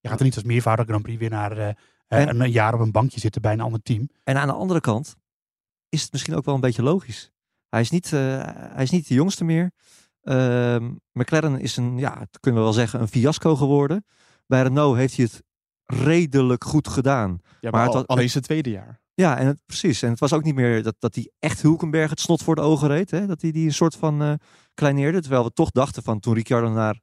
Je 0.00 0.08
gaat 0.08 0.18
er 0.18 0.24
niet 0.24 0.34
als 0.34 0.44
meervoudig 0.44 0.86
Grand 0.86 1.02
Prix 1.02 1.18
winnaar 1.18 1.58
eh, 1.58 1.68
En- 2.06 2.40
een 2.40 2.50
jaar 2.50 2.74
op 2.74 2.80
een 2.80 2.90
bankje 2.92 3.20
zitten 3.20 3.42
bij 3.42 3.52
een 3.52 3.60
ander 3.60 3.82
team. 3.82 4.08
En 4.24 4.36
aan 4.36 4.46
de 4.46 4.52
andere 4.54 4.80
kant 4.80 5.16
is 5.88 6.02
het 6.02 6.12
misschien 6.12 6.34
ook 6.34 6.44
wel 6.44 6.54
een 6.54 6.60
beetje 6.60 6.82
logisch. 6.82 7.30
Hij 7.68 7.80
is 7.80 7.90
niet, 7.90 8.12
eh, 8.12 8.20
hij 8.74 8.82
is 8.82 8.90
niet 8.90 9.08
de 9.08 9.14
jongste 9.14 9.44
meer. 9.44 9.70
Ehm, 10.24 10.90
McLaren 11.12 11.60
is 11.60 11.76
een, 11.76 11.98
ja, 11.98 12.14
dat 12.18 12.40
kunnen 12.40 12.60
we 12.60 12.66
wel 12.66 12.76
zeggen, 12.76 13.00
een 13.00 13.08
fiasco 13.08 13.56
geworden. 13.56 14.04
Bij 14.46 14.62
Renault 14.62 14.96
heeft 14.96 15.16
hij 15.16 15.24
het 15.24 15.42
redelijk 15.84 16.64
goed 16.64 16.88
gedaan. 16.88 17.30
Ja, 17.60 17.70
maar, 17.70 17.72
Maar 17.72 17.84
het 17.84 17.94
al- 17.94 18.06
alleen 18.06 18.30
zijn 18.30 18.44
tweede 18.44 18.70
jaar. 18.70 19.02
Ja, 19.14 19.38
en 19.38 19.46
het, 19.46 19.58
precies. 19.66 20.02
En 20.02 20.10
het 20.10 20.18
was 20.20 20.32
ook 20.32 20.42
niet 20.42 20.54
meer 20.54 20.82
dat, 20.82 20.94
dat 20.98 21.14
hij 21.14 21.30
echt 21.38 21.62
Hulkenberg 21.62 22.10
het 22.10 22.20
snot 22.20 22.42
voor 22.42 22.54
de 22.54 22.60
ogen 22.60 22.88
reed. 22.88 23.10
Hè? 23.10 23.26
Dat 23.26 23.42
hij 23.42 23.50
die 23.50 23.66
een 23.66 23.72
soort 23.72 23.96
van 23.96 24.22
eh 24.22 24.32
kleineerde. 24.74 25.20
Terwijl 25.20 25.44
we 25.44 25.52
toch 25.52 25.70
dachten 25.70 26.02
van 26.02 26.20
toen 26.20 26.34
Ricciardo 26.34 26.68
naar 26.70 27.00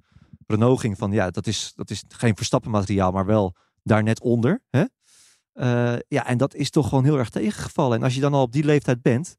Renault 0.47 0.79
ging 0.79 0.97
van 0.97 1.11
ja, 1.11 1.29
dat 1.29 1.47
is, 1.47 1.71
dat 1.75 1.89
is 1.89 2.03
geen 2.07 2.35
Verstappen 2.35 2.71
materiaal, 2.71 3.11
maar 3.11 3.25
wel 3.25 3.55
daar 3.83 4.03
net 4.03 4.21
onder. 4.21 4.61
Hè? 4.69 4.83
Eh, 5.53 5.99
ja, 6.07 6.25
en 6.25 6.37
dat 6.37 6.55
is 6.55 6.69
toch 6.69 6.89
gewoon 6.89 7.03
heel 7.03 7.17
erg 7.17 7.29
tegengevallen. 7.29 7.97
En 7.97 8.03
als 8.03 8.15
je 8.15 8.21
dan 8.21 8.33
al 8.33 8.41
op 8.41 8.51
die 8.51 8.63
leeftijd 8.63 9.01
bent, 9.01 9.35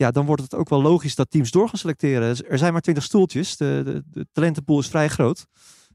ja, 0.00 0.10
dan 0.10 0.26
wordt 0.26 0.42
het 0.42 0.54
ook 0.54 0.68
wel 0.68 0.82
logisch 0.82 1.14
dat 1.14 1.30
teams 1.30 1.50
door 1.50 1.68
gaan 1.68 1.78
selecteren. 1.78 2.46
Er 2.48 2.58
zijn 2.58 2.72
maar 2.72 2.80
twintig 2.80 3.04
stoeltjes. 3.04 3.56
De, 3.56 3.82
de, 3.84 4.02
de 4.06 4.26
talentenpool 4.32 4.78
is 4.78 4.88
vrij 4.88 5.08
groot. 5.08 5.46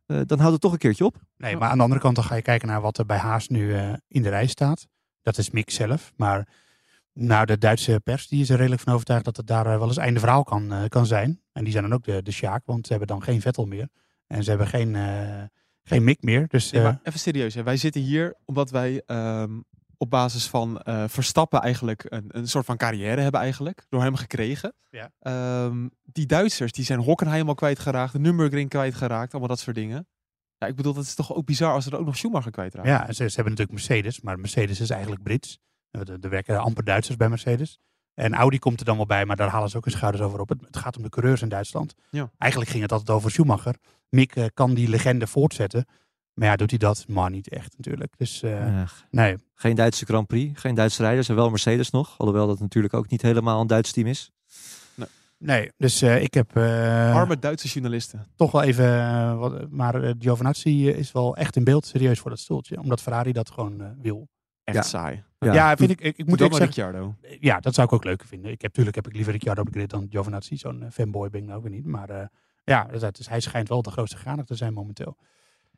Eh, 0.06 0.22
dan 0.26 0.38
houdt 0.38 0.54
het 0.54 0.62
toch 0.62 0.72
een 0.72 0.78
keertje 0.78 1.06
op. 1.06 1.18
Nee, 1.38 1.58
maar 1.58 1.70
aan 1.70 1.78
de 1.78 1.84
andere 1.84 2.02
kant 2.02 2.15
dan 2.15 2.24
ga 2.24 2.36
je 2.36 2.41
kijken 2.41 2.68
naar 2.68 2.82
wat 2.82 2.98
er 2.98 3.06
bij 3.06 3.18
Haas 3.18 3.48
nu 3.48 3.76
eh, 3.76 3.94
in 4.08 4.22
de 4.22 4.30
rij 4.30 4.48
staat. 4.48 4.88
Dat 5.22 5.38
is 5.38 5.50
Mick 5.50 5.70
zelf. 5.70 6.12
Maar 6.15 6.48
nou, 7.13 7.46
de 7.46 7.58
Duitse 7.58 8.02
pers 8.04 8.28
die 8.28 8.41
is 8.41 8.50
er 8.50 8.58
redelijk 8.58 8.82
van 8.82 8.94
overtuigd 8.94 9.26
dat 9.26 9.38
het 9.38 9.48
daar 9.48 9.65
eh, 9.65 9.78
wel 9.78 9.88
eens 9.88 9.98
einde 9.98 10.20
verhaal 10.20 10.44
kan, 10.44 10.74
eh, 10.74 10.84
kan 10.88 11.06
zijn. 11.06 11.41
En 11.52 11.63
die 11.63 11.72
zijn 11.72 11.84
dan 11.84 11.94
ook 11.94 12.04
de, 12.04 12.22
de 12.24 12.32
Sjaak, 12.32 12.65
want 12.65 12.86
ze 12.86 12.89
hebben 12.91 13.08
dan 13.08 13.24
geen 13.24 13.41
Vettel 13.41 13.65
meer. 13.65 13.89
En 14.28 14.44
ze 14.44 14.50
hebben 14.50 14.68
geen, 14.68 14.96
eh, 14.96 15.44
geen 15.84 16.04
Mick 16.04 16.24
meer. 16.24 16.48
Dus 16.48 16.72
Nee, 16.72 16.82
eh, 16.82 16.88
maar 16.88 17.00
even 17.04 17.20
serieus. 17.20 17.54
Hè. 17.54 17.63
Wij 17.63 17.78
zitten 17.78 18.02
hier 18.02 18.36
omdat 18.46 18.70
wij 18.70 19.02
ehm, 19.06 19.60
op 19.97 20.10
basis 20.10 20.47
van 20.47 20.79
eh, 20.81 21.03
Verstappen 21.08 21.62
eigenlijk 21.62 22.05
een, 22.10 22.25
een 22.27 22.47
soort 22.47 22.65
van 22.65 22.77
carrière 22.77 23.21
hebben 23.21 23.41
eigenlijk. 23.41 23.86
Door 23.89 24.01
hem 24.01 24.15
gekregen. 24.15 24.73
Ja. 24.89 25.12
Ehm, 25.19 25.88
die 26.03 26.25
Duitsers 26.25 26.71
die 26.71 26.86
zijn 26.86 26.99
Hockenheim 26.99 27.47
al 27.47 27.55
kwijtgeraakt. 27.55 28.12
De 28.13 28.19
Nürburgring 28.19 28.69
kwijtgeraakt. 28.69 29.31
Allemaal 29.31 29.49
dat 29.49 29.60
soort 29.60 29.75
dingen. 29.75 30.08
Ja, 30.58 30.67
ik 30.67 30.75
bedoel, 30.75 30.93
dat 30.93 31.03
is 31.03 31.15
toch 31.15 31.34
ook 31.36 31.45
bizar 31.45 31.73
als 31.73 31.86
er 31.86 31.97
ook 31.97 32.05
nog 32.05 32.17
Schumacher 32.17 32.51
kwijtraakt. 32.51 32.88
ja, 32.88 33.05
ze, 33.08 33.13
ze 33.13 33.36
hebben 33.36 33.43
natuurlijk 33.55 33.71
Mercedes, 33.71 34.21
maar 34.21 34.39
Mercedes 34.39 34.79
is 34.79 34.89
eigenlijk 34.89 35.23
Brits. 35.23 35.60
Eh, 35.91 36.01
Er 36.01 36.17
er 36.21 36.29
werken 36.29 36.60
amper 36.60 36.84
Duitsers 36.84 37.17
bij 37.17 37.29
Mercedes. 37.29 37.79
En 38.13 38.34
Audi 38.34 38.60
komt 38.60 38.79
er 38.79 38.86
dan 38.86 38.95
wel 38.97 39.05
bij, 39.05 39.25
maar 39.25 39.36
daar 39.36 39.49
halen 39.49 39.69
ze 39.69 39.77
ook 39.77 39.86
hun 39.86 39.93
schouders 39.93 40.23
over 40.23 40.39
op. 40.39 40.49
Het, 40.49 40.62
het 40.62 40.77
gaat 40.77 40.97
om 40.97 41.03
de 41.03 41.10
coureurs 41.10 41.41
in 41.41 41.49
Duitsland. 41.49 41.93
Ja. 42.10 42.31
Eigenlijk 42.38 42.71
ging 42.71 42.84
het 42.84 42.91
altijd 42.91 43.10
over 43.10 43.31
Schumacher. 43.31 43.75
Mick 44.10 44.36
eh, 44.36 44.45
kan 44.53 44.73
die 44.73 44.89
legende 44.89 45.27
voortzetten. 45.27 45.86
Maar 46.36 46.48
ja, 46.48 46.56
doet 46.56 46.69
hij 46.69 46.80
dat? 46.80 47.06
Maar 47.08 47.30
niet 47.30 47.50
echt 47.50 47.74
natuurlijk. 47.78 48.17
Dus 48.17 48.43
eh, 48.43 48.82
nee. 49.12 49.36
Geen 49.54 49.76
Duitse 49.76 50.06
Grand 50.06 50.28
Prix, 50.28 50.60
geen 50.62 50.76
Duitse 50.76 51.02
rijders 51.02 51.30
en 51.30 51.36
wel 51.36 51.50
Mercedes 51.50 51.89
nog. 51.89 52.17
Alhoewel 52.17 52.48
dat 52.48 52.60
natuurlijk 52.60 52.93
ook 52.93 53.10
niet 53.10 53.21
helemaal 53.21 53.62
een 53.62 53.67
Duits 53.67 53.91
team 53.91 54.08
is. 54.08 54.32
Nee. 54.95 55.08
Nee, 55.38 55.71
dus 55.78 56.02
eh, 56.02 56.21
ik 56.21 56.34
heb 56.34 56.56
eh, 56.56 57.15
Arme 57.15 57.39
Duitse 57.39 57.67
journalisten. 57.67 58.26
toch 58.36 58.52
wel 58.52 58.62
even... 58.62 59.38
wat, 59.38 59.69
maar 59.69 60.13
Giovinazzi 60.19 60.89
is 60.89 61.12
wel 61.12 61.36
echt 61.36 61.56
in 61.56 61.63
beeld 61.63 61.86
serieus 61.86 62.19
voor 62.19 62.30
dat 62.30 62.39
stoeltje. 62.39 62.80
Omdat 62.80 63.02
Ferrari 63.02 63.32
dat 63.32 63.50
gewoon 63.52 63.95
wil. 64.02 64.28
Echt 64.63 64.78
Ja. 64.78 64.84
saai. 64.84 65.24
Ja, 65.39 65.76
vind 65.76 65.91
ik, 65.91 66.02
ik, 66.02 66.17
ik 66.17 66.26
moet 66.26 66.41
ook 66.41 66.52
maar 66.52 66.60
zeggen... 66.60 66.84
Ricciardo. 66.84 67.15
Ja, 67.39 67.60
dat 67.60 67.74
zou 67.74 67.88
ik 67.88 67.93
ook 67.93 68.04
leuker 68.04 68.28
vinden. 68.28 68.52
Ik 68.52 68.62
heb, 68.62 68.74
tuurlijk 68.74 68.95
heb 68.95 69.08
ik 69.08 69.13
liever 69.13 69.32
Ricciardo 69.32 69.62
op 69.62 69.67
de 69.67 69.74
grid 69.74 69.89
dan 69.89 70.08
Giovinazzi. 70.10 70.58
Zo'n 70.58 70.88
fanboy 70.91 71.30
ben 71.30 71.39
ik 71.41 71.45
nou 71.45 71.58
ook 71.58 71.63
weer 71.63 71.76
niet. 71.76 71.86
Maar 71.86 72.10
eh, 72.10 72.28
ja, 72.63 72.88
dus, 73.12 73.30
hij 73.30 73.39
schijnt 73.39 73.69
wel 73.69 73.82
de 73.82 73.91
grootste 73.91 74.17
ganig 74.17 74.45
te 74.45 74.56
zijn 74.56 74.74
momenteel. 74.74 75.17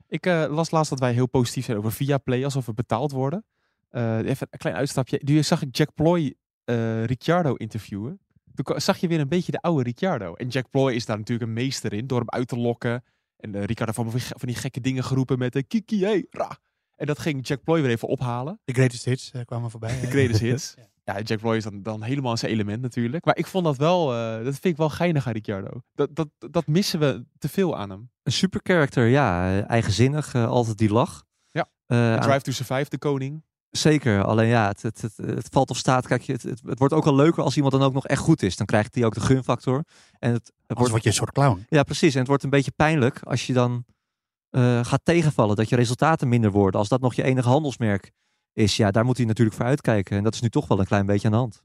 Ik 0.08 0.26
eh, 0.26 0.46
las 0.50 0.72
laatst 0.72 0.90
dat 0.90 1.00
wij 1.00 1.14
heel 1.14 1.28
positief 1.28 1.66
zijn 1.66 1.78
over 1.78 1.92
Viaplay, 1.92 2.44
alsof 2.44 2.66
we 2.66 2.74
betaald 2.74 3.12
worden. 3.12 3.46
Eh, 3.90 4.18
even 4.18 4.48
een 4.50 4.60
klein 4.60 4.76
uitstapje. 4.76 5.22
Nu 5.24 5.44
zag 5.44 5.62
ik 5.62 5.76
Jack 5.76 5.94
Ploy 5.94 6.36
eh, 6.64 7.04
Ricciardo 7.04 7.54
interviewen. 7.54 8.20
Toen 8.54 8.80
zag 8.80 8.98
je 8.98 9.08
weer 9.08 9.20
een 9.20 9.28
beetje 9.28 9.52
de 9.52 9.62
oude 9.62 9.84
Ricciardo. 9.84 10.34
En 10.34 10.48
Jack 10.48 10.70
Ploy 10.70 10.94
is 10.94 11.06
daar 11.06 11.18
natuurlijk 11.18 11.48
een 11.48 11.56
meester 11.56 11.94
in, 11.94 12.08
door 12.08 12.20
hem 12.20 12.30
uit 12.30 12.48
te 12.48 12.58
lokken. 12.58 13.04
En 13.38 13.66
Ricciardo 13.66 13.94
van, 13.94 14.12
van 14.20 14.48
die 14.48 14.56
gekke 14.56 14.82
dingen 14.82 15.04
geroepen 15.04 15.38
met 15.38 15.54
de 15.54 15.64
kiki, 15.64 16.04
hey, 16.04 16.26
ra. 16.30 16.58
En 16.96 17.06
dat 17.06 17.20
ging 17.20 17.48
Jack 17.48 17.64
Ploy 17.64 17.82
weer 17.82 17.92
even 17.92 18.08
ophalen. 18.08 18.60
De 18.64 18.74
greatest 18.74 19.06
hits 19.06 19.32
kwamen 19.46 19.72
voorbij. 19.72 20.00
De 20.00 20.08
greatest 20.08 20.40
hits. 20.40 20.74
Ja. 20.78 20.97
Ja, 21.14 21.22
Jack 21.22 21.40
Ploy 21.40 21.56
is 21.56 21.64
dan, 21.64 21.82
dan 21.82 22.04
helemaal 22.04 22.32
in 22.32 22.38
zijn 22.38 22.52
element 22.52 22.82
natuurlijk. 22.82 23.26
Maar 23.26 23.38
ik 23.38 23.48
vond 23.48 23.66
dat 23.66 23.78
wel, 23.78 24.14
eh, 24.14 24.44
dat 24.44 24.54
vind 24.54 24.66
ik 24.66 24.78
wel 24.78 24.90
geinig 24.90 25.28
aan 25.28 25.34
Ricciardo. 25.34 25.82
Dat, 25.94 26.16
dat, 26.16 26.28
dat 26.38 26.68
missen 26.68 27.00
we 27.00 27.26
te 27.38 27.50
veel 27.50 27.78
aan 27.78 27.90
hem. 27.90 28.10
Een 28.24 28.32
super 28.32 28.60
character, 28.64 29.08
ja. 29.08 29.58
eh, 29.58 29.70
Eigenzinnig, 29.70 30.34
eh, 30.34 30.48
altijd 30.48 30.78
die 30.78 30.92
lach. 30.92 31.24
Ja. 31.52 31.70
Eh, 31.86 32.20
Drive 32.20 32.42
to 32.42 32.52
Survive, 32.52 32.90
de 32.90 32.98
koning. 32.98 33.44
Zeker, 33.70 34.24
alleen 34.24 34.48
ja, 34.48 34.68
het, 34.68 34.82
het, 34.82 35.02
het, 35.02 35.18
het 35.18 35.48
valt 35.52 35.70
of 35.70 35.78
staat. 35.78 36.08
Kijk, 36.08 36.26
het, 36.26 36.44
het, 36.44 36.62
het 36.66 36.80
wordt 36.80 36.94
ook 36.94 37.06
al 37.06 37.16
leuker 37.16 37.44
als 37.44 37.56
iemand 37.56 37.74
dan 37.74 37.84
ook 37.84 37.94
nog 37.94 38.08
echt 38.08 38.22
goed 38.22 38.42
is. 38.42 38.56
Dan 38.56 38.66
krijgt 38.66 38.96
hij 38.96 39.06
ook 39.06 39.14
de 39.14 39.20
gunfactor. 39.20 39.84
En 40.20 40.34
het, 40.34 40.52
het 40.66 40.78
wordt 40.78 40.92
word 40.92 41.04
je 41.04 41.10
een 41.10 41.16
soort 41.16 41.32
clown. 41.32 41.66
Ja, 41.70 41.84
precies. 41.84 42.14
En 42.14 42.20
het 42.20 42.28
wordt 42.28 42.44
een 42.44 42.50
beetje 42.50 42.72
pijnlijk 42.72 43.20
als 43.24 43.48
je 43.48 43.54
dan 43.54 43.86
eh, 44.50 44.86
gaat 44.86 45.02
tegenvallen. 45.04 45.56
Dat 45.56 45.70
je 45.70 45.76
resultaten 45.76 46.28
minder 46.28 46.52
worden. 46.52 46.80
Als 46.80 46.90
dat 46.90 47.02
nog 47.02 47.14
je 47.14 47.24
enige 47.24 47.50
handelsmerk 47.50 48.12
is, 48.58 48.78
ja, 48.78 48.92
daar 48.92 49.06
moet 49.06 49.18
hij 49.18 49.26
natuurlijk 49.26 49.56
voor 49.58 49.66
uitkijken. 49.66 50.18
En 50.18 50.24
dat 50.24 50.34
is 50.34 50.42
nu 50.42 50.50
toch 50.50 50.68
wel 50.68 50.80
een 50.80 50.86
klein 50.86 51.06
beetje 51.06 51.26
aan 51.28 51.32
de 51.34 51.38
hand. 51.40 51.62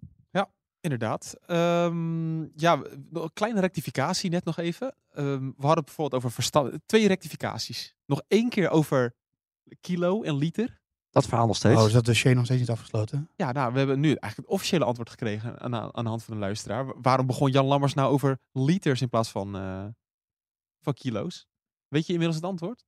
Inderdaad. 0.80 1.36
Ehm, 1.46 2.40
ja, 2.42 2.82
nog 3.10 3.22
een 3.22 3.32
kleine 3.32 3.60
rectificatie 3.60 4.30
net 4.30 4.44
nog 4.44 4.58
even. 4.58 4.94
Ehm, 5.12 5.38
we 5.40 5.52
hadden 5.56 5.76
het 5.76 5.84
bijvoorbeeld 5.84 6.14
over 6.14 6.30
verstand. 6.32 6.78
Twee 6.86 7.06
rectificaties. 7.08 7.94
Nog 8.06 8.22
één 8.28 8.48
keer 8.48 8.70
over 8.70 9.14
kilo 9.80 10.22
en 10.22 10.34
liter. 10.36 10.80
Dat 11.10 11.26
verhaal 11.26 11.46
nog 11.46 11.56
steeds. 11.56 11.80
Oh, 11.80 11.86
is 11.86 11.92
dat 11.92 12.04
de 12.04 12.14
Shane 12.14 12.34
nog 12.34 12.44
steeds 12.44 12.60
niet 12.60 12.70
afgesloten? 12.70 13.30
Ja, 13.36 13.52
nou, 13.52 13.72
we 13.72 13.78
hebben 13.78 14.00
nu 14.00 14.06
eigenlijk 14.08 14.36
het 14.36 14.46
officiële 14.46 14.84
antwoord 14.84 15.10
gekregen 15.10 15.60
aan, 15.60 15.74
aan 15.74 16.04
de 16.04 16.10
hand 16.10 16.22
van 16.24 16.34
de 16.34 16.40
luisteraar. 16.40 16.86
Wa- 16.86 16.94
Waarom 17.02 17.26
begon 17.26 17.50
Jan 17.50 17.66
Lammers 17.66 17.94
nou 17.94 18.12
over 18.12 18.38
liters 18.52 19.00
in 19.00 19.08
plaats 19.08 19.28
van, 19.30 19.56
eh, 19.56 19.86
van 20.80 20.94
kilo's? 20.94 21.46
Weet 21.88 22.06
je 22.06 22.12
inmiddels 22.12 22.40
het 22.40 22.50
antwoord? 22.50 22.84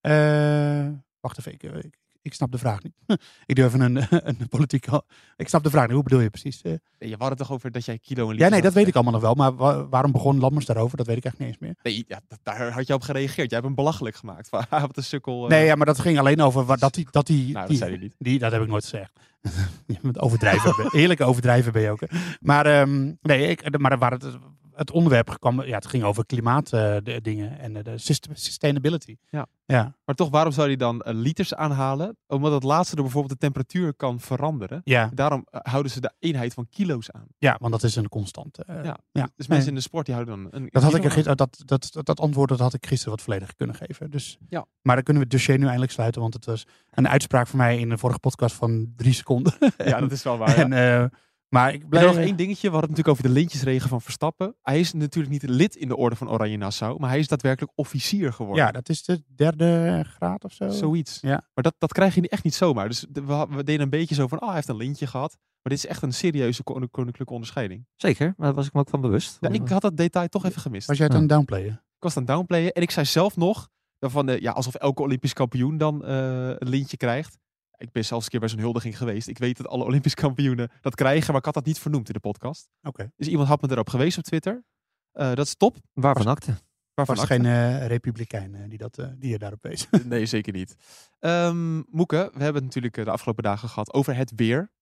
Eh, 0.00 0.88
wacht 1.20 1.38
even, 1.38 1.52
ik, 1.52 1.62
ik, 1.62 1.98
ik 2.24 2.34
snap 2.34 2.52
de 2.52 2.58
vraag 2.58 2.82
niet. 2.82 2.92
ik 3.46 3.54
doe 3.54 3.64
even 3.64 3.80
een, 3.80 4.06
een 4.10 4.48
politieke... 4.48 5.02
Ik 5.36 5.48
snap 5.48 5.62
de 5.62 5.70
vraag 5.70 5.84
niet. 5.84 5.94
Hoe 5.94 6.02
bedoel 6.02 6.20
je 6.20 6.30
precies? 6.30 6.62
Eh, 6.62 6.72
je 6.98 7.14
had 7.18 7.28
het 7.28 7.38
toch 7.38 7.52
over 7.52 7.70
dat 7.70 7.84
jij 7.84 7.98
kilo 7.98 8.22
en 8.24 8.28
liter 8.30 8.44
ja, 8.44 8.52
nee, 8.52 8.62
dat 8.62 8.72
weet 8.72 8.86
ik 8.86 8.94
allemaal 8.94 9.12
nog 9.12 9.22
wel. 9.22 9.34
Maar 9.34 9.54
wa- 9.56 9.86
waarom 9.88 10.12
begon 10.12 10.38
Lammers 10.40 10.66
daarover? 10.66 10.96
Dat 10.96 11.06
weet 11.06 11.16
ik 11.16 11.24
echt 11.24 11.38
niet 11.38 11.48
eens 11.48 11.58
meer. 11.58 11.74
Nee, 11.82 12.04
ja, 12.08 12.20
daar 12.42 12.72
had 12.72 12.86
je 12.86 12.94
op 12.94 13.02
gereageerd. 13.02 13.36
Jij 13.50 13.58
hebt 13.58 13.64
hem 13.64 13.74
belachelijk 13.74 14.16
gemaakt. 14.16 14.48
Wat 14.70 14.96
een 14.96 15.02
sukkel. 15.04 15.42
eh. 15.44 15.50
Nee, 15.50 15.64
ja, 15.64 15.74
maar 15.74 15.86
dat 15.86 15.98
ging 15.98 16.18
alleen 16.18 16.40
over 16.40 16.78
dat 16.78 16.94
die... 16.94 17.06
Dat, 17.10 17.26
die, 17.26 17.42
Nou, 17.44 17.52
dat 17.58 17.68
die, 17.68 17.76
zei 17.76 17.90
hij 17.90 18.00
niet. 18.00 18.14
Die, 18.18 18.38
dat 18.38 18.52
heb 18.52 18.62
ik 18.62 18.68
nooit 18.68 18.82
gezegd. 18.84 19.12
Je 19.86 19.96
bent 20.02 20.18
overdrijven. 20.20 20.72
Heerlijk 20.90 21.20
overdrijven 21.20 21.72
ben 21.72 21.82
je 21.82 21.90
ook. 21.90 22.00
hè. 22.00 22.06
Maar, 22.40 22.66
ehm, 22.66 23.12
nee, 23.22 23.48
ik, 23.48 23.78
maar 23.78 23.98
waar 23.98 24.10
het, 24.12 24.26
het 24.74 24.90
onderwerp 24.90 25.36
kwam, 25.38 25.62
ja, 25.62 25.74
het 25.74 25.86
ging 25.86 26.04
over 26.04 26.26
klimaatdingen 26.26 27.58
en 27.58 27.76
eh, 27.76 27.84
de 27.84 27.92
sustainability. 28.32 29.16
Ja. 29.30 29.46
Ja, 29.66 29.94
Maar 30.04 30.14
toch, 30.14 30.30
waarom 30.30 30.52
zou 30.52 30.66
hij 30.66 30.76
dan 30.76 31.00
eh, 31.00 31.14
liters 31.14 31.54
aanhalen? 31.54 32.16
Omdat 32.26 32.52
het 32.52 32.62
laatste 32.62 32.94
door 32.94 33.04
bijvoorbeeld 33.04 33.32
de 33.32 33.38
temperatuur 33.46 33.94
kan 33.94 34.20
veranderen. 34.20 34.80
ja, 34.84 35.10
Daarom 35.14 35.46
eh, 35.50 35.60
houden 35.62 35.92
ze 35.92 36.00
de 36.00 36.12
eenheid 36.18 36.54
van 36.54 36.66
kilo's 36.70 37.10
aan. 37.10 37.26
ja, 37.38 37.56
want 37.60 37.72
dat 37.72 37.82
is 37.82 37.96
een 37.96 38.08
constante. 38.08 38.64
eh, 38.64 38.84
Ja. 38.84 38.98
ja. 39.12 39.28
Dus 39.36 39.46
mensen 39.46 39.68
in 39.68 39.74
de 39.74 39.80
sport 39.80 40.06
die 40.06 40.14
houden 40.14 40.36
dan 40.36 40.48
een 40.62 40.68
Dat, 40.70 40.82
had 40.82 40.94
ik 40.94 40.98
er, 40.98 41.04
aan. 41.04 41.10
gis- 41.10 41.24
dat, 41.24 41.38
dat, 41.38 41.62
dat, 41.64 41.90
dat 42.06 42.20
antwoord 42.20 42.48
dat 42.48 42.58
had 42.58 42.74
ik 42.74 42.86
gisteren 42.86 43.14
wat 43.14 43.22
vollediger 43.22 43.54
kunnen 43.54 43.76
geven. 43.76 44.10
Dus, 44.10 44.38
Ja. 44.48 44.66
Maar 44.82 44.94
dan 44.94 45.04
kunnen 45.04 45.22
we 45.22 45.28
het 45.28 45.36
dossier 45.38 45.58
nu 45.58 45.64
eindelijk 45.64 45.92
sluiten, 45.92 46.20
want 46.20 46.34
het 46.34 46.44
was 46.44 46.66
een 46.90 47.08
uitspraak 47.08 47.46
van 47.46 47.58
mij 47.58 47.78
in 47.78 47.88
de 47.88 47.98
vorige 47.98 48.18
podcast 48.20 48.54
van 48.54 48.92
drie 48.96 49.12
seconden. 49.12 49.52
Ja, 49.76 50.00
dat 50.00 50.12
is 50.12 50.22
wel 50.22 50.38
waar. 50.38 50.48
ja. 50.58 50.62
en, 50.64 50.72
eh, 51.02 51.06
maar 51.54 51.72
ik 51.74 51.88
blijf 51.88 52.06
nog 52.06 52.16
één 52.16 52.36
dingetje. 52.36 52.68
We 52.68 52.72
hadden 52.76 52.90
het 52.90 52.98
natuurlijk 52.98 53.08
over 53.08 53.22
de 53.22 53.40
lintjesregen 53.40 53.88
van 53.88 54.00
Verstappen. 54.00 54.56
Hij 54.62 54.80
is 54.80 54.92
natuurlijk 54.92 55.32
niet 55.32 55.42
lid 55.50 55.76
in 55.76 55.88
de 55.88 55.96
orde 55.96 56.16
van 56.16 56.30
Oranje 56.30 56.56
Nassau. 56.56 56.98
Maar 56.98 57.10
hij 57.10 57.18
is 57.18 57.28
daadwerkelijk 57.28 57.72
officier 57.74 58.32
geworden. 58.32 58.64
Ja, 58.64 58.72
dat 58.72 58.88
is 58.88 59.02
de 59.04 59.22
derde 59.34 60.04
graad 60.06 60.44
of 60.44 60.52
zo. 60.52 60.68
Zoiets. 60.68 61.18
Ja. 61.20 61.30
Maar 61.54 61.64
dat, 61.64 61.74
dat 61.78 61.92
krijg 61.92 62.14
je 62.14 62.28
echt 62.28 62.44
niet 62.44 62.54
zomaar. 62.54 62.88
Dus 62.88 63.06
we, 63.12 63.46
deden 63.64 63.80
een 63.80 63.90
beetje 63.90 64.14
zo 64.14 64.26
van, 64.26 64.40
oh, 64.40 64.46
hij 64.46 64.54
heeft 64.54 64.68
een 64.68 64.76
lintje 64.76 65.06
gehad. 65.06 65.36
Maar 65.62 65.72
dit 65.72 65.84
is 65.84 65.86
echt 65.86 66.02
een 66.02 66.12
serieuze 66.12 66.62
kon- 66.62 66.90
koninklijke 66.90 67.32
onderscheiding. 67.32 67.86
Zeker, 67.96 68.26
maar 68.36 68.46
daar 68.46 68.54
was 68.54 68.66
ik 68.66 68.72
me 68.72 68.80
ook 68.80 68.88
van 68.88 69.00
bewust. 69.00 69.36
Ja, 69.40 69.48
ik 69.48 69.68
had 69.68 69.82
dat 69.82 69.96
detail 69.96 70.28
toch 70.28 70.44
even 70.44 70.60
gemist. 70.60 70.86
Was 70.86 70.96
jij 70.96 71.06
het 71.06 71.14
Ja. 71.14 71.20
aan 71.20 71.28
het 71.28 71.36
downplayen? 71.36 71.72
Ik 71.72 72.02
was 72.02 72.16
aan 72.16 72.22
het 72.22 72.32
downplayen. 72.32 72.72
En 72.72 72.82
ik 72.82 72.90
zei 72.90 73.06
zelf 73.06 73.36
nog, 73.36 73.68
van, 73.98 74.26
ja, 74.40 74.52
alsof 74.52 74.74
elke 74.74 75.02
Olympisch 75.02 75.32
kampioen 75.32 75.78
dan 75.78 76.04
eh, 76.04 76.48
een 76.48 76.68
lintje 76.68 76.96
krijgt. 76.96 77.38
Ik 77.76 77.92
ben 77.92 78.04
zelfs 78.04 78.24
een 78.24 78.30
keer 78.30 78.40
bij 78.40 78.48
zo'n 78.48 78.58
huldiging 78.58 78.98
geweest. 78.98 79.28
Ik 79.28 79.38
weet 79.38 79.56
dat 79.56 79.66
alle 79.66 79.84
Olympisch 79.84 80.14
kampioenen 80.14 80.70
dat 80.80 80.94
krijgen, 80.94 81.28
maar 81.28 81.38
ik 81.38 81.44
had 81.44 81.54
dat 81.54 81.64
niet 81.64 81.78
vernoemd 81.78 82.06
in 82.08 82.14
de 82.14 82.20
podcast. 82.20 82.68
Oké. 82.82 83.10
Dus 83.16 83.28
iemand 83.28 83.48
had 83.48 83.62
me 83.62 83.70
erop 83.70 83.88
geweest 83.88 84.18
op 84.18 84.24
Twitter. 84.24 84.64
Eh, 85.12 85.34
dat 85.34 85.46
is 85.46 85.54
top. 85.56 85.76
Waarvan 85.92 86.26
akte? 86.26 86.54
Waarvan 86.94 87.14
was 87.14 87.24
acte. 87.24 87.34
geen 87.34 87.46
eh, 87.46 87.86
republikein 87.86 88.54
eh, 88.54 88.68
die, 88.68 88.78
dat, 88.78 89.08
die 89.18 89.30
je 89.30 89.38
daarop 89.38 89.62
wees. 89.62 89.86
Nee, 90.04 90.26
zeker 90.26 90.52
niet. 90.52 90.76
Ehm 91.18 91.76
Moeke, 91.90 92.30
we 92.32 92.42
hebben 92.42 92.54
het 92.54 92.64
natuurlijk 92.64 92.94
de 92.94 93.10
afgelopen 93.10 93.42
dagen 93.42 93.68
gehad 93.68 93.92
over 93.92 94.16
het 94.16 94.32
weer. 94.36 94.72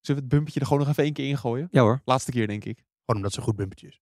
Zullen 0.00 0.22
we 0.22 0.26
het 0.26 0.28
bumpetje 0.28 0.60
er 0.60 0.66
gewoon 0.66 0.80
nog 0.82 0.90
even 0.90 1.04
één 1.04 1.12
keer 1.12 1.28
ingooien? 1.28 1.68
Ja 1.70 1.82
hoor. 1.82 2.00
Laatste 2.04 2.30
keer, 2.30 2.46
denk 2.46 2.64
ik. 2.64 2.76
Gewoon 2.76 3.16
omdat 3.16 3.32
ze 3.32 3.40
goed 3.40 3.56
bumpertje 3.56 3.86
is. 3.86 3.98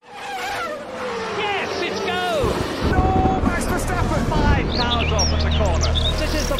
Yes, 1.37 1.89
it's 1.89 1.99
go! 1.99 2.43
No, 2.91 3.39
Max 3.41 3.63
Verstappen! 3.63 4.25
Five 4.25 4.77
cars 4.77 5.11
off 5.11 5.33
at 5.33 5.39
the 5.39 5.57
corner. 5.57 5.93
This 6.17 6.33
is 6.33 6.47
the 6.47 6.47
worst 6.47 6.47
start 6.47 6.56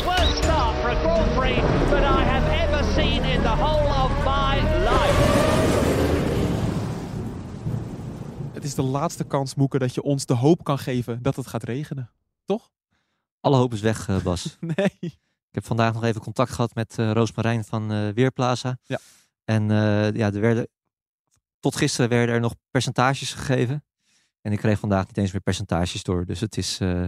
for 0.87 0.95
a 0.95 1.01
Grand 1.01 1.35
Prix 1.35 1.61
that 1.89 2.03
I 2.03 2.23
have 2.23 2.47
ever 2.63 2.83
seen 2.93 3.23
in 3.23 3.41
the 3.41 3.55
whole 3.55 3.87
of 4.03 4.11
my 4.23 4.55
life. 4.79 5.45
Het 8.53 8.63
is 8.63 8.75
de 8.75 8.81
laatste 8.81 9.23
kans, 9.23 9.55
Moeke, 9.55 9.79
dat 9.79 9.93
je 9.93 10.01
ons 10.01 10.25
de 10.25 10.33
hoop 10.33 10.63
kan 10.63 10.79
geven 10.79 11.21
dat 11.21 11.35
het 11.35 11.47
gaat 11.47 11.63
regenen. 11.63 12.11
Toch? 12.45 12.71
Alle 13.39 13.55
hoop 13.55 13.73
is 13.73 13.81
weg, 13.81 14.07
eh, 14.07 14.17
Bas. 14.17 14.57
Nee. 14.75 14.97
Ik 15.49 15.63
heb 15.63 15.65
vandaag 15.65 15.93
nog 15.93 16.03
even 16.03 16.21
contact 16.21 16.51
gehad 16.51 16.75
met 16.75 16.99
eh 16.99 17.11
Roosmarijn 17.11 17.65
van 17.65 17.91
eh, 17.91 18.09
Weerplaza. 18.09 18.77
Ja. 18.83 18.99
En 19.43 19.71
eh, 19.71 20.11
ja, 20.13 20.33
er 20.33 20.39
werden, 20.39 20.67
tot 21.59 21.75
gisteren 21.75 22.09
werden 22.09 22.35
er 22.35 22.41
nog 22.41 22.55
percentages 22.71 23.33
gegeven. 23.33 23.83
En 24.41 24.51
ik 24.51 24.57
kreeg 24.57 24.79
vandaag 24.79 25.07
niet 25.07 25.17
eens 25.17 25.31
meer 25.31 25.41
percentages 25.41 26.03
door. 26.03 26.25
Dus 26.25 26.39
het 26.39 26.57
is, 26.57 26.79
eh, 26.79 27.01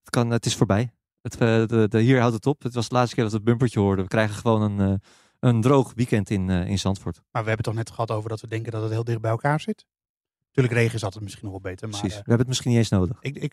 het 0.00 0.10
kan, 0.10 0.30
het 0.30 0.46
is 0.46 0.54
voorbij. 0.54 0.92
Het, 1.22 1.32
eh, 1.34 1.66
de, 1.66 1.86
de, 1.88 2.00
hier 2.00 2.18
houdt 2.20 2.34
het 2.34 2.46
op. 2.46 2.62
Het 2.62 2.74
was 2.74 2.88
de 2.88 2.94
laatste 2.94 3.14
keer 3.14 3.24
dat 3.24 3.32
we 3.32 3.38
het 3.38 3.46
bumpertje 3.48 3.80
hoorden. 3.80 4.04
We 4.04 4.10
krijgen 4.10 4.34
gewoon 4.36 4.62
een, 4.62 4.80
eh, 4.92 4.98
een 5.40 5.60
droog 5.60 5.92
weekend 5.94 6.30
in, 6.30 6.50
eh, 6.50 6.66
in 6.68 6.78
Zandvoort. 6.78 7.16
Maar 7.16 7.42
we 7.42 7.48
hebben 7.48 7.54
het 7.56 7.64
toch 7.64 7.74
net 7.74 7.90
gehad 7.90 8.10
over 8.10 8.28
dat 8.28 8.40
we 8.40 8.46
denken 8.46 8.72
dat 8.72 8.82
het 8.82 8.90
heel 8.90 9.04
dicht 9.04 9.20
bij 9.20 9.30
elkaar 9.30 9.60
zit. 9.60 9.86
Tuurlijk, 10.50 10.74
regen 10.76 10.94
is 10.94 11.04
altijd 11.04 11.22
misschien 11.22 11.44
nog 11.44 11.52
wel 11.52 11.70
beter. 11.72 11.88
Maar 11.88 11.98
Precies. 11.98 12.16
we 12.16 12.24
hebben 12.24 12.38
het 12.38 12.48
misschien 12.48 12.70
niet 12.70 12.78
eens 12.78 12.88
nodig. 12.88 13.16
ik, 13.20 13.36
ik, 13.36 13.52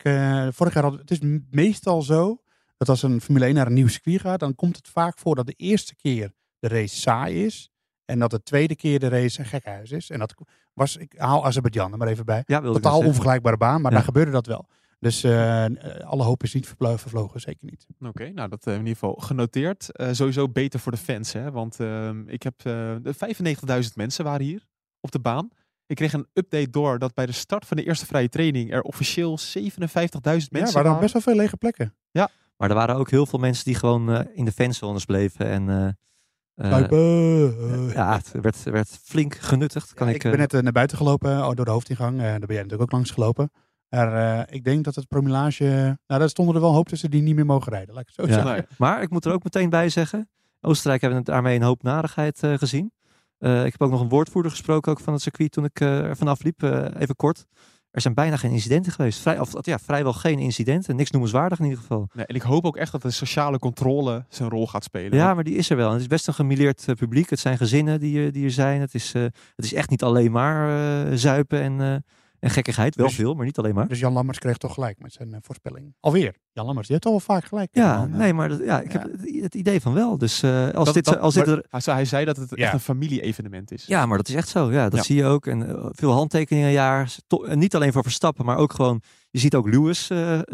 vorig 0.54 0.74
jaar 0.74 0.82
had 0.82 0.98
het 0.98 1.10
is 1.10 1.18
meestal 1.50 2.02
zo 2.02 2.42
dat 2.76 2.88
als 2.88 3.02
een 3.02 3.20
Formule 3.20 3.44
1 3.46 3.54
naar 3.54 3.66
een 3.66 3.72
nieuw 3.72 3.88
circuit 3.88 4.20
gaat, 4.20 4.40
dan 4.40 4.54
komt 4.54 4.76
het 4.76 4.88
vaak 4.88 5.18
voor 5.18 5.34
dat 5.34 5.46
de 5.46 5.54
eerste 5.56 5.96
keer 5.96 6.32
de 6.58 6.68
race 6.68 6.96
saai 6.96 7.44
is. 7.44 7.70
En 8.04 8.18
dat 8.18 8.30
de 8.30 8.42
tweede 8.42 8.76
keer 8.76 8.98
de 8.98 9.08
race 9.08 9.40
een 9.40 9.46
gekhuis 9.46 9.90
is. 9.90 10.10
En 10.10 10.18
dat 10.18 10.34
was, 10.74 10.96
ik 10.96 11.14
haal 11.16 11.44
Azerbeidzjan 11.44 11.92
er 11.92 11.98
maar 11.98 12.08
even 12.08 12.24
bij. 12.24 12.42
Ja, 12.46 12.60
Totaal 12.60 12.98
onvergelijkbare 12.98 13.56
baan, 13.56 13.80
maar 13.80 13.90
Ja. 13.90 13.96
daar 13.96 14.06
gebeurde 14.06 14.30
dat 14.30 14.46
wel. 14.46 14.68
Dus 14.98 15.24
eh, 15.24 15.64
eh, 15.64 16.04
alle 16.06 16.22
hoop 16.22 16.42
is 16.42 16.54
niet 16.54 16.74
vervlogen, 16.78 17.40
zeker 17.40 17.66
niet. 17.70 17.86
Oké, 18.00 18.30
nou 18.30 18.48
dat 18.48 18.64
hebben 18.64 18.64
we 18.64 18.70
in 18.70 18.86
ieder 18.86 18.98
geval 18.98 19.14
genoteerd. 19.14 19.92
Eh, 19.92 20.08
sowieso 20.12 20.48
beter 20.48 20.80
voor 20.80 20.92
de 20.92 20.98
fans, 20.98 21.32
hè? 21.32 21.50
Want 21.50 21.80
ehm, 21.80 22.28
ik 22.28 22.42
heb 22.42 22.54
eh, 22.58 22.96
de 23.02 23.14
95.000 23.84 23.94
mensen 23.94 24.24
waren 24.24 24.46
hier 24.46 24.66
op 25.00 25.10
de 25.10 25.20
baan. 25.20 25.48
Ik 25.86 25.96
kreeg 25.96 26.12
een 26.12 26.26
update 26.32 26.70
door 26.70 26.98
dat 26.98 27.14
bij 27.14 27.26
de 27.26 27.32
start 27.32 27.66
van 27.66 27.76
de 27.76 27.84
eerste 27.84 28.06
vrije 28.06 28.28
training 28.28 28.72
er 28.72 28.82
officieel 28.82 29.38
57.000 29.38 29.48
mensen 29.50 30.48
ja, 30.50 30.58
er 30.58 30.72
waren 30.72 30.82
waren. 30.82 31.00
best 31.00 31.12
wel 31.12 31.22
veel 31.22 31.36
lege 31.36 31.56
plekken. 31.56 31.94
Maar 32.58 32.68
er 32.68 32.74
waren 32.74 32.96
ook 32.96 33.10
heel 33.10 33.26
veel 33.26 33.38
mensen 33.38 33.64
die 33.64 33.74
gewoon 33.74 34.10
eh, 34.12 34.24
in 34.34 34.44
de 34.44 34.52
fanzones 34.52 35.04
bleven. 35.04 35.46
En 35.46 35.68
eh, 35.68 35.88
eh, 36.58 37.92
ja, 37.94 38.16
het 38.16 38.30
werd, 38.42 38.62
werd 38.62 38.88
flink 39.02 39.34
genuttigd. 39.34 39.94
Kan 39.94 40.06
Ja, 40.06 40.12
ik, 40.12 40.18
ik 40.18 40.24
eh, 40.24 40.30
ben 40.30 40.40
net 40.40 40.54
eh, 40.54 40.60
naar 40.60 40.72
buiten 40.72 40.96
gelopen, 40.96 41.46
oh, 41.46 41.54
door 41.54 41.64
de 41.64 41.70
hoofdingang. 41.70 42.16
Eh, 42.18 42.22
daar 42.22 42.38
ben 42.38 42.48
jij 42.48 42.56
natuurlijk 42.56 42.82
ook 42.82 42.92
langs 42.92 43.10
gelopen. 43.10 43.50
Maar 43.88 44.38
eh, 44.38 44.54
ik 44.54 44.64
denk 44.64 44.84
dat 44.84 44.94
het 44.94 45.08
promillage... 45.08 45.64
Nou, 46.06 46.20
daar 46.20 46.28
stonden 46.28 46.54
er 46.54 46.60
wel 46.60 46.70
een 46.70 46.76
hoop 46.76 46.88
tussen 46.88 47.10
die 47.10 47.22
niet 47.22 47.34
meer 47.34 47.46
mogen 47.46 47.72
rijden. 47.72 47.94
Laat 47.94 48.02
ik 48.08 48.12
het 48.16 48.26
zo 48.26 48.32
Ja. 48.32 48.42
zeggen. 48.46 48.66
Maar 48.78 49.02
ik 49.02 49.10
moet 49.10 49.24
er 49.24 49.32
ook 49.32 49.44
meteen 49.44 49.70
bij 49.70 49.88
zeggen, 49.88 50.28
Oostenrijk 50.60 51.00
hebben 51.00 51.18
het 51.18 51.28
daarmee 51.28 51.56
een 51.56 51.62
hoop 51.62 51.82
narigheid 51.82 52.42
eh, 52.42 52.54
gezien. 52.54 52.92
Eh, 53.38 53.64
ik 53.64 53.72
heb 53.72 53.82
ook 53.82 53.90
nog 53.90 54.00
een 54.00 54.08
woordvoerder 54.08 54.50
gesproken 54.50 54.92
ook 54.92 55.00
van 55.00 55.12
het 55.12 55.22
circuit 55.22 55.50
toen 55.52 55.64
ik 55.64 55.80
eh, 55.80 55.98
er 55.98 56.16
vanaf 56.16 56.42
liep. 56.42 56.62
eh, 56.62 56.86
even 56.98 57.16
kort. 57.16 57.46
Er 57.90 58.00
zijn 58.00 58.14
bijna 58.14 58.36
geen 58.36 58.50
incidenten 58.50 58.92
geweest. 58.92 59.20
Vrij, 59.20 59.38
of, 59.40 59.52
ja, 59.66 59.78
vrijwel 59.78 60.12
geen 60.12 60.38
incidenten. 60.38 60.96
Niks 60.96 61.10
noemenswaardig 61.10 61.58
in 61.58 61.64
ieder 61.64 61.80
geval. 61.80 62.08
Nee, 62.14 62.26
en 62.26 62.34
ik 62.34 62.42
hoop 62.42 62.64
ook 62.64 62.76
echt 62.76 62.92
dat 62.92 63.02
de 63.02 63.10
sociale 63.10 63.58
controle 63.58 64.24
zijn 64.28 64.48
rol 64.48 64.66
gaat 64.66 64.84
spelen. 64.84 65.18
Ja, 65.18 65.34
maar 65.34 65.44
die 65.44 65.54
is 65.54 65.70
er 65.70 65.76
wel. 65.76 65.86
En 65.86 65.92
het 65.92 66.00
is 66.00 66.06
best 66.06 66.26
een 66.28 66.34
gemilleerd 66.34 66.84
eh, 66.88 66.94
publiek. 66.94 67.30
Het 67.30 67.38
zijn 67.38 67.56
gezinnen 67.56 68.00
die, 68.00 68.24
er- 68.24 68.32
die 68.32 68.44
er 68.44 68.50
zijn. 68.50 68.80
Het 68.80 68.94
is, 68.94 69.14
eh, 69.14 69.22
het 69.22 69.64
is 69.64 69.74
echt 69.74 69.90
niet 69.90 70.02
alleen 70.02 70.32
maar 70.32 70.68
eh, 71.06 71.12
zuipen 71.16 71.60
en, 71.60 71.80
eh, 71.80 71.96
en 72.40 72.50
gekkigheid. 72.50 72.94
Wel 72.94 73.06
Dus- 73.06 73.14
veel, 73.14 73.34
maar 73.34 73.44
niet 73.44 73.58
alleen 73.58 73.74
maar. 73.74 73.88
Dus 73.88 73.98
Jan 73.98 74.12
Lammers 74.12 74.38
kreeg 74.38 74.56
toch 74.56 74.74
gelijk 74.74 74.98
met 74.98 75.12
zijn 75.12 75.32
eh, 75.32 75.38
voorspelling. 75.42 75.94
Alweer. 76.00 76.34
Jan 76.52 76.64
Lammers, 76.66 76.86
die 76.88 76.96
heeft 76.96 77.02
toch 77.12 77.26
wel 77.26 77.36
vaak 77.36 77.48
gelijk. 77.48 77.68
Ja, 77.72 77.96
eh, 78.04 78.18
nee, 78.18 78.32
maar 78.32 78.48
dat- 78.48 78.58
ja, 78.64 78.80
ik 78.80 78.92
heb 78.92 79.02
het, 79.02 79.40
het 79.42 79.54
idee 79.54 79.80
van 79.80 79.92
wel. 79.94 80.18
Dus 80.18 80.42
eh, 80.42 80.70
als 80.70 80.84
Dat- 80.84 80.94
dit, 80.94 81.04
dat- 81.04 81.18
als 81.18 81.34
dit 81.34 81.46
er, 81.46 81.64
hij, 81.70 82.04
zei, 82.04 82.24
dat 82.24 82.36
het 82.36 82.50
Ja. 82.54 82.64
echt 82.64 82.72
een 82.72 82.80
familie-evenement 82.80 83.72
is. 83.72 83.86
Ja, 83.86 84.06
maar 84.06 84.16
dat 84.16 84.28
is 84.28 84.34
echt 84.34 84.48
zo. 84.48 84.72
Ja, 84.72 84.88
dat 84.88 84.98
Ja. 84.98 85.02
zie 85.04 85.16
je 85.16 85.24
ook. 85.24 85.46
En 85.46 85.88
veel 85.92 86.12
handtekeningen 86.12 86.68
een 86.68 86.74
jaar. 86.74 87.14
En 87.46 87.58
niet 87.58 87.74
alleen 87.74 87.92
voor 87.92 88.02
Verstappen, 88.02 88.44
maar 88.44 88.56
ook 88.56 88.72
gewoon... 88.72 89.02
Je 89.30 89.38
ziet 89.38 89.54
ook 89.54 89.68
Lewis 89.68 90.10
eh, 90.10 90.38
eh, 90.38 90.44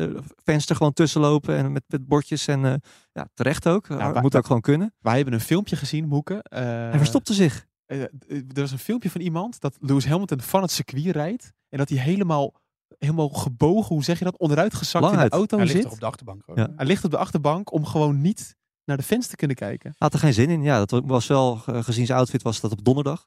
fans 0.45 0.67
er 0.69 0.77
gewoon 0.77 0.93
tussen 0.93 1.21
lopen 1.21 1.57
en 1.57 1.73
met, 1.73 1.83
met 1.87 2.07
bordjes. 2.07 2.47
En 2.47 2.65
eh, 2.65 2.75
ja, 3.13 3.29
terecht 3.35 3.69
ook. 3.69 3.87
Wij- 3.87 4.21
moet 4.21 4.37
ook 4.37 4.47
gewoon 4.47 4.61
kunnen. 4.61 4.95
Wij 5.01 5.17
hebben 5.17 5.35
een 5.35 5.41
filmpje 5.41 5.77
gezien, 5.77 6.09
Moeke. 6.09 6.43
eh, 6.43 6.61
Hij 6.63 6.99
verstopte 6.99 7.35
zich. 7.35 7.67
Eh, 7.87 8.01
er 8.29 8.45
was 8.55 8.73
een 8.73 8.79
filmpje 8.79 9.11
van 9.11 9.21
iemand 9.21 9.61
dat 9.61 9.77
Lewis 9.81 10.07
Hamilton 10.07 10.41
van 10.41 10.63
het 10.63 10.71
circuit 10.71 11.07
rijdt. 11.07 11.53
En 11.69 11.79
dat 11.79 11.89
hij 11.89 11.99
helemaal, 11.99 12.55
helemaal 12.99 13.29
gebogen, 13.29 13.95
hoe 13.95 14.05
zeg 14.05 14.19
je 14.19 14.25
dat, 14.25 14.39
onderuit 14.39 14.75
gezakt 14.75 15.13
in 15.13 15.19
de 15.19 15.29
auto 15.29 15.57
Hij 15.57 15.67
ligt 15.67 15.77
zit. 15.79 15.83
toch 15.87 15.93
op 15.95 16.01
de 16.01 16.07
achterbank. 16.07 16.43
Ja. 16.55 16.69
Hij 16.77 16.87
ligt 16.87 17.05
op 17.05 17.11
de 17.11 17.17
achterbank 17.19 17.73
om 17.73 17.85
gewoon 17.87 18.21
niet 18.21 18.57
naar 18.85 18.97
de 18.97 19.03
fans 19.03 19.27
te 19.27 19.37
kunnen 19.37 19.57
kijken. 19.57 19.95
Had 19.99 20.13
er 20.13 20.19
geen 20.19 20.33
zin 20.35 20.51
in. 20.51 20.63
Ja, 20.63 20.85
dat 20.85 21.03
was 21.07 21.27
wel, 21.27 21.63
eh, 21.67 21.83
gezien 21.83 22.07
zijn 22.07 22.19
outfit 22.19 22.43
was 22.43 22.61
dat 22.61 22.73
op 22.73 22.85
donderdag. 22.85 23.27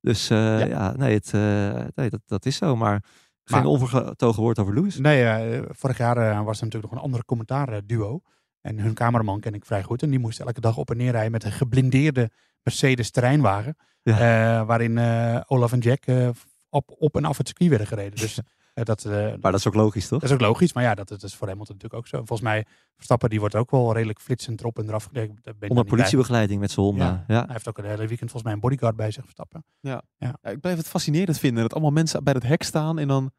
Dus 0.00 0.30
eh, 0.30 0.68
ja. 0.68 0.96
nee, 0.96 1.14
het, 1.14 1.34
eh, 1.34 1.84
nee 1.94 2.10
dat, 2.10 2.20
dat 2.26 2.46
is 2.46 2.56
zo. 2.56 2.76
Maar 2.76 3.04
geen 3.44 3.58
Maar- 3.58 3.66
onvertogen 3.66 4.42
woord 4.42 4.58
over 4.58 4.74
Lewis. 4.74 4.98
Nee, 4.98 5.62
vorig 5.68 5.98
jaar 5.98 6.44
was 6.44 6.58
er 6.58 6.64
natuurlijk 6.64 6.92
nog 6.92 7.00
een 7.00 7.06
andere 7.06 7.24
commentaarduo. 7.24 8.20
En 8.60 8.78
hun 8.78 8.94
cameraman 8.94 9.40
ken 9.40 9.54
ik 9.54 9.64
vrij 9.64 9.82
goed. 9.82 10.02
En 10.02 10.10
die 10.10 10.18
moest 10.18 10.40
elke 10.40 10.60
dag 10.60 10.76
op 10.76 10.90
en 10.90 10.96
neer 10.96 11.10
rijden 11.10 11.32
met 11.32 11.44
een 11.44 11.52
geblindeerde 11.52 12.30
Mercedes 12.62 13.10
terreinwagen. 13.10 13.76
Ja. 14.02 14.58
eh, 14.60 14.66
waarin 14.66 14.98
eh, 14.98 15.40
Olaf 15.46 15.72
en 15.72 15.78
Jack 15.78 16.04
eh, 16.06 16.28
op, 16.68 16.94
op 16.98 17.16
en 17.16 17.24
af 17.24 17.36
het 17.38 17.46
circuit 17.46 17.68
werden 17.70 17.86
gereden. 17.88 18.18
Dus 18.18 18.38
dat, 18.74 19.04
eh, 19.04 19.12
Maar 19.12 19.38
dat 19.52 19.54
is 19.54 19.66
ook 19.66 19.74
logisch, 19.74 20.08
toch? 20.08 20.20
dat 20.20 20.28
is 20.28 20.34
ook 20.34 20.40
logisch. 20.42 20.72
Maar 20.72 20.82
ja, 20.82 20.94
dat, 20.94 21.08
dat 21.08 21.22
is 21.22 21.34
voor 21.34 21.48
Hamilton 21.48 21.74
natuurlijk 21.74 22.02
ook 22.02 22.08
zo. 22.08 22.16
Volgens 22.16 22.40
mij, 22.40 22.64
Verstappen 22.94 23.30
die 23.30 23.40
wordt 23.40 23.54
ook 23.54 23.70
wel 23.70 23.92
redelijk 23.94 24.20
flitsend 24.20 24.60
erop 24.60 24.78
en 24.78 24.88
eraf. 24.88 25.04
gereden. 25.04 25.38
Ben 25.58 25.68
Onder 25.70 25.84
bij. 25.84 25.92
politiebegeleiding 25.94 26.60
met 26.60 26.70
zijn 26.70 26.86
Honda. 26.86 27.04
Ja. 27.04 27.24
Ja. 27.34 27.40
Hij 27.44 27.52
heeft 27.52 27.68
ook 27.68 27.78
een 27.78 27.84
hele 27.84 27.96
weekend 28.06 28.18
volgens 28.30 28.42
mij 28.42 28.52
een 28.52 28.60
bodyguard 28.60 28.96
bij 28.96 29.10
zich 29.10 29.22
Verstappen. 29.22 29.64
Ja, 29.80 30.02
ik 30.42 30.60
blijf 30.60 30.76
het 30.76 30.88
fascinerend 30.88 31.38
vinden 31.38 31.62
dat 31.62 31.72
allemaal 31.72 31.90
mensen 31.90 32.24
bij 32.24 32.32
het 32.32 32.42
hek 32.42 32.62
staan 32.62 32.98
en 32.98 33.08
dan 33.08 33.30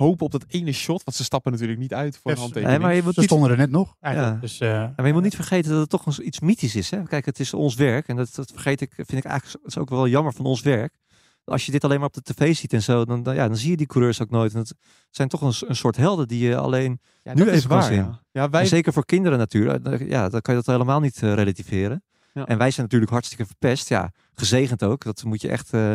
hopen 0.00 0.24
op 0.26 0.32
dat 0.32 0.44
ene 0.48 0.72
shot. 0.72 1.04
Want 1.04 1.16
ze 1.16 1.24
stappen 1.24 1.52
natuurlijk 1.52 1.80
niet 1.80 1.94
uit 1.94 2.14
voor 2.16 2.30
een 2.30 2.36
Yes. 2.36 2.40
handtekening. 2.40 2.78
Nee, 2.78 2.86
maar 2.88 2.96
je 2.96 3.02
moet 3.02 3.14
Ze 3.14 3.20
niet 3.20 3.28
stonden 3.28 3.50
er 3.50 3.56
net 3.56 3.70
nog. 3.70 3.96
eigenlijk. 4.00 4.34
Ja. 4.34 4.40
Dus, 4.40 4.60
eh, 4.60 4.68
Ja, 4.68 4.92
maar 4.96 5.06
je 5.06 5.12
moet 5.12 5.22
niet 5.22 5.34
vergeten 5.34 5.70
dat 5.70 5.80
het 5.80 5.90
toch 5.90 6.06
een- 6.06 6.26
iets 6.26 6.40
mythisch 6.40 6.74
is. 6.74 6.90
Hè? 6.90 7.02
Kijk, 7.02 7.26
het 7.26 7.40
is 7.40 7.54
ons 7.54 7.74
werk. 7.74 8.08
En 8.08 8.16
dat, 8.16 8.34
dat 8.34 8.50
vergeet 8.50 8.80
ik, 8.80 8.92
vind 8.94 9.12
ik 9.12 9.24
eigenlijk 9.24 9.62
dat 9.62 9.72
is 9.72 9.78
ook 9.78 9.88
wel 9.90 10.08
jammer 10.08 10.32
van 10.32 10.44
ons 10.44 10.62
werk. 10.62 10.98
Als 11.44 11.66
je 11.66 11.72
dit 11.72 11.84
alleen 11.84 11.98
maar 11.98 12.08
op 12.08 12.24
de 12.24 12.34
tv 12.34 12.56
ziet 12.56 12.72
en 12.72 12.82
zo, 12.82 13.04
dan, 13.04 13.22
dan, 13.22 13.34
ja, 13.34 13.46
dan 13.48 13.56
zie 13.56 13.70
je 13.70 13.76
die 13.76 13.86
coureurs 13.86 14.22
ook 14.22 14.30
nooit. 14.30 14.52
En 14.52 14.58
het 14.58 14.74
zijn 15.10 15.28
toch 15.28 15.40
een, 15.40 15.68
een 15.68 15.76
soort 15.76 15.96
helden 15.96 16.28
die 16.28 16.48
je 16.48 16.56
alleen. 16.56 17.00
ja, 17.22 17.34
nu 17.34 17.48
even 17.48 17.68
kan 17.68 17.78
waar. 17.78 17.86
zien. 17.86 17.96
Ja. 17.96 18.20
Ja, 18.32 18.50
wij, 18.50 18.66
zeker 18.66 18.92
voor 18.92 19.04
kinderen 19.04 19.38
natuurlijk. 19.38 19.86
eh, 19.86 20.08
Ja, 20.08 20.28
dan 20.28 20.40
kan 20.40 20.54
je 20.54 20.62
dat 20.64 20.74
helemaal 20.74 21.00
niet 21.00 21.22
eh, 21.22 21.32
relativeren. 21.34 22.02
Ja. 22.32 22.46
En 22.46 22.58
wij 22.58 22.70
zijn 22.70 22.82
natuurlijk 22.86 23.12
hartstikke 23.12 23.46
verpest. 23.46 23.88
Ja, 23.88 24.12
gezegend 24.34 24.82
ook. 24.82 25.04
Dat 25.04 25.24
moet 25.24 25.40
je 25.40 25.48
echt. 25.48 25.72
eh, 25.72 25.94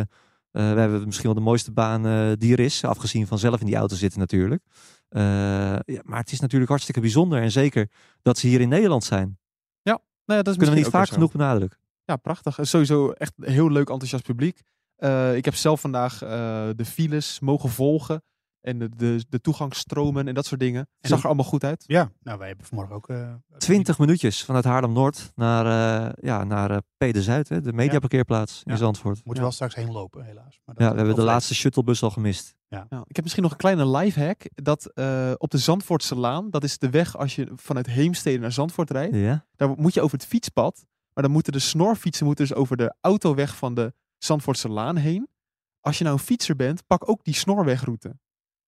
eh, 0.56 0.72
we 0.72 0.80
hebben 0.80 1.04
misschien 1.04 1.26
wel 1.26 1.34
de 1.34 1.40
mooiste 1.40 1.72
baan 1.72 2.06
eh, 2.06 2.32
die 2.38 2.52
er 2.52 2.60
is. 2.60 2.84
Afgezien 2.84 3.26
van 3.26 3.38
zelf 3.38 3.60
in 3.60 3.66
die 3.66 3.76
auto 3.76 3.96
zitten 3.96 4.18
natuurlijk. 4.18 4.62
Eh, 5.08 5.22
ja, 5.84 6.00
maar 6.02 6.18
het 6.18 6.32
is 6.32 6.40
natuurlijk 6.40 6.70
hartstikke 6.70 7.00
bijzonder. 7.00 7.42
En 7.42 7.50
zeker 7.50 7.90
dat 8.22 8.38
ze 8.38 8.46
hier 8.46 8.60
in 8.60 8.68
Nederland 8.68 9.04
zijn. 9.04 9.38
nou 10.26 10.38
ja, 10.38 10.44
dat 10.44 10.54
is 10.54 10.56
Kunnen 10.58 10.74
we 10.74 10.80
niet 10.80 10.90
vaak 10.90 11.08
genoeg 11.08 11.32
benadrukken. 11.32 11.78
Ja, 12.04 12.16
prachtig. 12.16 12.58
Sowieso 12.60 13.10
echt 13.10 13.32
heel 13.40 13.70
leuk 13.70 13.88
enthousiast 13.90 14.24
publiek. 14.24 14.62
Ik 15.34 15.44
heb 15.44 15.54
zelf 15.54 15.80
vandaag 15.80 16.18
de 16.76 16.84
files 16.84 17.40
mogen 17.40 17.68
volgen. 17.68 18.22
En 18.66 18.78
de, 18.78 18.88
de, 18.96 19.24
de 19.28 19.40
toegangsstromen 19.40 20.28
en 20.28 20.34
dat 20.34 20.46
soort 20.46 20.60
dingen. 20.60 20.88
En 21.00 21.08
Zag 21.08 21.18
er 21.20 21.26
allemaal 21.26 21.44
goed 21.44 21.64
uit. 21.64 21.84
ja, 21.86 22.10
nou 22.22 22.38
wij 22.38 22.48
hebben 22.48 22.66
vanmorgen 22.66 22.94
ook... 22.94 23.08
eh, 23.08 23.32
20 23.58 23.98
minuutjes 23.98 24.44
vanuit 24.44 24.64
Haarlem-Noord 24.64 25.32
naar, 25.34 25.66
eh 26.06 26.12
ja, 26.20 26.44
naar 26.44 26.70
eh 26.70 26.76
Pede-Zuid. 26.96 27.48
hè, 27.48 27.60
De 27.60 27.72
mediaparkeerplaats 27.72 28.62
in 28.64 28.72
Ja. 28.72 28.78
Zandvoort. 28.78 29.14
Moeten 29.16 29.34
we 29.34 29.40
wel 29.40 29.50
straks 29.50 29.74
heen 29.74 29.92
lopen, 29.92 30.24
helaas. 30.24 30.60
Maar 30.64 30.74
dat- 30.74 30.84
Ja, 30.84 30.90
we 30.90 30.96
hebben 30.96 31.14
de 31.14 31.22
laatste 31.22 31.54
shuttlebus 31.54 32.02
al 32.02 32.10
gemist. 32.10 32.54
Ja, 32.68 32.86
ik 32.90 33.14
heb 33.16 33.22
misschien 33.22 33.42
nog 33.42 33.52
een 33.52 33.58
kleine 33.58 33.88
lifehack. 33.88 34.42
Dat 34.54 34.86
eh, 34.86 35.32
op 35.36 35.50
de 35.50 35.58
Zandvoortse 35.58 36.14
Laan, 36.14 36.50
dat 36.50 36.64
is 36.64 36.78
de 36.78 36.90
weg 36.90 37.16
als 37.16 37.34
je 37.34 37.52
vanuit 37.56 37.86
Heemstede 37.86 38.38
naar 38.38 38.52
Zandvoort 38.52 38.90
rijdt. 38.90 39.14
Ja? 39.16 39.46
Daar 39.56 39.68
moet 39.76 39.94
je 39.94 40.00
over 40.02 40.18
het 40.18 40.26
fietspad. 40.26 40.84
Maar 41.14 41.24
dan 41.24 41.32
moeten 41.32 41.52
de 41.52 41.58
snorfietsen 41.58 42.26
moeten 42.26 42.46
dus 42.46 42.56
over 42.56 42.76
de 42.76 42.94
autoweg 43.00 43.56
van 43.56 43.74
de 43.74 43.92
Zandvoortse 44.18 44.68
Laan 44.68 44.96
heen. 44.96 45.28
Als 45.80 45.98
je 45.98 46.04
nou 46.04 46.16
een 46.16 46.22
fietser 46.22 46.56
bent, 46.56 46.86
pak 46.86 47.08
ook 47.08 47.24
die 47.24 47.34
snorwegroute. 47.34 48.18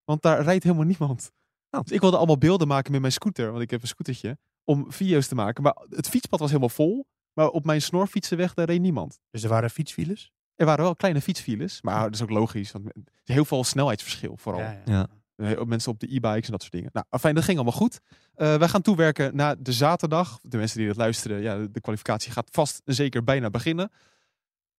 Want 0.09 0.23
daar 0.23 0.43
rijdt 0.43 0.65
helemaal 0.65 0.85
niemand. 0.87 1.33
Oh. 1.71 1.81
Dus 1.83 1.93
ik 1.93 2.01
wilde 2.01 2.17
allemaal 2.17 2.39
beelden 2.39 2.69
maken 2.69 2.93
met 2.93 3.01
mijn 3.01 3.13
scooter, 3.13 3.51
want 3.51 3.63
ik 3.63 3.71
heb 3.71 3.83
een 3.83 3.89
scootertje, 3.89 4.39
om 4.65 4.93
video's 4.93 5.27
te 5.27 5.35
maken. 5.35 5.63
Maar 5.63 5.77
het 5.91 6.09
fietspad 6.09 6.39
was 6.39 6.49
helemaal 6.49 6.69
vol. 6.69 7.07
Maar 7.33 7.49
op 7.49 7.65
mijn 7.65 7.83
snorfietsenweg, 7.83 8.55
daar 8.55 8.67
reed 8.67 8.81
niemand. 8.81 9.19
Dus 9.31 9.43
er 9.43 9.49
waren 9.49 9.71
fietsfiles. 9.71 10.33
Er 10.55 10.67
waren 10.67 10.85
wel 10.85 10.97
kleine 10.97 11.21
fietsfiles, 11.21 11.83
maar 11.83 12.03
dat 12.03 12.15
is 12.15 12.23
ook 12.23 12.31
logisch. 12.31 12.73
Want 12.73 12.85
er 12.85 12.93
is 13.25 13.35
heel 13.35 13.45
veel 13.45 13.65
snelheidsverschil 13.65 14.37
vooral. 14.37 14.61
Ja, 14.63 14.83
ja. 14.85 15.09
Ja. 15.37 15.55
Eh, 15.55 15.63
Mensen 15.63 15.93
op 15.93 16.01
de 16.01 16.15
e-bikes 16.15 16.45
en 16.45 16.51
dat 16.51 16.61
soort 16.61 16.73
dingen. 16.73 16.91
Nou, 16.93 17.07
fijn, 17.21 17.35
dat 17.35 17.45
ging 17.45 17.57
allemaal 17.57 17.79
goed. 17.79 18.01
Eh 18.35 18.57
wij 18.57 18.69
gaan 18.69 18.83
toewerken 18.83 19.37
naar 19.37 19.63
de 19.63 19.73
zaterdag. 19.73 20.39
De 20.43 20.57
mensen 20.57 20.79
die 20.79 20.87
dat 20.87 20.97
luisteren, 20.97 21.41
ja, 21.41 21.67
de 21.71 21.81
kwalificatie 21.81 22.33
gaat 22.33 22.49
vast 22.51 22.81
en 22.85 22.95
zeker 22.95 23.25
bijna 23.25 23.51
beginnen. 23.51 23.91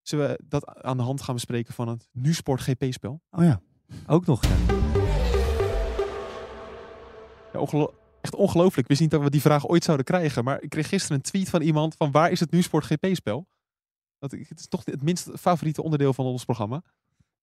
Zullen 0.01 0.29
we 0.29 0.39
dat 0.45 0.83
aan 0.83 0.97
de 0.97 1.03
hand 1.03 1.21
gaan 1.21 1.35
bespreken 1.35 1.73
van 1.73 1.87
het 1.87 2.07
Nu-Sport 2.11 2.61
GP-spel? 2.61 3.21
Oh 3.31 3.43
ja. 3.43 3.61
Ook 4.07 4.25
nog. 4.25 4.43
Ja. 4.43 4.98
Ja, 7.53 7.59
ongelo- 7.59 7.93
echt 8.21 8.35
ongelooflijk. 8.35 8.77
Ik 8.77 8.87
wist 8.87 9.01
niet 9.01 9.11
dat 9.11 9.21
we 9.21 9.29
die 9.29 9.41
vraag 9.41 9.67
ooit 9.67 9.83
zouden 9.83 10.05
krijgen. 10.05 10.43
Maar 10.43 10.61
ik 10.61 10.69
kreeg 10.69 10.87
gisteren 10.87 11.17
een 11.17 11.23
tweet 11.23 11.49
van 11.49 11.61
iemand 11.61 11.95
van 11.95 12.11
waar 12.11 12.31
is 12.31 12.39
het 12.39 12.51
Nu-Sport 12.51 12.85
GP-spel? 12.85 13.47
Dat, 14.19 14.31
het 14.31 14.59
is 14.59 14.67
toch 14.67 14.81
het 14.85 15.01
minst 15.03 15.29
favoriete 15.39 15.83
onderdeel 15.83 16.13
van 16.13 16.25
ons 16.25 16.45
programma. 16.45 16.81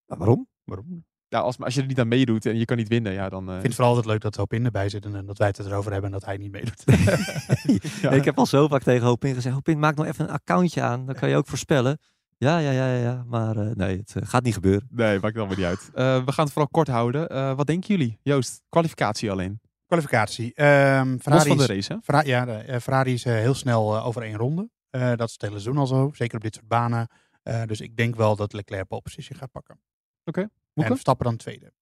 Waarom? 0.07 0.49
Waarom? 0.65 1.05
Ja, 1.29 1.39
als, 1.41 1.59
als 1.59 1.75
je 1.75 1.81
er 1.81 1.87
niet 1.87 2.01
aan 2.01 2.09
meedoet 2.09 2.47
en 2.47 2.59
je 2.59 2.65
kan 2.65 2.77
niet 2.77 2.89
winnen, 2.89 3.13
ja, 3.13 3.29
dan... 3.29 3.43
eh, 3.49 3.55
Ik 3.55 3.61
vind 3.61 3.65
het 3.67 3.75
vooral 3.75 3.95
altijd 3.95 4.13
leuk 4.13 4.21
dat 4.23 4.37
Hopin 4.37 4.65
erbij 4.65 4.89
zit 4.89 5.05
en 5.05 5.27
dat 5.27 5.39
wij 5.39 5.47
het 5.47 5.59
erover 5.59 5.93
hebben 5.93 6.13
en 6.13 6.19
dat 6.19 6.25
hij 6.27 6.37
niet 6.37 6.51
meedoet. 6.53 6.83
ja. 8.03 8.11
Ik 8.11 8.25
heb 8.25 8.39
al 8.39 8.47
zo 8.47 8.69
vaak 8.69 8.83
tegen 8.83 9.07
Hopin 9.07 9.35
gezegd: 9.35 9.55
Hopin, 9.55 9.79
maak 9.79 9.97
nou 9.97 10.09
even 10.09 10.25
een 10.25 10.31
accountje 10.31 10.83
aan. 10.83 11.07
Dan 11.07 11.15
kan 11.15 11.29
je 11.29 11.37
ook 11.37 11.47
voorspellen. 11.47 11.99
Ja, 12.39 12.59
ja, 12.59 12.71
ja, 12.71 12.87
ja. 12.95 13.01
ja. 13.03 13.25
Maar 13.27 13.57
eh, 13.57 13.71
nee, 13.75 13.97
het 13.97 14.17
eh, 14.17 14.23
gaat 14.27 14.43
niet 14.43 14.55
gebeuren. 14.55 14.89
Nee, 14.91 15.19
maakt 15.21 15.35
dan 15.35 15.49
weer 15.49 15.57
niet 15.57 15.67
uit. 15.67 15.91
Eh, 15.95 16.25
we 16.25 16.33
gaan 16.33 16.45
het 16.45 16.53
vooral 16.53 16.71
kort 16.71 16.89
houden. 16.89 17.29
Eh, 17.29 17.55
wat 17.57 17.67
denken 17.67 17.89
jullie? 17.97 18.19
Joost, 18.23 18.63
kwalificatie 18.69 19.31
alleen. 19.31 19.61
Kwalificatie. 19.87 20.55
Ehm 20.55 21.11
Los 21.11 21.23
Ferrari 21.23 21.49
van 21.49 21.57
de 21.57 21.63
is, 21.63 21.69
race, 21.69 21.93
hè? 21.93 21.99
Ferra- 22.03 22.23
ja, 22.25 22.45
de, 22.45 22.53
eh, 22.53 22.81
Ferrari 22.81 23.13
is 23.13 23.25
eh, 23.25 23.33
heel 23.33 23.55
snel 23.55 23.97
eh, 23.97 24.07
over 24.07 24.23
één 24.23 24.37
ronde. 24.37 24.71
Eh, 24.91 25.09
dat 25.17 25.27
is 25.27 25.33
het 25.33 25.43
hele 25.43 25.53
seizoen 25.61 25.77
al 25.79 25.87
zo. 25.87 26.11
Zeker 26.15 26.37
op 26.37 26.43
dit 26.43 26.55
soort 26.55 26.69
banen. 26.69 27.09
Eh, 27.43 27.63
dus 27.65 27.81
ik 27.81 27.97
denk 27.97 28.17
wel 28.17 28.37
dat 28.37 28.53
Leclerc 28.53 28.87
pole 28.87 29.01
position 29.03 29.39
gaat 29.39 29.51
pakken. 29.51 29.81
En 30.25 30.51
Moeke? 30.73 30.91
Verstappen 30.93 31.27
dan 31.27 31.37
tweede. 31.37 31.73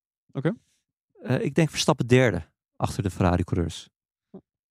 Eh, 1.22 1.40
ik 1.40 1.54
denk 1.54 1.70
Verstappen 1.70 2.06
derde 2.06 2.42
achter 2.76 3.02
de 3.02 3.10
Ferrari-coureurs. 3.10 3.88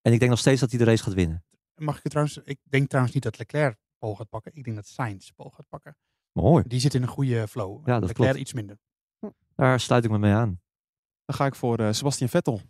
En 0.02 0.14
ik 0.14 0.20
denk 0.20 0.32
nog 0.32 0.40
steeds 0.40 0.60
dat 0.62 0.70
hij 0.70 0.80
de 0.80 0.86
race 0.86 1.04
gaat 1.04 1.14
winnen. 1.14 1.46
Mag 1.76 1.96
ik 1.98 2.04
het 2.04 2.12
trouwens? 2.12 2.38
Ik 2.44 2.60
denk 2.64 2.88
trouwens 2.88 3.14
niet 3.14 3.24
dat 3.24 3.38
Leclerc 3.38 3.78
pole 3.98 4.16
gaat 4.16 4.30
pakken. 4.30 4.52
Ik 4.56 4.64
denk 4.64 4.76
dat 4.76 4.88
Sainz 4.88 5.30
pole 5.30 5.52
gaat 5.54 5.70
pakken. 5.70 5.98
Mooi. 6.32 6.64
Die 6.68 6.80
zit 6.80 6.94
in 6.94 7.02
een 7.02 7.08
goede 7.08 7.48
flow. 7.48 7.88
Ja, 7.88 8.00
dat 8.00 8.08
Leclerc 8.08 8.16
klopt. 8.32 8.38
iets 8.38 8.54
minder. 8.54 8.78
Daar 9.56 9.80
sluit 9.80 10.04
ik 10.06 10.12
me 10.12 10.18
mee 10.20 10.34
aan. 10.34 10.62
Dan 11.26 11.36
ga 11.36 11.46
ik 11.46 11.56
voor 11.56 11.94
Sebastian 11.94 12.30
Vettel. 12.30 12.62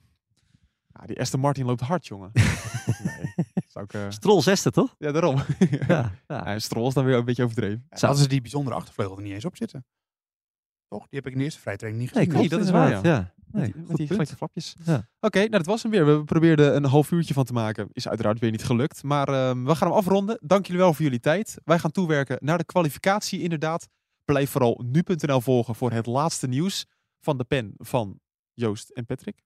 Ja, 1.00 1.06
die 1.06 1.20
Aston 1.20 1.40
Martin 1.40 1.66
loopt 1.66 1.82
hard, 1.82 2.08
jongen. 2.08 2.32
nee, 3.04 3.34
zou 3.68 3.86
ik... 3.86 3.94
eh, 3.94 4.06
Stroll 4.10 4.42
zesde, 4.42 4.72
toch? 4.72 4.96
Ja, 4.98 5.12
daarom. 5.12 5.36
Ja. 5.70 5.78
ja. 5.88 6.12
Ja, 6.28 6.46
en 6.46 6.62
Stroll 6.62 6.88
is 6.88 6.94
dan 6.94 7.06
weer 7.06 7.18
een 7.18 7.26
beetje 7.26 7.44
overdreven. 7.44 7.86
Hadden 7.90 8.18
ze 8.18 8.28
die 8.28 8.42
bijzondere 8.42 8.76
achtervleugel 8.76 9.16
er 9.18 9.24
niet 9.24 9.34
eens 9.34 9.46
op 9.46 9.56
zitten. 9.58 9.86
Toch? 10.88 11.00
Die 11.10 11.20
heb 11.20 11.26
ik 11.26 11.32
in 11.32 11.38
de 11.38 11.44
eerste 11.44 11.60
vrijtraining 11.60 12.04
niet 12.04 12.14
Nee, 12.14 12.24
gezien. 12.26 12.40
klopt, 12.40 12.56
dat 12.56 12.66
is 12.66 12.72
waar, 12.72 13.06
Ja. 13.06 13.34
Met 13.36 13.62
Nee, 13.62 13.72
die, 13.72 13.76
met 13.82 13.88
die 13.88 13.96
punt. 13.98 14.10
gelijke 14.10 14.36
flapjes. 14.36 14.76
Ja. 14.86 15.08
Oké, 15.20 15.38
nou 15.38 15.50
dat 15.50 15.66
was 15.66 15.82
hem 15.84 15.92
weer. 15.92 16.06
We 16.18 16.24
probeerden 16.24 16.76
een 16.76 16.86
half 16.86 17.12
uurtje 17.12 17.34
van 17.34 17.44
te 17.46 17.54
maken. 17.54 17.88
Is 17.92 18.08
uiteraard 18.08 18.40
weer 18.40 18.52
niet 18.52 18.64
gelukt. 18.64 19.04
Maar 19.04 19.28
ehm, 19.28 19.64
we 19.64 19.76
gaan 19.76 19.88
hem 19.88 19.98
afronden. 19.98 20.38
Dank 20.42 20.66
jullie 20.66 20.82
wel 20.82 20.94
voor 20.94 21.04
jullie 21.04 21.20
tijd. 21.20 21.58
Wij 21.64 21.80
gaan 21.80 21.92
toewerken 21.92 22.38
naar 22.42 22.58
de 22.58 22.64
kwalificatie 22.66 23.42
inderdaad. 23.42 23.88
Blijf 24.26 24.50
vooral 24.50 24.82
nu.nl 24.86 25.42
volgen 25.42 25.76
voor 25.76 25.92
het 25.92 26.06
laatste 26.06 26.48
nieuws 26.48 26.86
van 27.20 27.38
de 27.38 27.44
pen 27.44 27.74
van 27.78 28.20
Joost 28.54 28.90
en 28.90 29.06
Patrick. 29.06 29.42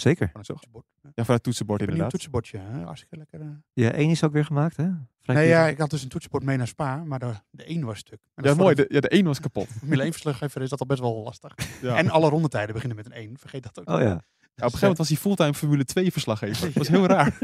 Zeker. 0.00 0.30
Van 0.32 0.42
een. 0.46 0.84
Ja. 1.02 1.10
Ja, 1.14 1.24
voor 1.24 1.34
het 1.34 1.42
toetsenbord 1.42 1.80
Een 1.80 1.86
inderdaad. 1.86 2.10
toetsenbordje. 2.10 2.58
Hè? 2.58 2.82
Hartstikke 2.84 3.16
lekker. 3.16 3.40
eh. 3.40 3.46
Ja, 3.72 3.92
één 3.92 4.10
is 4.10 4.24
ook 4.24 4.32
weer 4.32 4.44
gemaakt, 4.44 4.76
hè? 4.76 4.88
Vrij 5.20 5.36
Nee, 5.36 5.48
ja, 5.48 5.66
ik 5.68 5.78
had 5.78 5.90
dus 5.90 6.02
een 6.02 6.08
toetsenbord 6.08 6.44
mee 6.44 6.56
naar 6.56 6.66
Spa, 6.66 7.04
maar 7.04 7.18
de, 7.18 7.32
de 7.50 7.64
één 7.64 7.84
was 7.84 7.98
stuk. 7.98 8.20
En 8.34 8.42
dat 8.42 8.52
Ja, 8.56 8.62
mooi. 8.62 8.70
een 8.76 8.86
De, 8.88 8.94
ja, 8.94 9.00
de 9.00 9.08
één 9.08 9.24
was 9.24 9.40
kapot. 9.40 9.66
Formule 9.78 10.02
1 10.02 10.10
verslaggever 10.12 10.62
is 10.62 10.68
dat 10.68 10.80
al 10.80 10.86
best 10.86 11.00
wel 11.00 11.22
lastig. 11.22 11.54
Ja. 11.82 11.96
En 11.96 12.10
alle 12.10 12.28
rondetijden 12.28 12.72
beginnen 12.74 12.96
met 12.96 13.06
een 13.06 13.12
1. 13.12 13.38
Vergeet 13.38 13.62
dat 13.62 13.80
ook. 13.80 13.88
Oh 13.88 14.00
ja. 14.00 14.04
Ja, 14.06 14.66
op 14.66 14.72
een 14.72 14.78
gegeven 14.78 14.80
moment 14.80 14.98
was 14.98 15.08
hij 15.08 15.16
fulltime 15.16 15.54
Formule 15.54 15.84
2 15.84 16.12
verslaggever. 16.12 16.64
Dat 16.66 16.74
was 16.74 16.88
heel 16.88 17.06
raar. 17.06 17.38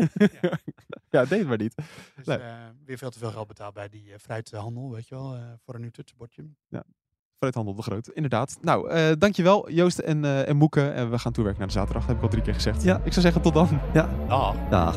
ja, 1.11 1.25
deed 1.25 1.47
maar 1.47 1.59
niet. 1.59 1.75
Dus, 2.17 2.27
Nee. 2.27 2.39
eh, 2.39 2.55
weer 2.85 2.99
veel 2.99 3.11
te 3.11 3.19
veel 3.19 3.31
geld 3.31 3.47
betaald 3.47 3.75
bij 3.75 3.89
die 3.89 4.13
eh, 4.13 4.19
fruithandel, 4.19 4.91
weet 4.93 5.09
je 5.09 5.15
wel, 5.15 5.39
voor 5.65 5.75
een 5.75 5.81
nieuw 5.81 5.91
toetsenbordje. 5.91 6.43
Fruithandel 7.39 7.75
de 7.75 7.83
Groot, 7.83 8.09
inderdaad. 8.09 8.59
Nou, 8.61 8.91
eh, 8.91 9.03
dankjewel 9.19 9.71
Joost 9.71 9.99
en, 9.99 10.25
eh 10.25 10.49
en 10.49 10.57
Moeke. 10.57 10.89
En 10.89 11.11
we 11.11 11.19
gaan 11.19 11.33
toewerken 11.33 11.61
naar 11.63 11.73
de 11.73 11.79
zaterdag. 11.79 12.01
Dat 12.03 12.09
heb 12.11 12.17
ik 12.17 12.23
al 12.23 12.29
drie 12.31 12.43
keer 12.43 12.55
gezegd. 12.55 12.83
Ja. 12.83 12.97
Ik 13.05 13.13
zou 13.13 13.21
zeggen 13.21 13.43
tot 13.43 13.55
dan. 13.55 13.69
Ja, 13.93 14.09
Ah. 14.29 14.55
dag. 14.71 14.97